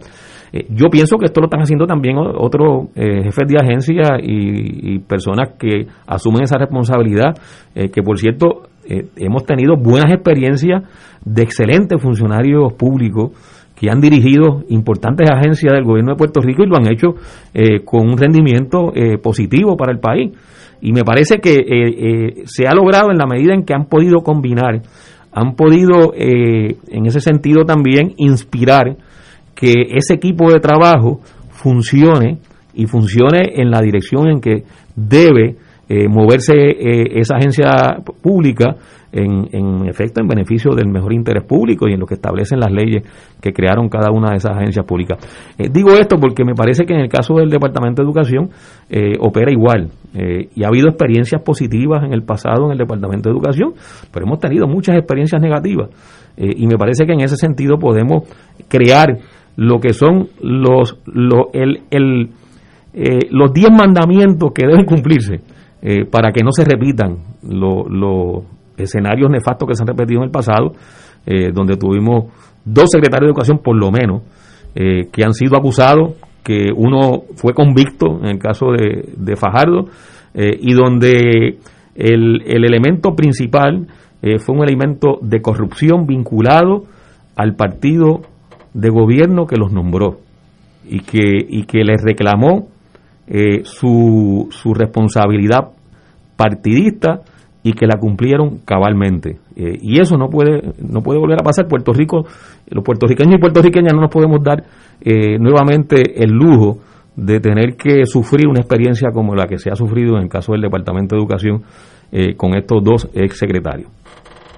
[0.70, 5.86] Yo pienso que esto lo están haciendo también otros jefes de agencia y, personas que
[6.07, 7.36] asumen esa responsabilidad,
[7.74, 10.84] que por cierto eh, hemos tenido buenas experiencias
[11.24, 13.32] de excelentes funcionarios públicos
[13.76, 17.16] que han dirigido importantes agencias del gobierno de Puerto Rico y lo han hecho
[17.54, 20.32] eh, con un rendimiento eh, positivo para el país.
[20.82, 24.82] Y me parece que se ha logrado en la medida en que han podido combinar,
[25.32, 28.96] han podido en ese sentido también inspirar
[29.56, 32.40] que ese equipo de trabajo funcione
[32.76, 34.64] y funcione en la dirección en que
[34.96, 35.56] debe
[35.88, 38.76] eh, moverse eh, esa agencia pública
[39.16, 42.72] en, en, efecto en beneficio del mejor interés público y en lo que establecen las
[42.72, 43.04] leyes
[43.42, 45.18] que crearon cada una de esas agencias públicas.
[45.58, 48.50] Eh, digo esto porque me parece que en el caso del Departamento de Educación
[48.90, 49.90] eh, opera igual.
[50.14, 53.74] Eh, y ha habido experiencias positivas en el pasado en el Departamento de Educación,
[54.12, 55.90] pero hemos tenido muchas experiencias negativas.
[56.38, 58.24] Y me parece que en ese sentido podemos
[58.68, 59.20] crear
[59.56, 62.30] lo que son los, lo, el, el,
[63.32, 65.40] los 10 mandamientos que deben cumplirse
[65.88, 68.42] eh, para que no se repitan los lo
[68.76, 70.72] escenarios nefastos que se han repetido en el pasado,
[71.28, 72.26] eh, donde tuvimos
[72.66, 74.24] dos secretarios de educación por lo menos
[74.74, 79.86] eh, que han sido acusados, que uno fue convicto en el caso de, Fajardo,
[80.34, 81.60] y donde
[81.96, 83.88] el, el, elemento principal
[84.40, 86.84] fue un elemento de corrupción vinculado
[87.36, 88.22] al partido
[88.74, 90.18] de gobierno que los nombró
[90.88, 92.68] y que, les reclamó
[93.64, 95.74] su, su responsabilidad
[96.36, 97.22] partidista
[97.64, 99.40] y que la cumplieron cabalmente.
[99.56, 101.68] Eh, y eso no puede, no puede volver a pasar.
[101.68, 102.26] Puerto Rico,
[102.68, 104.64] los puertorriqueños y puertorriqueñas no nos podemos dar
[105.02, 106.80] eh, nuevamente el lujo
[107.16, 110.52] de tener que sufrir una experiencia como la que se ha sufrido en el caso
[110.52, 111.64] del Departamento de Educación
[112.12, 113.90] eh, con estos dos ex secretarios.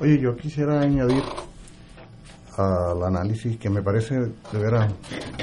[0.02, 1.24] Oye, yo quisiera añadir
[2.58, 4.94] al análisis que me parece de veras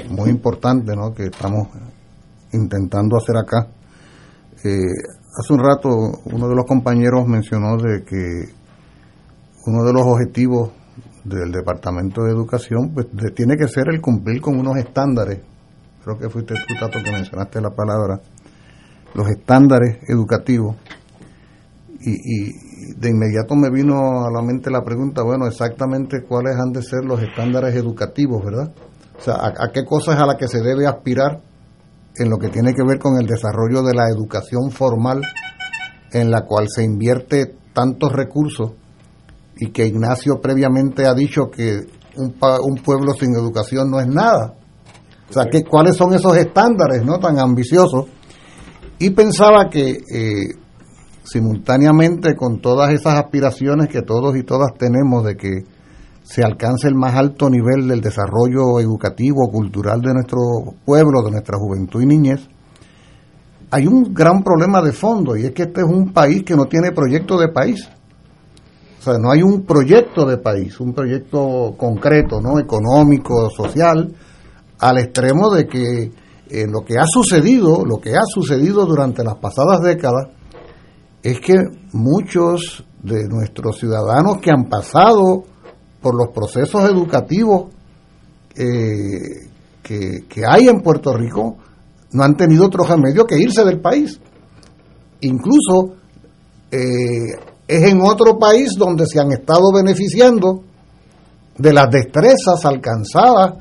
[0.09, 1.13] muy importante, ¿no?
[1.13, 1.69] Que estamos
[2.51, 3.67] intentando hacer acá.
[4.63, 4.81] Eh,
[5.37, 5.89] hace un rato
[6.25, 8.49] uno de los compañeros mencionó de que
[9.65, 10.71] uno de los objetivos
[11.23, 15.39] del Departamento de Educación pues, tiene que ser el cumplir con unos estándares.
[16.03, 18.21] Creo que fuiste tú, Tato, que mencionaste la palabra.
[19.15, 20.75] Los estándares educativos.
[21.99, 22.51] Y, y
[22.95, 27.03] de inmediato me vino a la mente la pregunta, bueno, exactamente cuáles han de ser
[27.03, 28.71] los estándares educativos, ¿verdad?
[29.17, 31.41] O sea, a, qué cosas a las que se debe aspirar
[32.17, 35.21] en lo que tiene que ver con el desarrollo de la educación formal,
[36.11, 38.71] en la cual se invierte tantos recursos
[39.57, 41.79] y que Ignacio previamente ha dicho que
[42.17, 44.53] un, un pueblo sin educación no es nada.
[45.29, 48.05] O sea, que, ¿cuáles son esos estándares no tan ambiciosos?
[48.99, 50.55] Y pensaba que eh,
[51.23, 55.63] simultáneamente con todas esas aspiraciones que todos y todas tenemos de que
[56.25, 60.39] se alcance el más alto nivel del desarrollo educativo, cultural de nuestro
[60.83, 62.49] pueblo, de nuestra juventud y niñez,
[63.69, 66.65] hay un gran problema de fondo y es que este es un país que no
[66.65, 67.87] tiene proyecto de país.
[68.99, 72.57] O sea, no hay un proyecto de país, un proyecto concreto, ¿no?
[72.57, 74.15] económico, social,
[74.79, 76.11] al extremo de que
[76.49, 80.29] eh, lo que ha sucedido, lo que ha sucedido durante las pasadas décadas,
[81.21, 81.53] es que
[81.93, 85.43] muchos de nuestros ciudadanos que han pasado
[86.05, 87.71] por los procesos educativos
[88.55, 89.49] eh,
[89.81, 91.57] que, hay en Puerto Rico
[92.11, 94.21] no han tenido otro remedio que irse del país.
[95.21, 95.95] Incluso
[96.69, 100.61] eh, es en otro país donde se han estado beneficiando
[101.57, 103.55] de las destrezas alcanzadas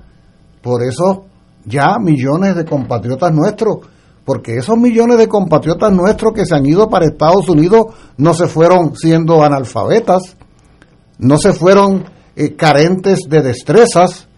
[0.61, 1.20] por esos
[1.64, 3.78] ya millones de compatriotas nuestros
[4.22, 7.86] porque esos millones de compatriotas nuestros que se han ido para Estados Unidos
[8.18, 10.36] no se fueron siendo analfabetas,
[11.18, 14.28] no se fueron eh, carentes de destrezas,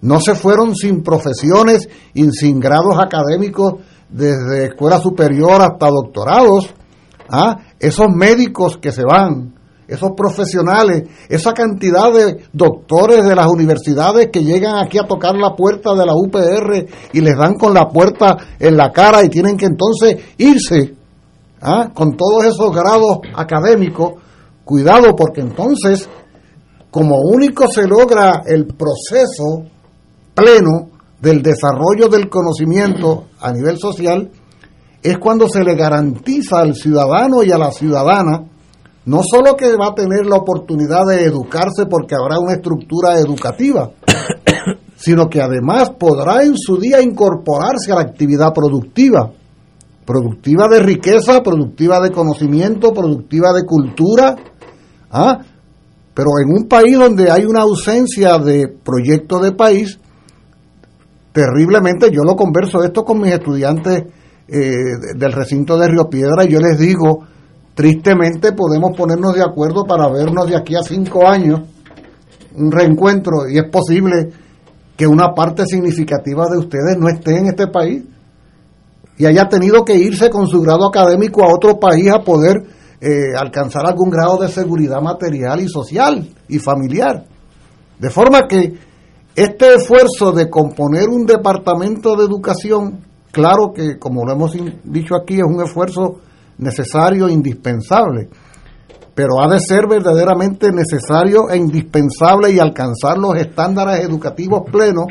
[0.00, 3.76] no se fueron sin profesiones y sin grados académicos
[4.08, 6.74] desde escuela superior hasta doctorados.
[7.30, 7.58] ¿ah?
[7.80, 9.54] Esos médicos que se van,
[9.88, 15.54] esos profesionales, esa cantidad de doctores de las universidades que llegan aquí a tocar la
[15.54, 19.56] puerta de la UPR y les dan con la puerta en la cara y tienen
[19.56, 20.94] que entonces irse
[21.60, 21.90] ¿ah?
[21.94, 24.14] con todos esos grados académicos.
[24.64, 26.08] Cuidado porque entonces,
[26.94, 29.64] como único se logra el proceso
[30.32, 30.90] pleno
[31.20, 34.30] del desarrollo del conocimiento a nivel social,
[35.02, 38.44] es cuando se le garantiza al ciudadano y a la ciudadana
[39.06, 43.90] no solo que va a tener la oportunidad de educarse porque habrá una estructura educativa,
[44.94, 49.32] sino que además podrá en su día incorporarse a la actividad productiva,
[50.06, 54.36] productiva de riqueza, productiva de conocimiento, productiva de cultura,
[55.10, 55.40] ¿ah?
[56.14, 59.98] Pero en un país donde hay una ausencia de proyecto de país,
[61.32, 64.04] terriblemente, yo lo converso esto con mis estudiantes
[64.46, 64.70] eh,
[65.16, 67.26] del recinto de Río Piedra y yo les digo,
[67.74, 71.62] Tristemente podemos ponernos de acuerdo para vernos de aquí a cinco años,
[72.54, 74.30] un reencuentro, y es posible
[74.96, 78.04] que una parte significativa de ustedes no esté en este país
[79.18, 82.62] y haya tenido que irse con su grado académico a otro país a poder
[83.06, 87.26] eh, alcanzar algún grado de seguridad material y social y familiar.
[87.98, 88.72] De forma que
[89.36, 93.00] este esfuerzo de componer un departamento de educación,
[93.30, 96.20] claro que como lo hemos dicho aquí, es un esfuerzo
[96.56, 98.30] necesario e indispensable,
[99.14, 105.08] pero ha de ser verdaderamente necesario e indispensable y alcanzar los estándares educativos plenos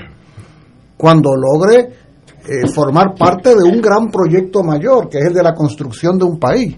[0.97, 1.89] cuando logre
[2.47, 6.25] eh, formar parte de un gran proyecto mayor, que es el de la construcción de
[6.25, 6.75] un país.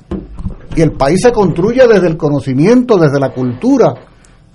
[0.76, 3.94] Y el país se construye desde el conocimiento, desde la cultura.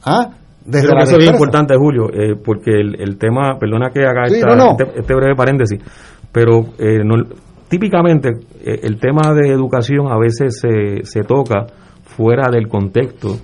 [0.05, 0.31] ¿ah?
[0.65, 5.01] Desde Creo que eso es importante, Julio, eh, porque el, tema, perdona que haga este,
[5.01, 5.81] este, breve paréntesis,
[6.31, 7.17] pero eh, no,
[7.69, 8.29] típicamente
[8.63, 11.67] eh, el tema de educación a veces se, se toca
[12.03, 13.39] fuera del contexto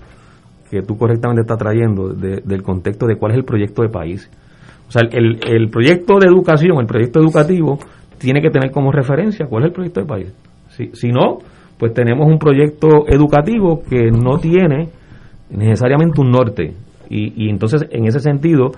[0.71, 4.29] que tú correctamente estás trayendo, del contexto de cuál es el proyecto de país.
[4.89, 7.79] O sea, el, el proyecto de educación, el proyecto educativo,
[8.19, 10.35] tiene que tener como referencia cuál es el proyecto de país.
[10.71, 11.39] Si, si no,
[11.79, 14.89] pues tenemos un proyecto educativo que no tiene
[15.51, 16.75] necesariamente un norte.
[17.09, 18.73] Y, y entonces, en ese sentido,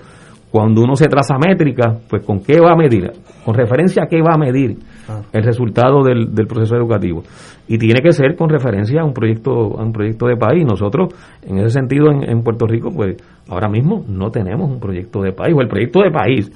[0.51, 3.11] cuando uno se traza métrica, pues con qué va a medir,
[3.45, 4.77] con referencia a qué va a medir
[5.07, 5.21] ah.
[5.31, 7.23] el resultado del, del, proceso educativo.
[7.67, 10.65] Y tiene que ser con referencia a un proyecto, a un proyecto de país.
[10.65, 11.13] Nosotros,
[11.43, 13.17] en ese sentido, en, Puerto Rico, pues
[13.47, 16.51] ahora mismo no tenemos un proyecto de país, o el proyecto de país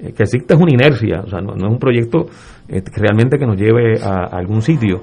[0.00, 2.26] eh, que existe es una inercia, o sea, no, es un proyecto
[2.68, 5.02] eh, realmente que nos lleve a, algún sitio.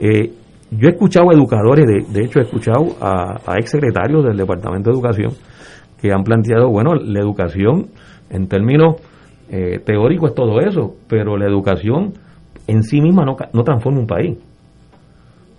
[0.00, 0.32] Eh,
[0.70, 4.94] yo he escuchado educadores, de, de hecho he escuchado a, a exsecretarios del Departamento de
[4.96, 5.32] Educación,
[6.00, 7.88] que han planteado, bueno, la educación
[8.30, 8.96] en términos
[9.50, 12.14] eh, teóricos es todo eso, pero la educación
[12.66, 14.38] en sí misma no, no transforma un país.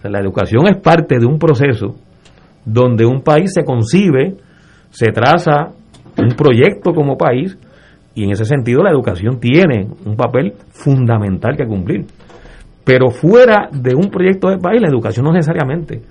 [0.04, 1.96] la educación es parte de un proceso
[2.66, 4.38] donde un país se concibe,
[4.90, 5.74] se traza
[6.18, 7.58] un proyecto como país
[8.16, 12.06] y en ese sentido la educación tiene un papel fundamental que cumplir.
[12.84, 16.02] Pero fuera de un proyecto de país, la educación no necesariamente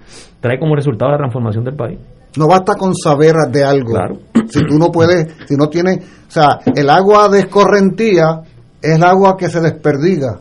[0.40, 1.98] trae como resultado la transformación del país.
[2.36, 3.94] No basta con saber de algo.
[4.48, 5.98] Si tú no puedes, si no tienes,
[6.28, 8.42] o sea, el agua de escorrentía
[8.80, 10.40] es el agua que se desperdiga.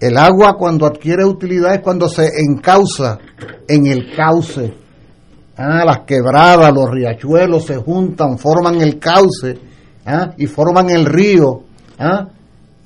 [0.00, 3.18] El agua cuando adquiere utilidad es cuando se encausa
[3.68, 4.74] en el cauce.
[5.56, 9.56] Ah, las quebradas, los riachuelos se juntan, forman el cauce
[10.04, 10.32] ¿ah?
[10.36, 11.62] y forman el río.
[11.98, 12.26] ¿ah?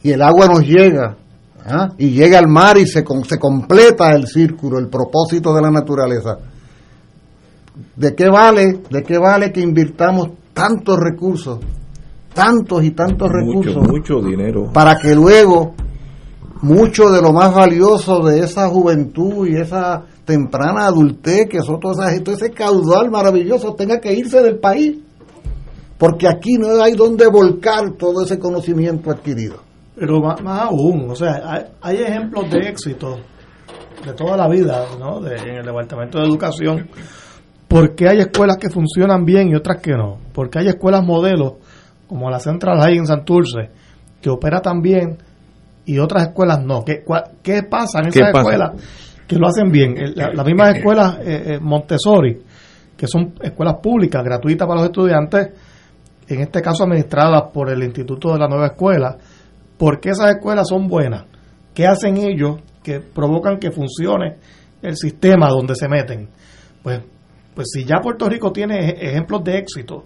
[0.02, 1.16] Y el agua nos llega.
[1.68, 1.88] ¿Ah?
[1.98, 6.38] Y llega al mar y se, se completa el círculo, el propósito de la naturaleza.
[7.94, 11.60] ¿De qué vale, de qué vale que invirtamos tantos recursos,
[12.34, 15.74] tantos y tantos recursos, mucho dinero, para que luego
[16.62, 22.12] mucho de lo más valioso de esa juventud y esa temprana adultez, que son todas
[22.12, 24.98] esas, todo ese caudal maravilloso, tenga que irse del país,
[25.96, 29.67] porque aquí no hay donde volcar todo ese conocimiento adquirido.
[29.98, 33.18] Pero más, aún, o sea, hay, hay, ejemplos de éxito
[34.04, 35.20] de toda la vida, ¿no?
[35.20, 36.88] De, en el Departamento de Educación.
[37.66, 40.18] porque hay escuelas que funcionan bien y otras que no?
[40.32, 41.54] Porque hay escuelas modelos,
[42.06, 43.70] como la Central High en Santurce,
[44.20, 45.18] que opera tan bien
[45.84, 46.84] y otras escuelas no.
[46.84, 47.04] ¿Qué,
[47.42, 48.72] qué pasa en esas escuelas
[49.26, 49.94] que lo hacen bien?
[50.14, 52.42] Las mismas escuelas eh, eh, Montessori,
[52.96, 55.48] que son escuelas públicas, gratuitas para los estudiantes,
[56.28, 59.16] en este caso administradas por el Instituto de la Nueva Escuela,
[59.78, 61.24] ¿por qué esas escuelas son buenas?
[61.74, 64.36] ¿Qué hacen ellos que provocan que funcione
[64.82, 66.28] el sistema donde se meten?
[66.82, 67.00] Pues,
[67.54, 70.04] pues si ya Puerto Rico tiene ejemplos de éxito,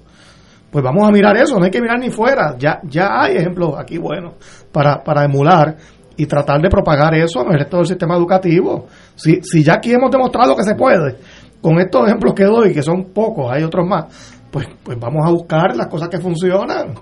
[0.70, 3.74] pues vamos a mirar eso, no hay que mirar ni fuera, ya, ya hay ejemplos
[3.78, 4.34] aquí buenos
[4.72, 5.76] para, para emular
[6.16, 8.86] y tratar de propagar eso en el resto del sistema educativo.
[9.14, 11.16] Si, si ya aquí hemos demostrado que se puede,
[11.60, 15.30] con estos ejemplos que doy, que son pocos, hay otros más, pues, pues vamos a
[15.30, 16.94] buscar las cosas que funcionan.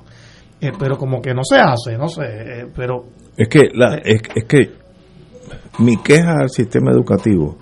[0.61, 3.05] Eh, pero como que no se hace, no sé, eh, pero...
[3.37, 4.71] Es que, la, es, es que
[5.79, 7.57] mi queja al sistema educativo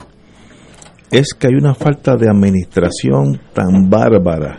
[1.11, 4.59] es que hay una falta de administración tan bárbara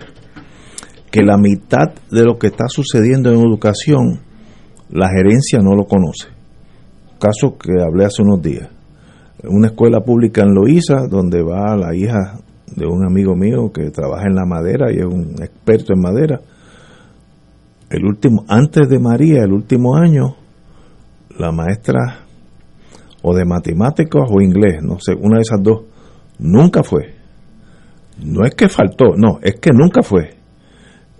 [1.12, 4.22] que la mitad de lo que está sucediendo en educación,
[4.90, 6.28] la gerencia no lo conoce.
[7.20, 8.70] Caso que hablé hace unos días.
[9.44, 14.28] Una escuela pública en Loíza, donde va la hija de un amigo mío que trabaja
[14.28, 16.42] en la madera y es un experto en madera.
[17.90, 20.36] El último, antes de María, el último año,
[21.38, 22.26] la maestra
[23.22, 25.82] o de matemáticos o inglés, no sé, una de esas dos,
[26.38, 27.16] nunca fue.
[28.24, 30.40] No es que faltó, no, es que nunca fue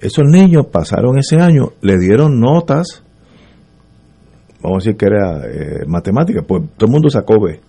[0.02, 3.04] esos niños pasaron ese año, le dieron notas,
[4.62, 7.60] vamos a decir que era eh, matemática, pues todo el mundo sacó B.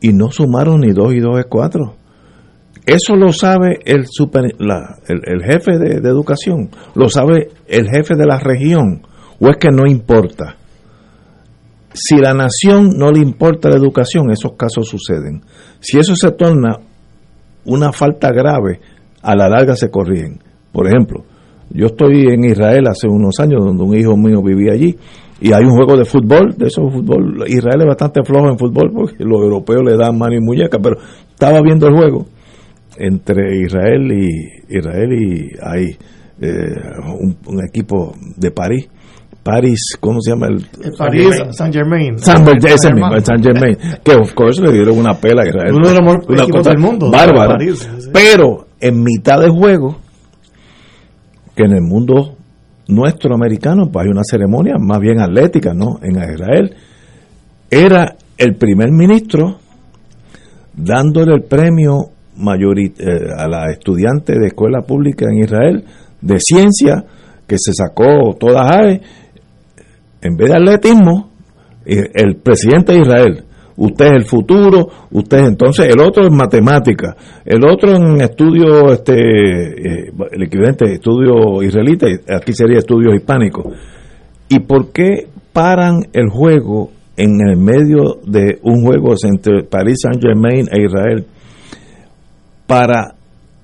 [0.00, 1.94] Y no sumaron ni 2 y 2 es 4.
[2.86, 8.38] Eso lo sabe el, super, el, jefe de, educación, lo sabe el jefe de la
[8.38, 9.02] región,
[9.38, 10.56] o es que no importa.
[11.92, 15.42] Si la nación no le importa la educación, esos casos suceden.
[15.80, 16.78] Si eso se torna
[17.64, 18.80] una falta grave,
[19.22, 20.40] a la larga se corrigen.
[20.72, 21.24] Por ejemplo,
[21.70, 24.96] yo estoy en Israel hace unos años, donde un hijo mío vivía allí,
[25.40, 28.90] y hay un juego de fútbol, de eso fútbol, Israel es bastante flojo en fútbol
[28.92, 30.96] porque los europeos le dan mano y muñeca, pero
[31.30, 32.26] estaba viendo el juego
[33.00, 35.96] entre Israel y Israel y ahí
[36.40, 36.74] eh,
[37.46, 38.88] un, equipo de París.
[39.42, 40.48] París, ¿cómo se llama?
[40.48, 40.66] El,
[40.98, 42.18] París, Saint Germain.
[42.18, 43.76] Saint, ese mismo, Saint Germain.
[44.04, 45.74] Que of course le dieron una pela a Israel.
[45.74, 47.10] Uno de los una cosa del mundo.
[47.10, 47.56] Bárbara.
[48.12, 49.96] Pero en mitad del juego,
[51.56, 52.36] que en el mundo
[52.88, 55.98] nuestro americano, pues hay una ceremonia más bien atlética, ¿no?
[56.02, 56.74] En Israel,
[57.70, 59.58] era el primer ministro
[60.74, 62.10] dándole el premio
[62.40, 65.84] eh, a la estudiante de escuela pública en Israel
[66.20, 67.04] de ciencia
[67.46, 69.00] que se sacó todas AE,
[70.22, 71.30] en vez de atletismo,
[71.84, 73.44] el presidente de Israel
[73.80, 79.14] usted es el futuro, usted entonces el otro en matemática, el otro en estudio, este,
[79.14, 82.06] eh, el equivalente estudio israelita,
[82.36, 83.72] aquí sería estudio hispánico.
[84.50, 90.22] ¿Y por qué paran el juego en el medio de un juego entre París Saint
[90.22, 91.24] Germain e Israel
[92.70, 93.16] para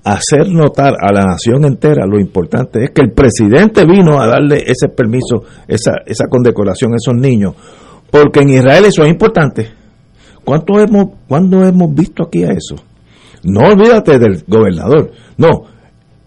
[0.03, 4.65] hacer notar a la nación entera lo importante es que el presidente vino a darle
[4.67, 7.55] ese permiso, esa, esa condecoración a esos niños,
[8.11, 9.69] porque en Israel eso es importante.
[10.43, 12.75] ¿Cuánto hemos, ¿Cuándo hemos visto aquí a eso?
[13.43, 15.11] No olvídate del gobernador.
[15.37, 15.63] No,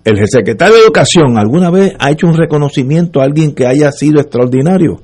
[0.03, 4.23] el secretario de Educación alguna vez ha hecho un reconocimiento a alguien que haya sido
[4.23, 5.03] extraordinario.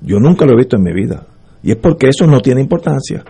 [0.00, 1.26] Yo nunca lo he visto en mi vida.
[1.64, 3.24] Y es porque eso no tiene importancia.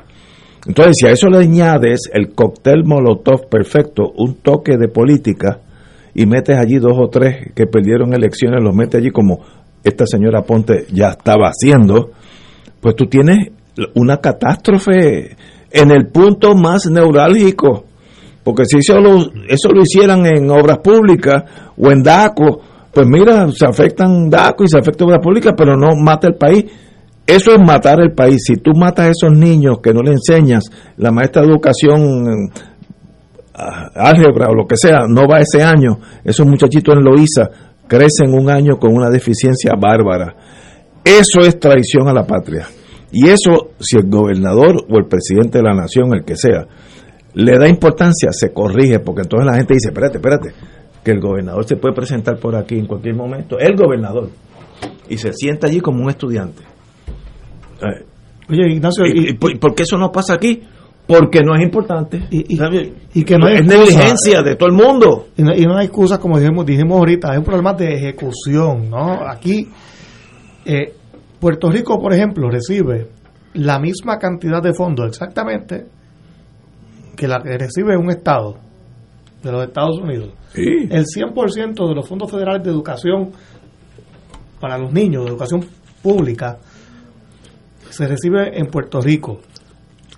[0.66, 5.60] Entonces, si a eso le añades el cóctel Molotov perfecto, un toque de política,
[6.14, 9.40] y metes allí dos o tres que perdieron elecciones, los metes allí como
[9.84, 12.10] esta señora Ponte ya estaba haciendo,
[12.80, 13.50] pues tú tienes
[13.94, 15.36] una catástrofe
[15.70, 17.84] en el punto más neurálgico.
[18.42, 19.18] Porque si eso lo,
[19.48, 21.44] eso lo hicieran en obras públicas
[21.76, 22.60] o en DACO,
[22.92, 26.64] pues mira, se afectan DACO y se afecta obras públicas, pero no mata el país.
[27.26, 28.44] Eso es matar el país.
[28.46, 30.64] Si tú matas a esos niños que no le enseñas,
[30.96, 32.50] la maestra de educación,
[33.94, 37.50] álgebra o lo que sea, no va ese año, esos muchachitos en Loíza
[37.88, 40.36] crecen un año con una deficiencia bárbara.
[41.04, 42.66] Eso es traición a la patria.
[43.10, 46.66] Y eso, si el gobernador o el presidente de la nación, el que sea,
[47.34, 50.52] le da importancia, se corrige, porque entonces la gente dice, espérate, espérate,
[51.04, 54.30] que el gobernador se puede presentar por aquí en cualquier momento, el gobernador,
[55.08, 56.62] y se sienta allí como un estudiante.
[57.82, 58.04] Eh,
[58.48, 60.62] Oye, Ignacio, ¿y, por qué eso no pasa aquí?
[61.06, 62.26] Porque no es importante.
[62.30, 62.44] Y,
[63.24, 65.28] que no es negligencia de todo el mundo.
[65.36, 68.90] Y no, hay excusas, como dijimos, dijimos ahorita, es un problema de ejecución.
[68.90, 69.28] ¿no?
[69.28, 69.68] Aquí,
[70.64, 70.94] eh,
[71.40, 73.08] Puerto Rico, por ejemplo, recibe
[73.54, 75.86] la misma cantidad de fondos exactamente
[77.16, 78.56] que la que recibe un Estado
[79.42, 80.30] de los Estados Unidos.
[80.54, 83.30] El 100% de los fondos federales de educación
[84.60, 85.64] para los niños, de educación
[86.02, 86.58] pública,
[87.96, 89.40] se recibe en Puerto Rico.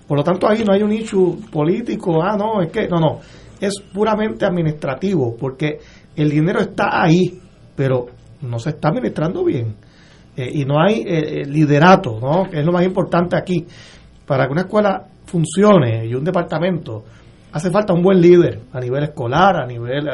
[0.07, 3.19] Por lo tanto, ahí no hay un issue político, ah, no, es que, no, no,
[3.61, 5.79] es puramente administrativo, porque
[6.15, 7.39] el dinero está ahí,
[7.75, 8.07] pero
[8.41, 9.75] no se está administrando bien.
[10.35, 12.49] Eh, y no hay eh, eh, liderato, ¿no?
[12.49, 13.65] que es lo más importante aquí.
[14.25, 17.03] Para que una escuela funcione y un departamento,
[17.51, 20.07] hace falta un buen líder a nivel escolar, a nivel.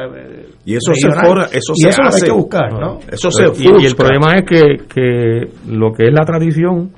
[0.64, 2.98] y eso se forra, eso y eso hay que buscar, ¿no?
[3.10, 6.92] Eso se y, y, el problema es que, que lo que es la tradición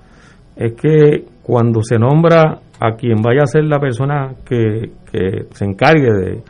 [0.59, 5.65] es que cuando se nombra a quien vaya a ser la persona que, que se
[5.65, 6.43] encargue de,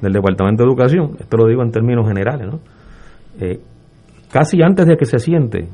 [0.00, 2.60] del Departamento de Educación, esto lo digo en términos generales, ¿no?
[4.30, 5.68] casi antes de que se siente,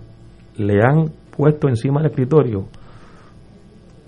[0.56, 2.66] le han puesto encima del escritorio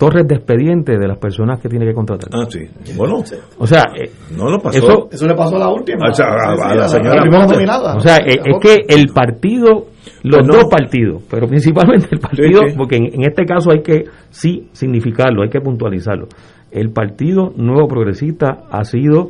[0.03, 2.29] torres de expediente de las personas que tiene que contratar.
[2.33, 2.59] Ah, sí.
[2.97, 3.23] Bueno,
[3.57, 4.77] o sea, eh, no lo pasó.
[4.77, 6.09] Eso, eso, le pasó a la última.
[6.09, 7.23] O sea, a, la, señora
[7.95, 9.87] O sea, eh, es, que el partido,
[10.23, 14.05] los pues dos partidos, pero principalmente el partido, porque en, en, este caso hay que
[14.29, 16.27] sí significarlo, hay que puntualizarlo.
[16.71, 19.27] El partido nuevo progresista ha sido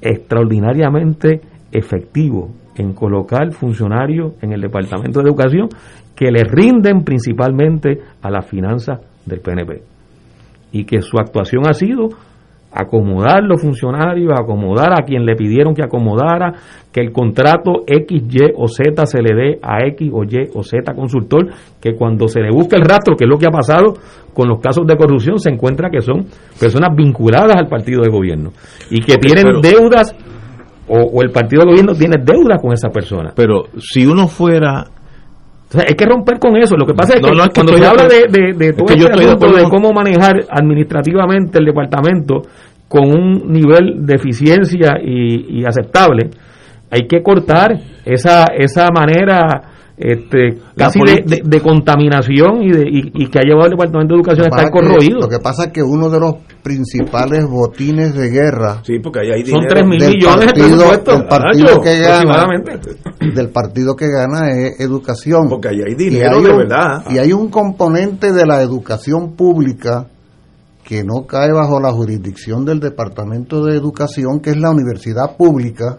[0.00, 1.40] extraordinariamente
[1.72, 5.68] efectivo en colocar funcionarios en el Departamento de Educación
[6.14, 9.82] que le rinden principalmente a las finanzas del PNP.
[10.72, 12.08] Y que su actuación ha sido
[12.76, 16.52] acomodar los funcionarios, acomodar a quien le pidieron que acomodara,
[16.92, 20.62] que el contrato X, Y o Z se le dé a X o Y o
[20.62, 21.48] Z consultor,
[21.80, 23.94] que cuando se le busca el rastro, que es lo que ha pasado
[24.34, 26.26] con los casos de corrupción, se encuentra que son
[26.60, 28.50] personas vinculadas al partido de gobierno
[28.90, 30.14] y que tienen deudas
[30.88, 33.32] o, el partido de gobierno tiene deudas con esa persona.
[33.34, 34.84] Pero si uno fuera
[35.74, 36.76] hay que romper con eso.
[36.76, 39.92] Lo que pasa es que, cuando se habla de, de, de todo este de cómo
[39.92, 42.42] manejar administrativamente el departamento
[42.88, 46.30] con un nivel de eficiencia y, y aceptable,
[46.90, 47.72] hay que cortar
[48.04, 53.70] esa, esa manera este, casi de, de, contaminación y, de, y, que ha llevado el
[53.70, 55.20] Departamento de Educación a estar corroído.
[55.20, 59.44] lo que pasa es que uno de los principales botines de guerra sí, porque hay
[59.46, 62.46] son 3 mil millones partido, del partido que gana
[63.34, 65.48] del partido que gana es educación.
[65.48, 67.04] Porque ahí hay dinero de verdad.
[67.10, 70.08] y hay un componente de la educación pública
[70.86, 75.98] que no cae bajo la jurisdicción del Departamento de Educación que es la universidad pública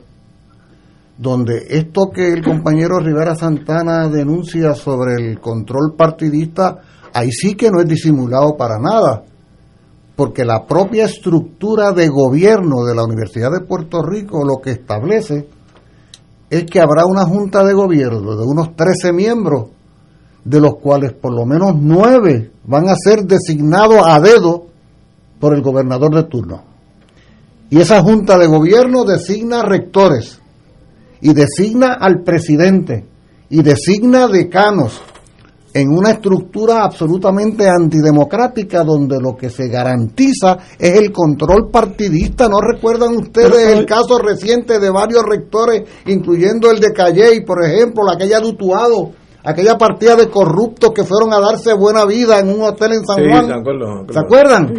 [1.18, 6.78] donde esto que el compañero Rivera Santana denuncia sobre el control partidista,
[7.14, 9.24] ahí sí que no es disimulado para nada,
[10.16, 15.50] porque la propia estructura de gobierno de la Universidad de Puerto Rico lo que establece
[16.50, 19.70] es que habrá una junta de gobierno de unos 13 miembros,
[20.46, 24.68] de los cuales por lo menos 9 van a ser designados a dedo
[25.40, 26.64] por el gobernador de turno.
[27.70, 30.40] Y esa junta de gobierno designa rectores
[31.22, 33.06] y designa al presidente
[33.50, 35.02] y designa decanos
[35.74, 42.48] en una estructura absolutamente antidemocrática donde lo que se garantiza es el control partidista.
[42.50, 48.04] ¿No recuerdan ustedes el caso reciente de varios rectores, incluyendo el de Calley, por ejemplo,
[48.06, 49.12] la aquella de Utuado,
[49.48, 53.18] aquella partida de corruptos que fueron a darse buena vida en un hotel en San
[53.30, 53.64] Juan.
[54.10, 54.74] ¿Se acuerdan?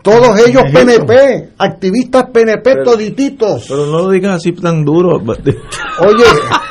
[0.00, 3.66] Todos ellos PNP, activistas PNP todititos.
[3.68, 5.16] Pero no lo digan así tan duro.
[5.20, 6.24] Oye,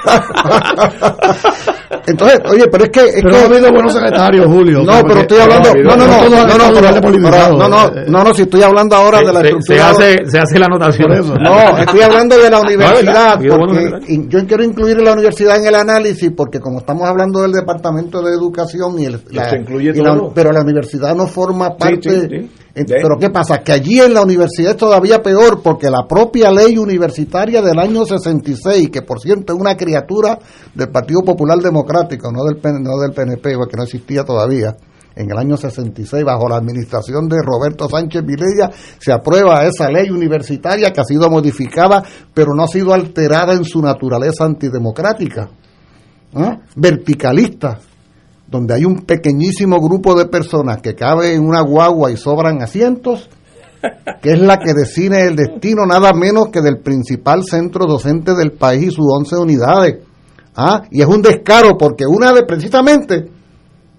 [2.07, 2.99] entonces, oye, pero es que.
[3.01, 4.83] Es pero que, ha habido buenos secretarios, Julio.
[4.83, 5.73] No, pero estoy hablando.
[5.75, 6.29] No, no, no.
[6.29, 9.77] No, no, no, no, no, no, si estoy hablando ahora de la estructura.
[9.77, 11.05] Se hace, se hace la anotación.
[11.45, 13.39] No, estoy hablando de la universidad.
[13.39, 18.21] porque yo quiero incluir la universidad en el análisis, porque como estamos hablando del Departamento
[18.21, 19.21] de Educación y el.
[19.31, 19.51] La,
[20.33, 22.49] pero la universidad no forma parte.
[22.75, 23.59] Pero ¿qué pasa?
[23.59, 28.05] Que allí en la universidad es todavía peor porque la propia ley universitaria del año
[28.05, 30.37] 66, que por cierto es una criatura
[30.73, 34.75] del Partido Popular Democrático, no del, no del PNP, porque no existía todavía,
[35.15, 38.69] en el año 66, bajo la administración de Roberto Sánchez Vilella,
[38.99, 42.03] se aprueba esa ley universitaria que ha sido modificada,
[42.33, 45.49] pero no ha sido alterada en su naturaleza antidemocrática,
[46.75, 47.79] verticalista
[48.55, 53.29] donde hay un pequeñísimo grupo de personas que cabe en una guagua y sobran asientos,
[54.21, 58.53] que es la que define el destino nada menos que del principal centro docente del
[58.53, 59.97] país y sus 11 unidades.
[60.55, 60.83] ¿Ah?
[60.89, 63.29] Y es un descaro porque una de, precisamente,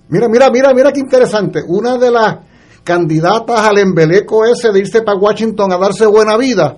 [0.09, 2.37] mira, mira, mira, mira qué interesante, una de las
[2.83, 6.77] candidatas al embeleco ese de irse para Washington a darse buena vida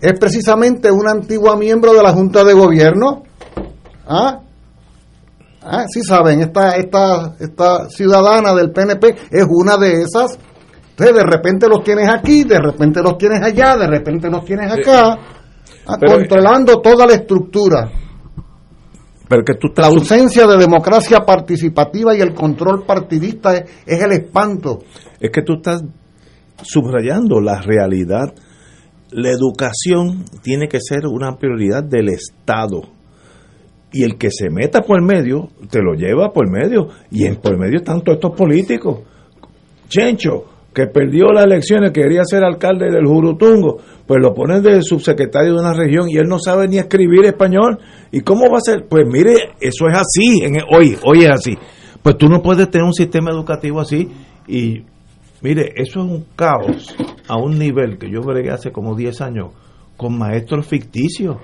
[0.00, 3.22] es precisamente una antigua miembro de la Junta de Gobierno.
[4.06, 4.43] ¿Ah?
[5.64, 10.38] Ah, sí saben, esta, esta, esta ciudadana del PNP es una de esas.
[10.90, 14.70] Entonces, de repente los tienes aquí, de repente los tienes allá, de repente los tienes
[14.70, 15.18] acá,
[15.86, 17.90] ah, Pero- controlando toda la estructura.
[19.26, 24.12] Pero que tú La ausencia de democracia participativa y el control partidista es, es el
[24.12, 24.80] espanto.
[25.18, 25.82] Es que tú estás
[26.62, 28.34] subrayando la realidad.
[29.10, 32.82] La educación tiene que ser una prioridad del Estado.
[33.94, 36.88] Y el que se meta por medio, te lo lleva por medio.
[37.12, 39.02] Y en por medio están todos estos políticos.
[39.88, 45.54] Chencho, que perdió las elecciones, quería ser alcalde del Jurutungo, pues lo ponen de subsecretario
[45.54, 47.78] de una región y él no sabe ni escribir español.
[48.10, 48.86] ¿Y cómo va a ser?
[48.88, 51.56] Pues mire, eso es así, en, hoy, hoy es así.
[52.02, 54.08] Pues tú no puedes tener un sistema educativo así
[54.48, 54.82] y
[55.40, 56.96] mire, eso es un caos
[57.28, 59.52] a un nivel que yo bregué hace como 10 años
[59.96, 61.36] con maestros ficticios.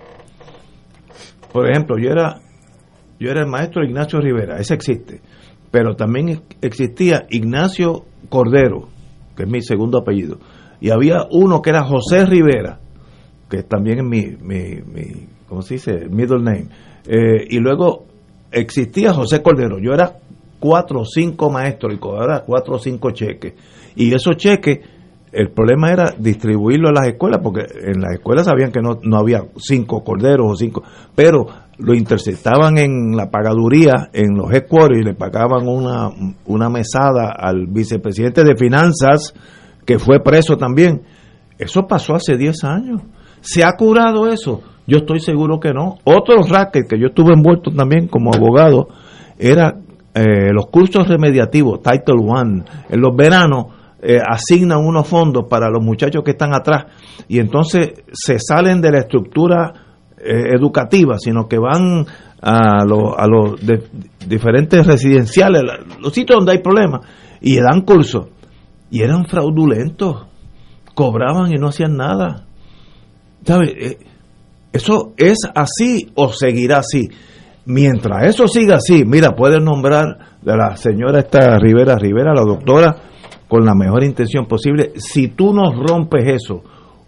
[1.53, 2.41] Por ejemplo, yo era
[3.21, 5.21] yo era el maestro Ignacio Rivera, ese existe,
[5.71, 8.89] pero también existía Ignacio Cordero,
[9.37, 10.39] que es mi segundo apellido,
[10.81, 12.81] y había uno que era José Rivera,
[13.51, 16.09] que también es mi, mi, mi ¿cómo se dice?
[16.09, 16.69] Middle name.
[17.07, 18.07] Eh, y luego
[18.51, 20.15] existía José Cordero, yo era
[20.59, 23.53] cuatro o cinco maestros y cobraba cuatro o cinco cheques.
[23.97, 24.79] Y esos cheques,
[25.33, 29.17] el problema era distribuirlo a las escuelas, porque en las escuelas sabían que no, no
[29.17, 30.83] había cinco corderos o cinco,
[31.15, 31.47] pero
[31.79, 36.11] lo interceptaban en la pagaduría, en los headquarters, y le pagaban una,
[36.47, 39.35] una mesada al vicepresidente de finanzas,
[39.87, 41.03] que fue preso también.
[41.59, 43.03] Eso pasó hace 10 años.
[43.41, 44.63] ¿Se ha curado eso?
[44.87, 45.99] Yo estoy seguro que no.
[46.05, 48.89] Otro racket que yo estuve envuelto también como abogado
[49.39, 49.77] era
[50.15, 52.65] eh, los cursos remediativos, Title One.
[52.89, 53.67] En los veranos
[54.03, 56.87] eh, asignan unos fondos para los muchachos que están atrás
[57.29, 59.73] y entonces se salen de la estructura
[60.19, 62.07] eh, educativa, sino que van
[62.43, 63.61] a, lo- a los
[64.27, 65.63] diferentes residenciales,
[66.01, 67.01] los sitios donde hay problemas,
[67.41, 68.29] y dan cursos.
[68.91, 70.27] Y eran fraudulentos,
[70.95, 72.45] cobraban y no hacían nada.
[73.45, 73.67] ¿Sabe?
[73.79, 73.99] Eh,
[74.73, 77.09] Eso es así o seguirá así.
[77.67, 82.97] Mientras eso siga así, mira, puedes nombrar de la señora esta Rivera Rivera, la doctora,
[83.51, 84.93] con la mejor intención posible.
[84.95, 86.63] Si tú no rompes eso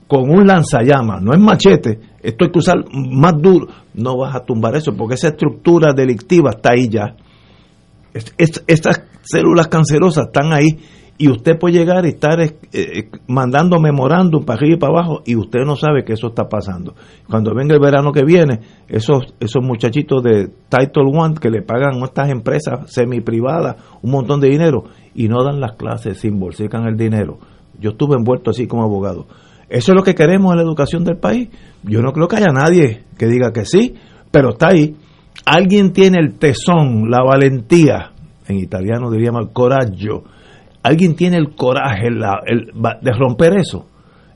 [0.08, 4.40] con un lanzallamas, no es machete, esto hay que usar más duro, no vas a
[4.44, 7.14] tumbar eso, porque esa estructura delictiva está ahí ya.
[8.12, 10.68] Es- estas células cancerosas están ahí
[11.18, 15.22] y usted puede llegar y estar eh, eh, mandando memorándum para arriba y para abajo
[15.24, 16.94] y usted no sabe que eso está pasando.
[17.28, 22.02] Cuando venga el verano que viene, esos, esos muchachitos de Title One que le pagan
[22.02, 24.84] a estas empresas semi privadas un montón de dinero
[25.14, 27.38] y no dan las clases, se embolsican el dinero.
[27.78, 29.26] Yo estuve envuelto así como abogado.
[29.68, 31.48] Eso es lo que queremos en la educación del país.
[31.82, 33.94] Yo no creo que haya nadie que diga que sí,
[34.30, 34.96] pero está ahí.
[35.46, 38.12] Alguien tiene el tesón, la valentía,
[38.48, 40.24] en italiano diríamos el coraggio.
[40.82, 43.86] Alguien tiene el coraje la- el- de romper eso.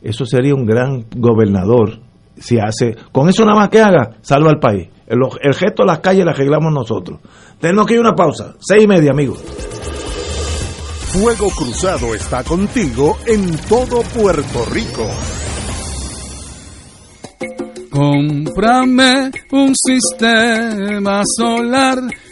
[0.03, 1.99] Eso sería un gran gobernador.
[2.37, 4.89] Si hace, con eso nada más que haga, salva al país.
[5.07, 7.19] El, el gesto de las calles lo arreglamos nosotros.
[7.59, 8.55] Tenemos que ir a una pausa.
[8.61, 9.43] Seis y media, amigos.
[11.09, 15.07] Fuego Cruzado está contigo en todo Puerto Rico.
[17.91, 21.99] Cómprame un sistema solar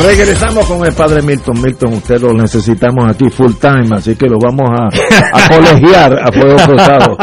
[0.00, 1.60] Regresamos con el padre Milton.
[1.60, 4.88] Milton, usted lo necesitamos aquí full time, así que lo vamos a,
[5.32, 7.16] a colegiar a fuego cruzado.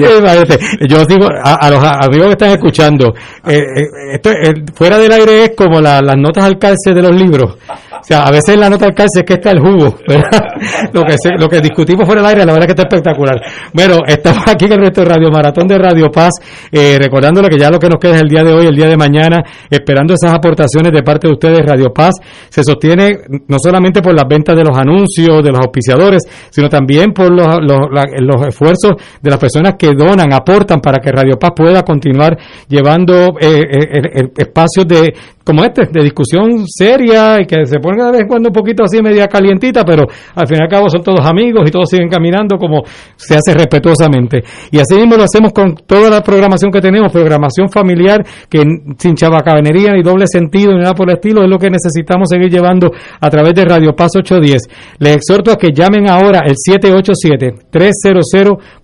[0.88, 3.14] Yo digo a, los amigos que están escuchando,
[3.46, 4.30] eh, eh, esto,
[4.74, 7.56] fuera del aire es como las notas al calce de los libros.
[8.02, 9.96] O sea, a veces la nota al calce es que está el jugo,
[10.92, 13.40] lo que lo que discutimos fuera del aire, la verdad que está espectacular.
[13.72, 16.32] Bueno, estamos aquí en el resto de Radio Maratón de Radio Paz,
[16.72, 18.88] eh, recordándole que ya lo que nos queda es el día de hoy, el día
[18.88, 22.14] de mañana, esperando esas aportaciones de parte de ustedes, Radio Paz
[22.48, 27.12] se sostiene no solamente por las ventas de los anuncios, de los auspiciadores, sino también
[27.12, 31.82] por los, los, esfuerzos de las personas que donan, aportan para que Radio Paz pueda
[31.82, 32.36] continuar
[32.68, 35.14] llevando eh, eh, espacios de
[35.44, 38.84] como este, de discusión seria y que se ponga de vez en cuando un poquito
[38.84, 42.08] así media calientita, pero al fin y al cabo son todos amigos y todos siguen
[42.08, 42.82] caminando como
[43.16, 44.42] se hace respetuosamente.
[44.70, 48.62] Y así mismo lo hacemos con toda la programación que tenemos, programación familiar que
[48.98, 52.50] sin chabacabenería ni doble sentido ni nada por el estilo, es lo que necesitamos seguir
[52.50, 52.90] llevando
[53.20, 54.62] a través de Radio Paz 810.
[54.98, 58.22] Les exhorto a que llamen ahora el 787 300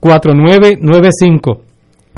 [0.00, 1.67] 4995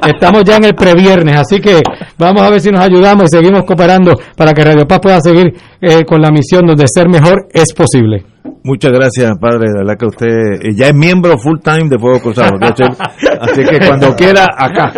[0.03, 1.79] Estamos ya en el previernes, así que
[2.17, 5.53] vamos a ver si nos ayudamos y seguimos cooperando para que Radio Paz pueda seguir
[5.79, 8.25] eh, con la misión donde ser mejor es posible.
[8.69, 9.65] Muchas gracias, padre.
[9.67, 10.27] De verdad que usted
[10.61, 12.51] eh, ya es miembro full time de Fuego Cruzado.
[12.61, 14.93] así que cuando quiera, acá.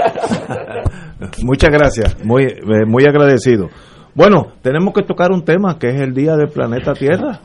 [1.41, 2.17] Muchas gracias.
[2.25, 3.69] Muy, eh, muy agradecido.
[4.13, 7.39] Bueno, tenemos que tocar un tema que es el Día del Planeta Tierra,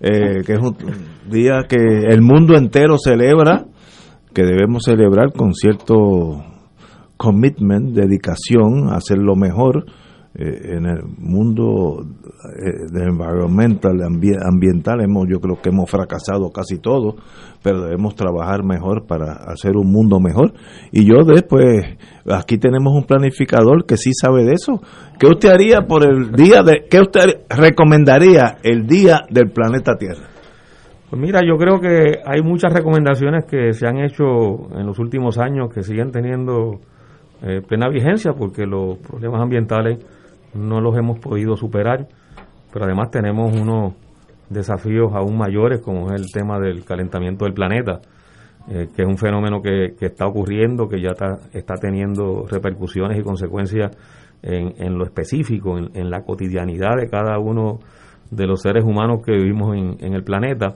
[0.00, 0.76] eh, que es un
[1.28, 1.76] día que
[2.08, 3.64] el mundo entero celebra,
[4.32, 6.44] que debemos celebrar con cierto
[7.16, 9.86] commitment, dedicación hacer lo mejor
[10.36, 16.50] eh, en el mundo eh, de environmental, ambi- ambiental, hemos, yo creo que hemos fracasado
[16.50, 17.16] casi todo,
[17.62, 20.52] pero debemos trabajar mejor para hacer un mundo mejor.
[20.90, 21.84] Y yo después,
[22.30, 24.80] aquí tenemos un planificador que sí sabe de eso.
[25.18, 30.28] ¿Qué usted haría por el día de, qué usted recomendaría el día del planeta Tierra?
[31.10, 34.24] Pues mira, yo creo que hay muchas recomendaciones que se han hecho
[34.76, 36.80] en los últimos años que siguen teniendo
[37.42, 39.98] eh, plena vigencia porque los problemas ambientales
[40.54, 42.08] no los hemos podido superar,
[42.72, 43.94] pero además tenemos unos
[44.48, 48.00] desafíos aún mayores como es el tema del calentamiento del planeta,
[48.68, 53.18] eh, que es un fenómeno que, que está ocurriendo, que ya está, está teniendo repercusiones
[53.18, 53.96] y consecuencias
[54.42, 57.80] en, en lo específico, en, en la cotidianidad de cada uno
[58.30, 60.74] de los seres humanos que vivimos en, en el planeta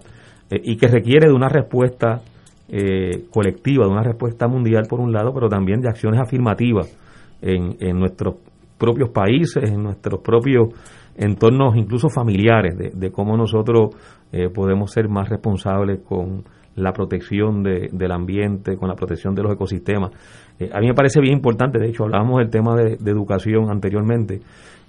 [0.51, 2.21] eh, y que requiere de una respuesta
[2.69, 6.95] eh, colectiva, de una respuesta mundial por un lado, pero también de acciones afirmativas
[7.41, 8.37] en, en nuestros
[8.79, 10.69] propios países, en nuestros propios
[11.17, 13.91] entornos, incluso familiares, de, cómo nosotros
[14.33, 16.45] eh, podemos ser más responsables con
[16.77, 20.13] la protección de- del ambiente, con la protección de los ecosistemas.
[20.61, 24.41] Eh, a mí me parece bien importante, de hecho hablábamos del tema de, educación anteriormente,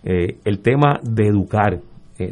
[0.03, 1.79] eh, el tema de educar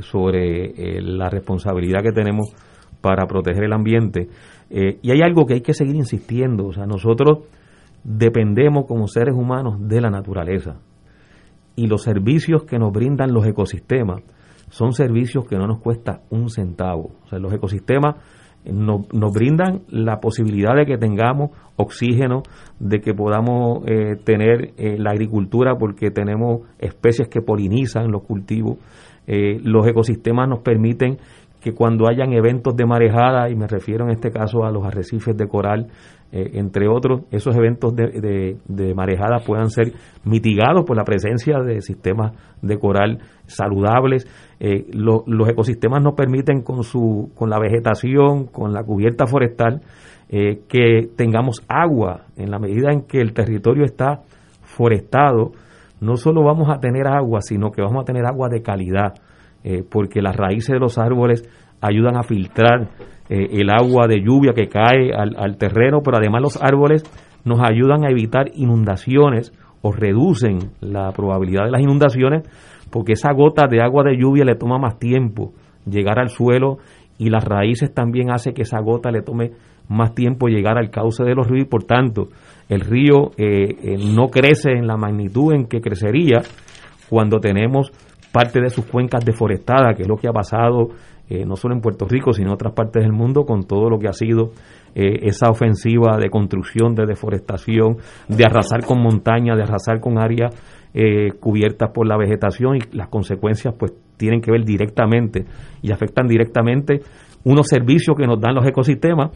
[0.01, 2.53] sobre la responsabilidad que tenemos
[2.99, 4.27] para proteger el ambiente.
[4.69, 7.45] Y hay algo que hay que seguir insistiendo, o sea, nosotros
[8.03, 10.75] dependemos como seres humanos de la naturaleza
[11.77, 14.23] y los servicios que nos brindan los ecosistemas
[14.69, 17.11] son servicios que no nos cuesta un centavo.
[17.23, 18.15] O sea, los ecosistemas
[18.65, 22.41] nos, brindan la posibilidad de que tengamos oxígeno,
[22.79, 28.79] de que podamos eh, tener eh, la agricultura porque tenemos especies que polinizan los cultivos.
[29.27, 31.17] Eh, los ecosistemas nos permiten
[31.61, 35.35] que cuando hayan eventos de marejada, y me refiero en este caso a los arrecifes
[35.35, 35.87] de coral,
[36.31, 39.93] eh, entre otros, esos eventos de, de- marejada puedan ser
[40.25, 44.27] mitigados por la presencia de sistemas de coral saludables.
[44.59, 49.81] Eh, lo- los ecosistemas nos permiten con, su, con la vegetación, con la cubierta forestal,
[50.29, 54.21] eh, que tengamos agua en la medida en que el territorio está
[54.61, 55.51] forestado.
[56.01, 59.13] No solo vamos a tener agua, sino que vamos a tener agua de calidad
[59.69, 61.43] eh, porque las raíces de los árboles
[61.81, 62.87] ayudan a filtrar
[63.27, 67.03] eh, el agua de lluvia que cae al, terreno, pero además los árboles
[67.43, 72.43] nos ayudan a evitar inundaciones o reducen la probabilidad de las inundaciones
[72.89, 75.51] porque esa gota de agua de lluvia le toma más tiempo
[75.85, 76.77] llegar al suelo
[77.17, 79.51] y las raíces también hace que esa gota le tome
[79.89, 82.29] más tiempo llegar al cauce de los ríos y por tanto
[82.69, 86.41] el río eh, no crece en la magnitud en que crecería
[87.09, 87.91] cuando tenemos
[88.31, 90.89] parte de sus cuencas deforestadas, que es lo que ha pasado
[91.29, 93.99] eh, no solo en Puerto Rico, sino en otras partes del mundo, con todo lo
[93.99, 94.51] que ha sido
[94.95, 97.97] eh, esa ofensiva de construcción, de deforestación,
[98.29, 100.55] de arrasar con montañas, de arrasar con áreas
[100.93, 105.45] eh, cubiertas por la vegetación y las consecuencias pues tienen que ver directamente
[105.81, 107.01] y afectan directamente
[107.43, 109.31] unos servicios que nos dan los ecosistemas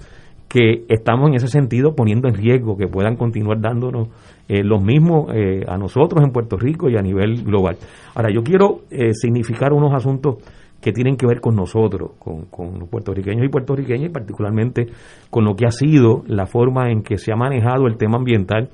[0.51, 4.09] que estamos en ese sentido poniendo en riesgo que puedan continuar dándonos
[4.49, 7.77] eh, los mismos eh, a nosotros en Puerto Rico y a nivel global.
[8.15, 10.39] Ahora, yo quiero eh, significar unos asuntos
[10.81, 14.87] que tienen que ver con nosotros, con, con los puertorriqueños y puertorriqueñas, y particularmente
[15.29, 18.67] con lo que ha sido la forma en que se ha manejado el tema ambiental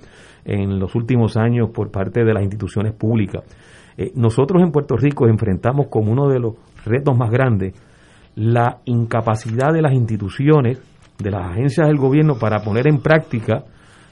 [0.46, 3.44] en los últimos años por parte de las instituciones públicas.
[3.98, 6.56] Eh, nosotros en Puerto Rico enfrentamos como uno de los
[6.86, 7.76] retos más grandes
[8.38, 10.80] la incapacidad de las instituciones,
[11.18, 13.64] de las agencias del gobierno para poner en práctica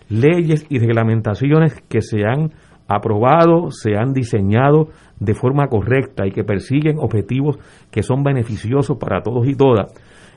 [0.09, 2.51] leyes y reglamentaciones que se han
[2.87, 7.57] aprobado, se han diseñado de forma correcta y que persiguen objetivos
[7.91, 9.91] que son beneficiosos para todos y todas,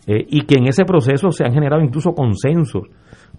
[0.06, 2.84] eh, y que en ese proceso se han generado incluso consensos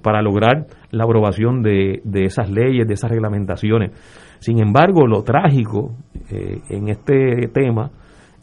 [0.03, 3.91] para lograr la aprobación de, de esas leyes, de esas reglamentaciones.
[4.39, 5.95] Sin embargo, lo trágico
[6.31, 7.91] eh, en este tema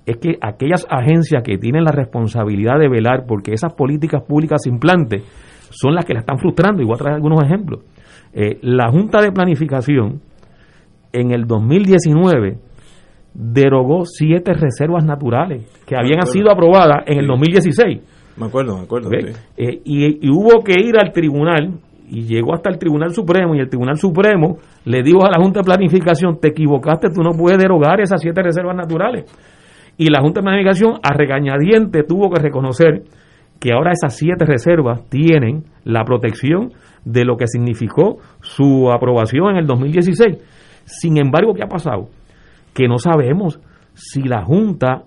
[0.07, 4.71] es que aquellas agencias que tienen la responsabilidad de velar porque esas políticas públicas se
[4.71, 5.23] implanten
[5.71, 6.81] son las que la están frustrando.
[6.81, 7.81] Y voy a traer algunos ejemplos.
[8.33, 10.21] Eh, la Junta de Planificación
[11.13, 12.59] en el 2019
[13.35, 16.33] derogó siete reservas naturales que habían acuerdo.
[16.33, 18.01] sido aprobadas en el 2016.
[18.37, 19.11] Me acuerdo, me acuerdo.
[19.11, 19.17] sí.
[19.57, 23.59] Eh, y, y hubo que ir al tribunal y llegó hasta el Tribunal Supremo y
[23.59, 27.59] el Tribunal Supremo le dijo a la Junta de Planificación, te equivocaste, tú no puedes
[27.59, 29.25] derogar esas siete reservas naturales.
[29.99, 33.05] Y la Junta de Planificación a regañadiente tuvo que reconocer
[33.59, 36.73] que ahora esas siete reservas tienen la protección
[37.05, 40.39] de lo que significó su aprobación en el 2016.
[40.85, 42.09] Sin embargo, ¿qué ha pasado?
[42.75, 43.61] Que no sabemos
[43.95, 45.05] si la Junta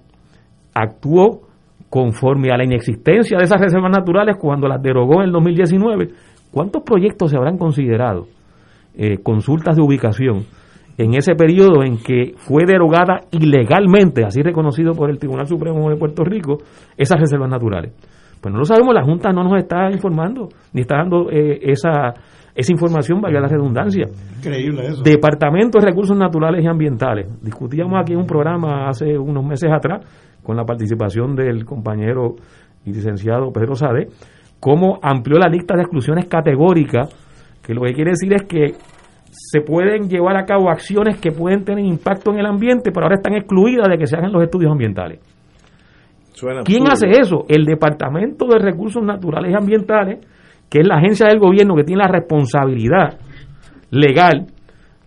[0.74, 1.41] actuó
[1.90, 6.10] conforme a la inexistencia de esas reservas naturales cuando las derogó en el 2019.
[6.52, 8.28] ¿Cuántos proyectos se habrán considerado
[8.95, 10.45] eh, consultas de ubicación
[11.00, 15.96] en ese periodo en que fue derogada ilegalmente, así reconocido por el Tribunal Supremo de
[15.96, 16.58] Puerto Rico,
[16.98, 17.94] esas reservas naturales?
[18.42, 22.14] Pues no lo sabemos, la Junta no nos está informando, ni está dando eh, esa,
[22.54, 24.08] esa información, valga la redundancia.
[24.40, 25.02] Increíble eso.
[25.02, 27.28] Departamento de Recursos Naturales y Ambientales.
[27.42, 30.06] Discutíamos aquí en un programa hace unos meses atrás,
[30.44, 32.36] con la participación del compañero
[32.84, 34.08] y licenciado Pedro Sade,
[34.60, 37.08] cómo amplió la lista de exclusiones categóricas,
[37.66, 38.74] que lo que quiere decir es que
[39.41, 43.16] se pueden llevar a cabo acciones que pueden tener impacto en el ambiente, pero ahora
[43.16, 45.20] están excluidas de que se hagan los estudios ambientales.
[46.66, 47.45] ¿Quién hace eso?
[47.48, 50.20] El Departamento de Recursos Naturales y Ambientales,
[50.70, 53.18] que es la agencia del gobierno que tiene la responsabilidad
[53.91, 54.48] legal,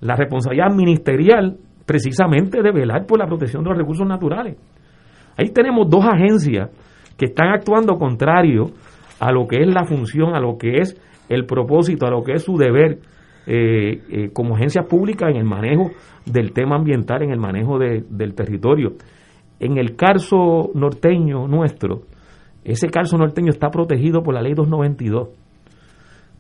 [0.01, 1.57] la responsabilidad ministerial,
[1.87, 4.57] precisamente de velar por la protección de los recursos naturales.
[5.37, 6.71] Ahí tenemos dos agencias
[7.19, 8.71] que están actuando contrario
[9.21, 10.99] a lo que es la función, a lo que es
[11.29, 12.99] el propósito, a lo que es su deber
[13.47, 15.91] eh, eh, como agencia pública en el manejo
[16.27, 18.93] del tema ambiental, en el manejo de, del territorio.
[19.59, 22.03] En el caso norteño nuestro,
[22.65, 25.29] ese caso norteño está protegido por la ley 292.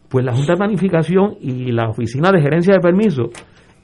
[0.08, 3.30] Pues la Junta de Planificación y la Oficina de Gerencia de Permisos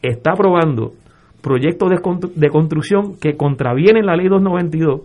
[0.02, 0.92] está aprobando
[1.40, 1.90] proyectos
[2.34, 5.00] de, construcción que contravienen la ley 292,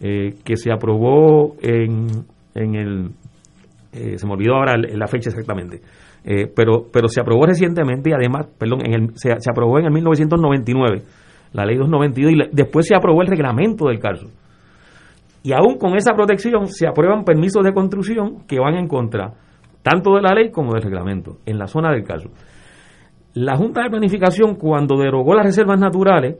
[0.00, 2.06] eh, que se aprobó en,
[2.54, 3.10] en el,
[3.92, 5.80] eh, se me olvidó ahora la fecha exactamente,
[6.24, 9.86] eh, pero, pero se aprobó recientemente y además, perdón, en el, se, se, aprobó en
[9.86, 11.02] el 1999,
[11.52, 14.26] la ley 292, y después se aprobó el reglamento del caso.
[15.42, 19.32] Y aún con esa protección se aprueban permisos de construcción que van en contra
[19.82, 22.28] tanto de la ley como del reglamento en la zona del caso.
[23.32, 26.36] La Junta de Planificación, cuando derogó las reservas naturales,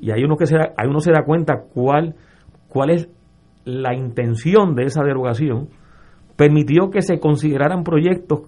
[0.00, 2.14] y hay uno, que se da, hay uno se da cuenta cuál,
[2.68, 3.08] cuál es
[3.64, 5.68] la intención de esa derogación,
[6.36, 8.40] permitió que se consideraran proyectos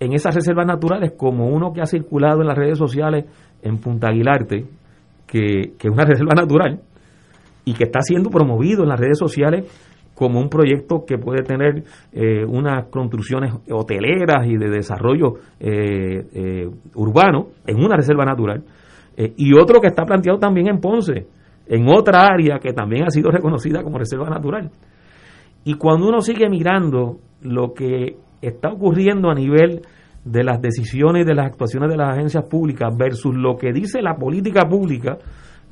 [0.00, 3.24] en esas reservas naturales como uno que ha circulado en las redes sociales
[3.62, 4.64] en Punta Aguilarte,
[5.26, 6.80] que, que es una reserva natural,
[7.64, 9.66] y que está siendo promovido en las redes sociales
[10.14, 16.68] como un proyecto que puede tener eh, unas construcciones hoteleras y de desarrollo eh, eh,
[16.94, 18.62] urbano en una reserva natural,
[19.16, 21.28] y otro que está planteado también en Ponce,
[21.68, 24.72] en otra área que también ha sido reconocida como reserva natural.
[25.64, 28.16] Y cuando uno sigue mirando lo que
[28.46, 29.82] está ocurriendo a nivel
[30.24, 34.00] de las decisiones y de las actuaciones de las agencias públicas versus lo que dice
[34.00, 35.18] la política pública,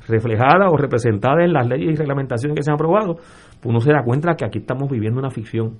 [0.07, 3.17] reflejada o representada en las leyes y reglamentaciones que se han aprobado,
[3.63, 5.77] uno se da cuenta que aquí estamos viviendo una ficción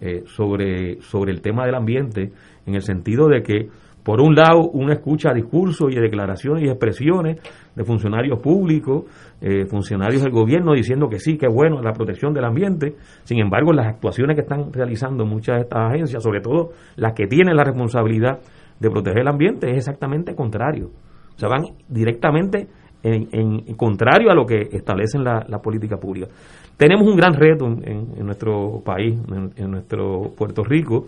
[0.00, 2.32] eh, sobre, sobre el tema del ambiente,
[2.66, 3.68] en el sentido de que,
[4.02, 7.40] por un lado, uno escucha discursos y declaraciones y expresiones
[7.74, 9.04] de funcionarios públicos,
[9.40, 12.96] eh, funcionarios del gobierno diciendo que sí, que es bueno la protección del ambiente.
[13.22, 17.26] Sin embargo, las actuaciones que están realizando muchas de estas agencias, sobre todo las que
[17.26, 18.40] tienen la responsabilidad
[18.80, 20.90] de proteger el ambiente, es exactamente contrario.
[21.36, 22.66] O sea, van directamente
[23.04, 26.28] en, contrario a lo que establecen la, la política pública.
[26.76, 29.14] Tenemos un gran reto en, nuestro país,
[29.56, 31.04] en, nuestro Puerto Rico,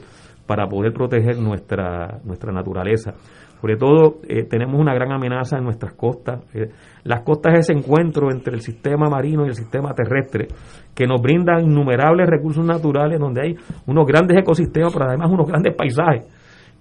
[0.47, 3.15] para poder proteger nuestra, nuestra naturaleza.
[3.61, 6.43] Sobre todo, eh, tenemos una gran amenaza en nuestras costas.
[6.55, 6.69] Eh,
[7.05, 10.49] las costas es ese encuentro entre el sistema marino y el sistema terrestre,
[10.95, 13.55] que nos brinda innumerables recursos naturales, donde hay
[13.87, 16.27] unos grandes ecosistemas, pero además unos grandes paisajes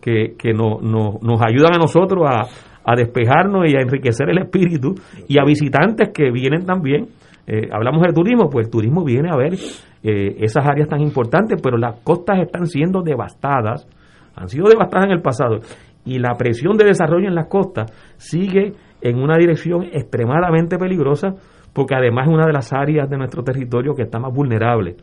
[0.02, 2.42] que, que no, nos ayudan a nosotros a,
[2.84, 4.96] a despejarnos y a enriquecer el espíritu,
[5.28, 7.08] y a visitantes que vienen también
[7.46, 11.62] eh, hablamos de turismo, pues el turismo viene a ver eh, esas áreas tan importantes,
[11.62, 13.88] pero las costas están siendo devastadas,
[14.36, 15.60] han sido devastadas en el pasado,
[16.06, 21.36] y la presión de desarrollo en las costas sigue en una dirección extremadamente peligrosa,
[21.74, 24.96] porque además es una de las áreas de nuestro territorio que está más vulnerable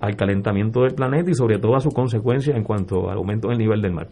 [0.00, 3.58] al calentamiento del planeta y sobre todo a sus consecuencias en cuanto al aumento del
[3.58, 4.08] nivel del mar.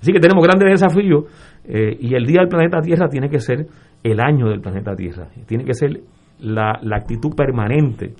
[0.00, 1.24] Así que tenemos grandes desafíos
[1.64, 3.66] eh, y el Día del Planeta Tierra tiene que ser
[4.02, 6.00] el año del planeta Tierra, tiene que ser
[6.40, 8.14] la, la actitud permanente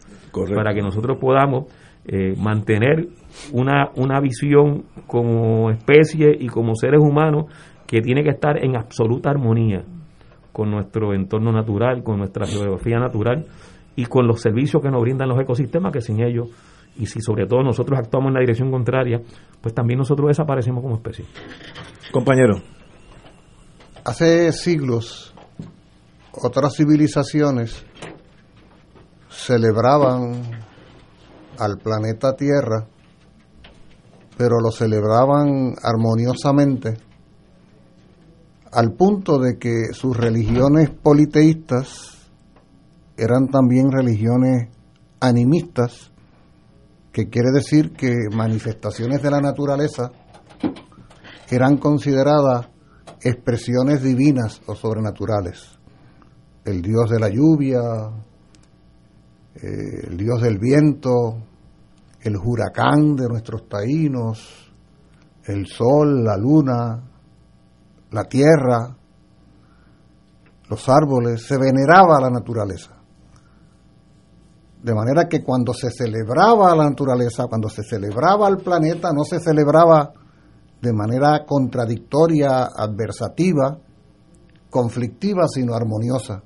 [0.54, 1.66] para que nosotros podamos
[2.06, 3.08] eh, mantener
[3.52, 7.46] una, una visión como especie y como seres humanos
[7.86, 9.84] que tiene que estar en absoluta armonía
[10.52, 13.46] con nuestro entorno natural, con nuestra geografía natural
[13.94, 16.48] y con los servicios que nos brindan los ecosistemas, que sin ellos
[16.98, 19.20] y si sobre todo nosotros actuamos en la dirección contraria,
[19.60, 21.24] pues también nosotros desaparecemos como especie.
[22.10, 22.56] Compañero.
[24.04, 25.27] Hace siglos
[26.42, 27.84] otras civilizaciones
[29.28, 30.42] celebraban
[31.58, 32.86] al planeta Tierra,
[34.36, 36.98] pero lo celebraban armoniosamente,
[38.72, 42.28] al punto de que sus religiones politeístas
[43.16, 44.68] eran también religiones
[45.20, 46.12] animistas,
[47.12, 50.12] que quiere decir que manifestaciones de la naturaleza
[51.50, 52.68] eran consideradas
[53.22, 55.77] expresiones divinas o sobrenaturales.
[56.68, 57.80] El dios de la lluvia,
[59.54, 61.38] eh, el dios del viento,
[62.20, 64.70] el huracán de nuestros taínos,
[65.46, 67.02] el sol, la luna,
[68.10, 68.94] la tierra,
[70.68, 72.98] los árboles, se veneraba la naturaleza.
[74.82, 79.40] De manera que cuando se celebraba la naturaleza, cuando se celebraba el planeta, no se
[79.40, 80.12] celebraba
[80.82, 83.78] de manera contradictoria, adversativa,
[84.68, 86.42] conflictiva, sino armoniosa.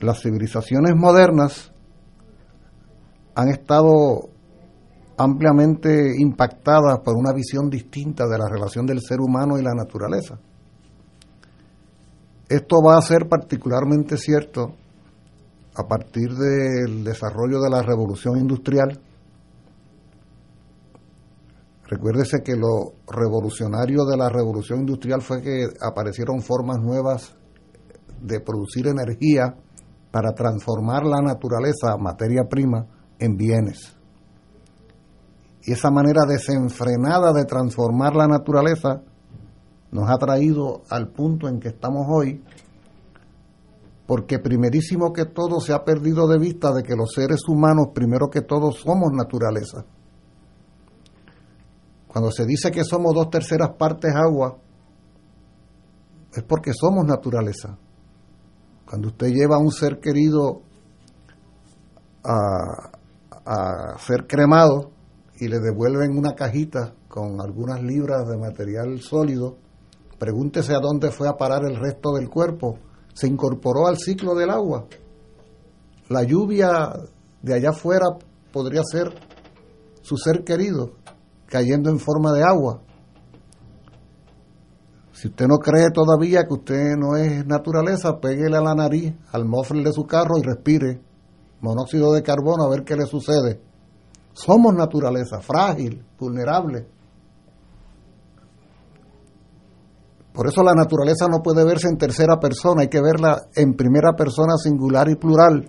[0.00, 1.72] Las civilizaciones modernas
[3.34, 4.28] han estado
[5.16, 10.38] ampliamente impactadas por una visión distinta de la relación del ser humano y la naturaleza.
[12.48, 14.74] Esto va a ser particularmente cierto
[15.74, 19.00] a partir del desarrollo de la revolución industrial.
[21.84, 27.34] Recuérdese que lo revolucionario de la revolución industrial fue que aparecieron formas nuevas
[28.20, 29.56] de producir energía
[30.18, 32.84] para transformar la naturaleza, materia prima,
[33.20, 33.96] en bienes.
[35.62, 39.00] Y esa manera desenfrenada de transformar la naturaleza
[39.92, 42.42] nos ha traído al punto en que estamos hoy,
[44.08, 48.28] porque primerísimo que todo se ha perdido de vista de que los seres humanos, primero
[48.28, 49.84] que todo, somos naturaleza.
[52.08, 54.58] Cuando se dice que somos dos terceras partes agua,
[56.34, 57.78] es porque somos naturaleza.
[58.88, 60.62] Cuando usted lleva a un ser querido
[62.24, 62.90] a,
[63.44, 64.90] a ser cremado
[65.38, 69.58] y le devuelven una cajita con algunas libras de material sólido,
[70.18, 72.78] pregúntese a dónde fue a parar el resto del cuerpo.
[73.12, 74.86] Se incorporó al ciclo del agua.
[76.08, 76.92] La lluvia
[77.42, 78.06] de allá afuera
[78.52, 79.12] podría ser
[80.00, 80.92] su ser querido
[81.46, 82.80] cayendo en forma de agua.
[85.18, 89.46] Si usted no cree todavía que usted no es naturaleza, péguele a la nariz al
[89.46, 91.00] mofle de su carro y respire
[91.60, 93.60] monóxido de carbono a ver qué le sucede.
[94.32, 96.86] Somos naturaleza, frágil, vulnerable.
[100.32, 104.12] Por eso la naturaleza no puede verse en tercera persona, hay que verla en primera
[104.12, 105.68] persona singular y plural.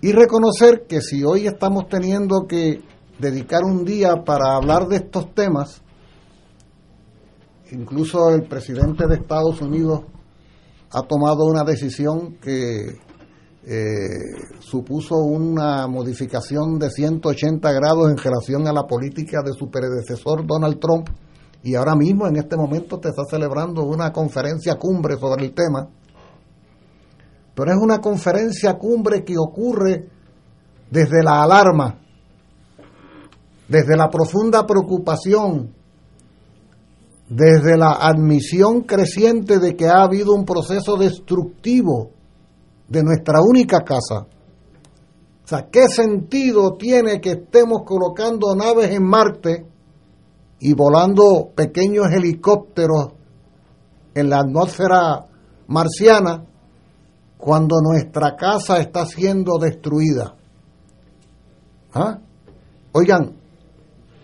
[0.00, 2.84] Y reconocer que si hoy estamos teniendo que
[3.18, 5.82] dedicar un día para hablar de estos temas,
[7.72, 10.02] incluso el presidente de Estados Unidos
[10.90, 12.98] ha tomado una decisión que
[13.70, 14.08] eh,
[14.60, 20.78] supuso una modificación de 180 grados en relación a la política de su predecesor Donald
[20.80, 21.08] Trump
[21.62, 25.88] y ahora mismo en este momento te está celebrando una conferencia cumbre sobre el tema.
[27.54, 30.08] Pero es una conferencia cumbre que ocurre
[30.90, 31.98] desde la alarma,
[33.68, 35.74] desde la profunda preocupación,
[37.28, 42.10] desde la admisión creciente de que ha habido un proceso destructivo
[42.88, 44.20] de nuestra única casa.
[44.20, 49.66] O sea, ¿qué sentido tiene que estemos colocando naves en Marte
[50.60, 53.08] y volando pequeños helicópteros
[54.14, 55.26] en la atmósfera
[55.68, 56.44] marciana
[57.36, 60.34] cuando nuestra casa está siendo destruida?
[61.94, 62.18] ¿Ah?
[62.92, 63.37] Oigan,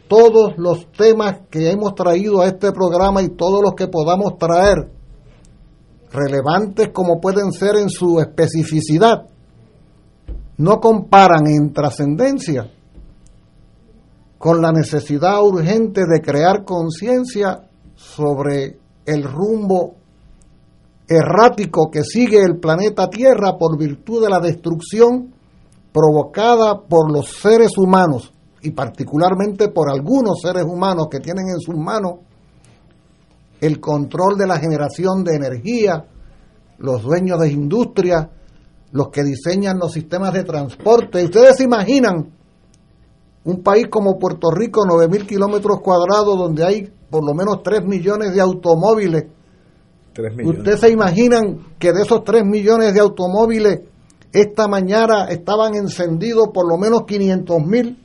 [0.09, 4.91] todos los temas que hemos traído a este programa y todos los que podamos traer
[6.13, 9.27] relevantes como pueden ser en su especificidad,
[10.59, 12.71] no comparan en trascendencia
[14.39, 19.95] con la necesidad urgente de crear conciencia sobre el rumbo
[21.09, 25.35] errático que sigue el planeta Tierra por virtud de la destrucción
[25.93, 28.34] provocada por los seres humanos
[28.65, 32.15] y particularmente por algunos seres humanos que tienen en sus manos
[33.61, 36.07] el control de la generación de energía,
[36.79, 38.31] los dueños de industria,
[38.93, 41.23] los que diseñan los sistemas de transporte.
[41.25, 42.33] Ustedes se imaginan
[43.45, 48.35] un país como Puerto Rico, 9.000 kilómetros cuadrados, donde hay por lo menos 3 millones
[48.35, 49.27] de automóviles.
[50.43, 53.81] Ustedes se imaginan que de esos 3 millones de automóviles,
[54.33, 58.04] esta mañana estaban encendidos por lo menos 500 mil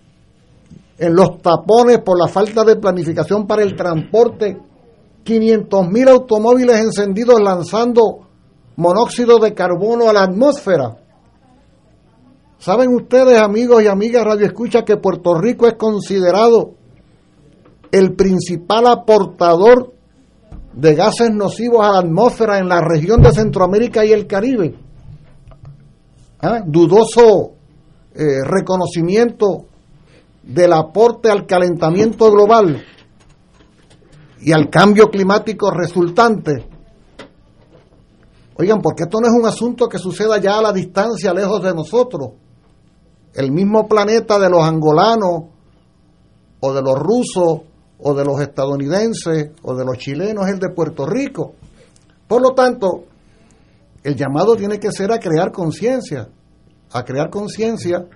[1.00, 4.58] en los tapones por la falta de planificación para el transporte.
[5.24, 8.28] 500 mil automóviles encendidos lanzando
[8.76, 10.98] monóxido de carbono a la atmósfera.
[12.58, 16.72] ¿Saben ustedes, amigos y amigas Radio Escucha, que Puerto Rico es considerado
[17.92, 19.94] el principal aportador
[20.74, 24.76] de gases nocivos a la atmósfera en la región de Centroamérica y el Caribe?
[26.42, 26.62] ¿Ah?
[26.66, 27.54] Dudoso
[28.14, 29.69] eh, reconocimiento
[30.50, 32.84] del aporte al calentamiento global
[34.42, 36.68] y al cambio climático resultante.
[38.56, 41.74] Oigan, porque esto no es un asunto que suceda ya a la distancia, lejos de
[41.76, 42.32] nosotros.
[43.36, 45.44] El mismo planeta de los angolanos,
[46.62, 47.62] o de los rusos,
[48.00, 51.54] o de los estadounidenses, o de los chilenos es el de Puerto Rico.
[52.28, 53.04] Por lo tanto,
[54.04, 56.28] el llamado tiene que ser a crear conciencia,
[56.92, 58.08] a crear conciencia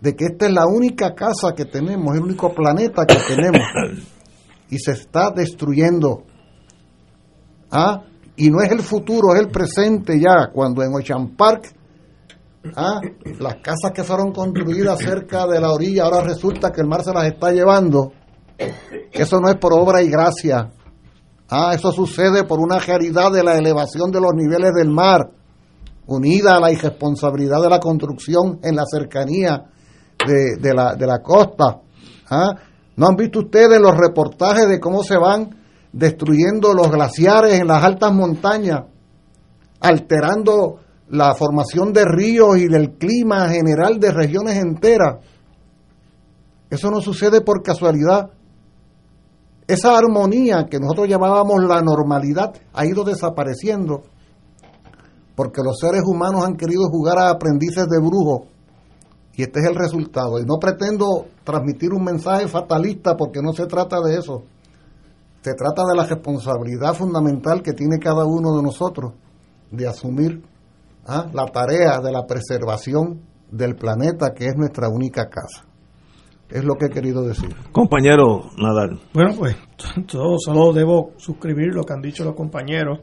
[0.00, 3.62] de que esta es la única casa que tenemos, el único planeta que tenemos,
[4.70, 6.24] y se está destruyendo.
[7.70, 8.02] ¿Ah?
[8.36, 11.74] Y no es el futuro, es el presente ya, cuando en Ocean Park,
[12.76, 13.00] ¿ah?
[13.38, 17.12] las casas que fueron construidas cerca de la orilla, ahora resulta que el mar se
[17.12, 18.12] las está llevando.
[19.12, 20.70] Eso no es por obra y gracia.
[21.48, 25.30] Ah, eso sucede por una caridad de la elevación de los niveles del mar,
[26.06, 29.70] unida a la irresponsabilidad de la construcción en la cercanía
[30.26, 31.80] de, la, de la costa.
[32.30, 32.54] ¿ah?
[32.96, 35.56] ¿No han visto ustedes los reportajes de cómo se van
[35.92, 38.84] destruyendo los glaciares en las altas montañas,
[39.80, 45.18] alterando la formación de ríos y del clima general de regiones enteras?
[46.70, 48.30] Eso no sucede por casualidad.
[49.68, 54.02] Esa armonía que nosotros llamábamos la normalidad ha ido desapareciendo
[55.34, 58.48] porque los seres humanos han querido jugar a aprendices de brujos
[59.36, 60.40] y este es el resultado.
[60.40, 64.44] Y no pretendo transmitir un mensaje fatalista porque no se trata de eso.
[65.42, 69.12] Se trata de la responsabilidad fundamental que tiene cada uno de nosotros
[69.70, 70.42] de asumir
[71.06, 71.26] ¿ah?
[71.32, 75.66] la tarea de la preservación del planeta que es nuestra única casa.
[76.48, 77.54] Es lo que he querido decir.
[77.72, 79.00] Compañero Nadal.
[79.12, 79.56] Bueno, pues
[80.08, 83.00] yo solo debo suscribir lo que han dicho los compañeros.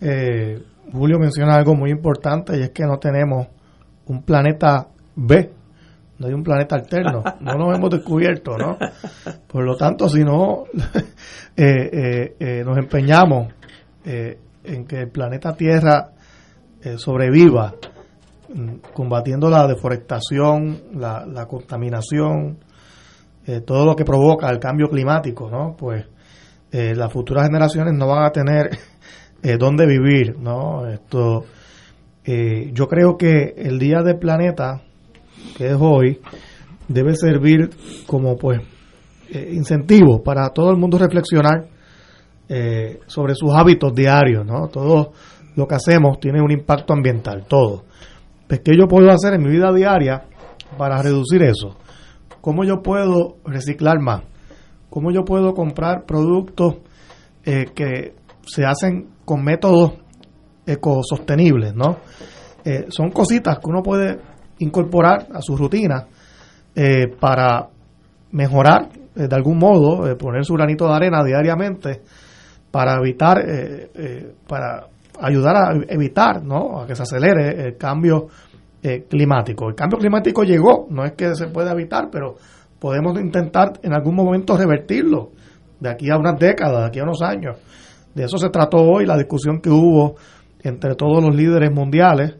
[0.00, 0.62] Eh,
[0.92, 3.48] Julio menciona algo muy importante y es que no tenemos
[4.06, 5.60] un planeta B.
[6.20, 8.76] No hay un planeta alterno, no nos hemos descubierto, ¿no?
[9.46, 10.64] Por lo tanto, si no
[11.56, 13.54] eh, eh, eh, nos empeñamos
[14.04, 16.10] en que el planeta Tierra
[16.96, 17.74] sobreviva,
[18.54, 22.58] mm, combatiendo la deforestación, la, la contaminación,
[23.64, 25.74] todo lo que provoca el cambio climático, ¿no?
[25.74, 26.04] Pues
[26.70, 28.70] las futuras generaciones no van a tener
[29.58, 30.86] dónde vivir, ¿no?
[30.86, 31.46] Esto,
[32.26, 34.82] yo creo que el Día del Planeta
[35.56, 36.20] que es hoy,
[36.88, 37.70] debe servir
[38.06, 38.60] como pues
[39.32, 41.68] eh, incentivo para todo el mundo reflexionar
[42.48, 44.66] eh, sobre sus hábitos diarios, ¿no?
[44.66, 45.12] Todo
[45.54, 47.84] lo que hacemos tiene un impacto ambiental, todo.
[48.48, 50.24] Pues, ¿Qué yo puedo hacer en mi vida diaria
[50.76, 51.76] para reducir eso?
[52.40, 54.22] ¿Cómo yo puedo reciclar más?
[54.88, 56.78] ¿Cómo yo puedo comprar productos
[57.44, 58.14] eh, que
[58.44, 59.92] se hacen con métodos
[60.66, 61.98] ecosostenibles, ¿no?
[62.90, 64.18] son cositas que uno puede
[64.60, 66.06] incorporar a su rutina
[66.74, 67.68] eh, para
[68.32, 72.02] mejorar eh, de algún modo, eh, poner su granito de arena diariamente
[72.70, 73.44] para evitar,
[74.46, 74.86] para
[75.20, 76.80] ayudar a evitar, ¿no?
[76.80, 78.28] A que se acelere el cambio
[79.08, 79.68] climático.
[79.68, 82.36] El cambio climático llegó, no es que se pueda evitar, pero
[82.78, 85.30] podemos intentar en algún momento revertirlo
[85.80, 87.56] de aquí a unas décadas, de aquí a unos años.
[88.14, 90.14] De eso se trató hoy la discusión que hubo
[90.62, 92.36] entre todos los líderes mundiales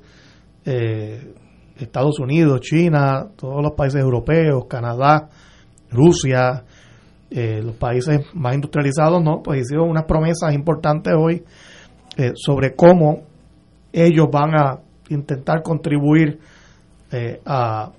[1.81, 5.29] Estados Unidos, China, todos los países europeos, Canadá,
[5.91, 6.65] Rusia,
[7.31, 9.43] eh, los países más industrializados, ¿no?
[9.43, 11.45] Pues hicieron unas promesas importantes hoy
[12.17, 13.23] eh, sobre cómo
[13.93, 14.79] ellos van a
[15.09, 16.39] intentar contribuir
[17.11, 17.91] eh, a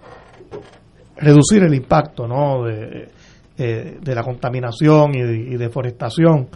[1.18, 2.64] reducir el impacto, ¿no?
[2.64, 3.10] De,
[3.58, 6.50] la contaminación y deforestación.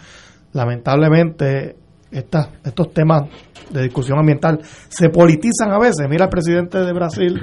[0.54, 1.76] Lamentablemente,
[2.16, 3.24] estas, estos temas
[3.70, 6.08] de discusión ambiental se politizan a veces.
[6.10, 7.42] Mira el presidente de Brasil,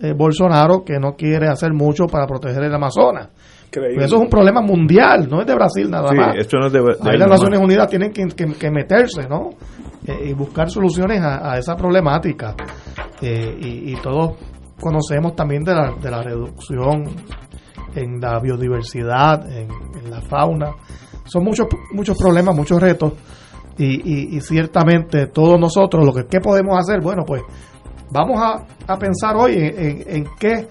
[0.00, 3.28] eh, Bolsonaro, que no quiere hacer mucho para proteger el Amazonas.
[3.70, 6.36] Eso es un problema mundial, no es de Brasil nada más.
[7.02, 9.50] Ahí las Naciones Unidas tienen que, meterse, ¿no?
[10.06, 12.54] Eh, y buscar soluciones a, esa problemática.
[13.20, 14.36] Eh, y, todos
[14.80, 17.04] conocemos también de la, de la reducción
[17.96, 19.68] en la biodiversidad, en,
[20.04, 20.70] en la fauna.
[21.24, 23.14] Son muchos, muchos problemas, muchos retos
[23.76, 27.00] y, y, ciertamente todos nosotros, lo que ¿qué podemos hacer?
[27.00, 27.42] Bueno, pues
[28.10, 30.68] vamos a, a pensar hoy en, en, qué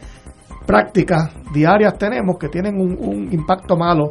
[0.65, 4.09] prácticas diarias tenemos que tienen un, un, impacto malo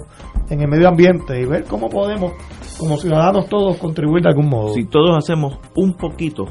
[0.50, 2.32] en el medio ambiente y ver cómo podemos,
[2.78, 4.74] como ciudadanos todos, contribuir de algún modo.
[4.74, 6.44] Si todos hacemos un poquito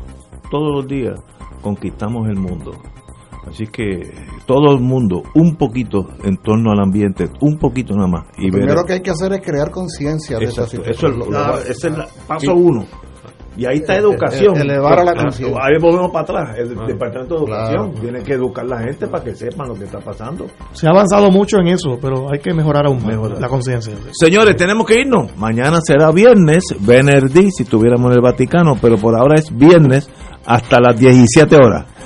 [0.49, 1.19] todos los días,
[1.61, 2.71] conquistamos el mundo.
[3.47, 4.13] Así que
[4.45, 8.27] todo el mundo, un poquito en torno al ambiente, un poquito nada más.
[8.37, 11.13] Y Lo primero que hay que hacer es crear conciencia de esa situación.
[11.13, 12.85] Eso es, ese es el paso uno.
[13.57, 14.55] Y ahí está educación.
[14.57, 15.61] Elevar a la conciencia.
[15.61, 16.57] Ahí volvemos para atrás.
[16.57, 19.83] El Departamento de Educación tiene que educar a la gente para que sepan lo que
[19.83, 20.45] está pasando.
[20.71, 23.93] Se ha avanzado mucho en eso, pero hay que mejorar aún más la conciencia.
[24.13, 25.35] Señores, tenemos que irnos.
[25.35, 30.09] Mañana será viernes, venerdí, si estuviéramos en el Vaticano, pero por ahora es viernes
[30.45, 31.85] hasta las 17 horas.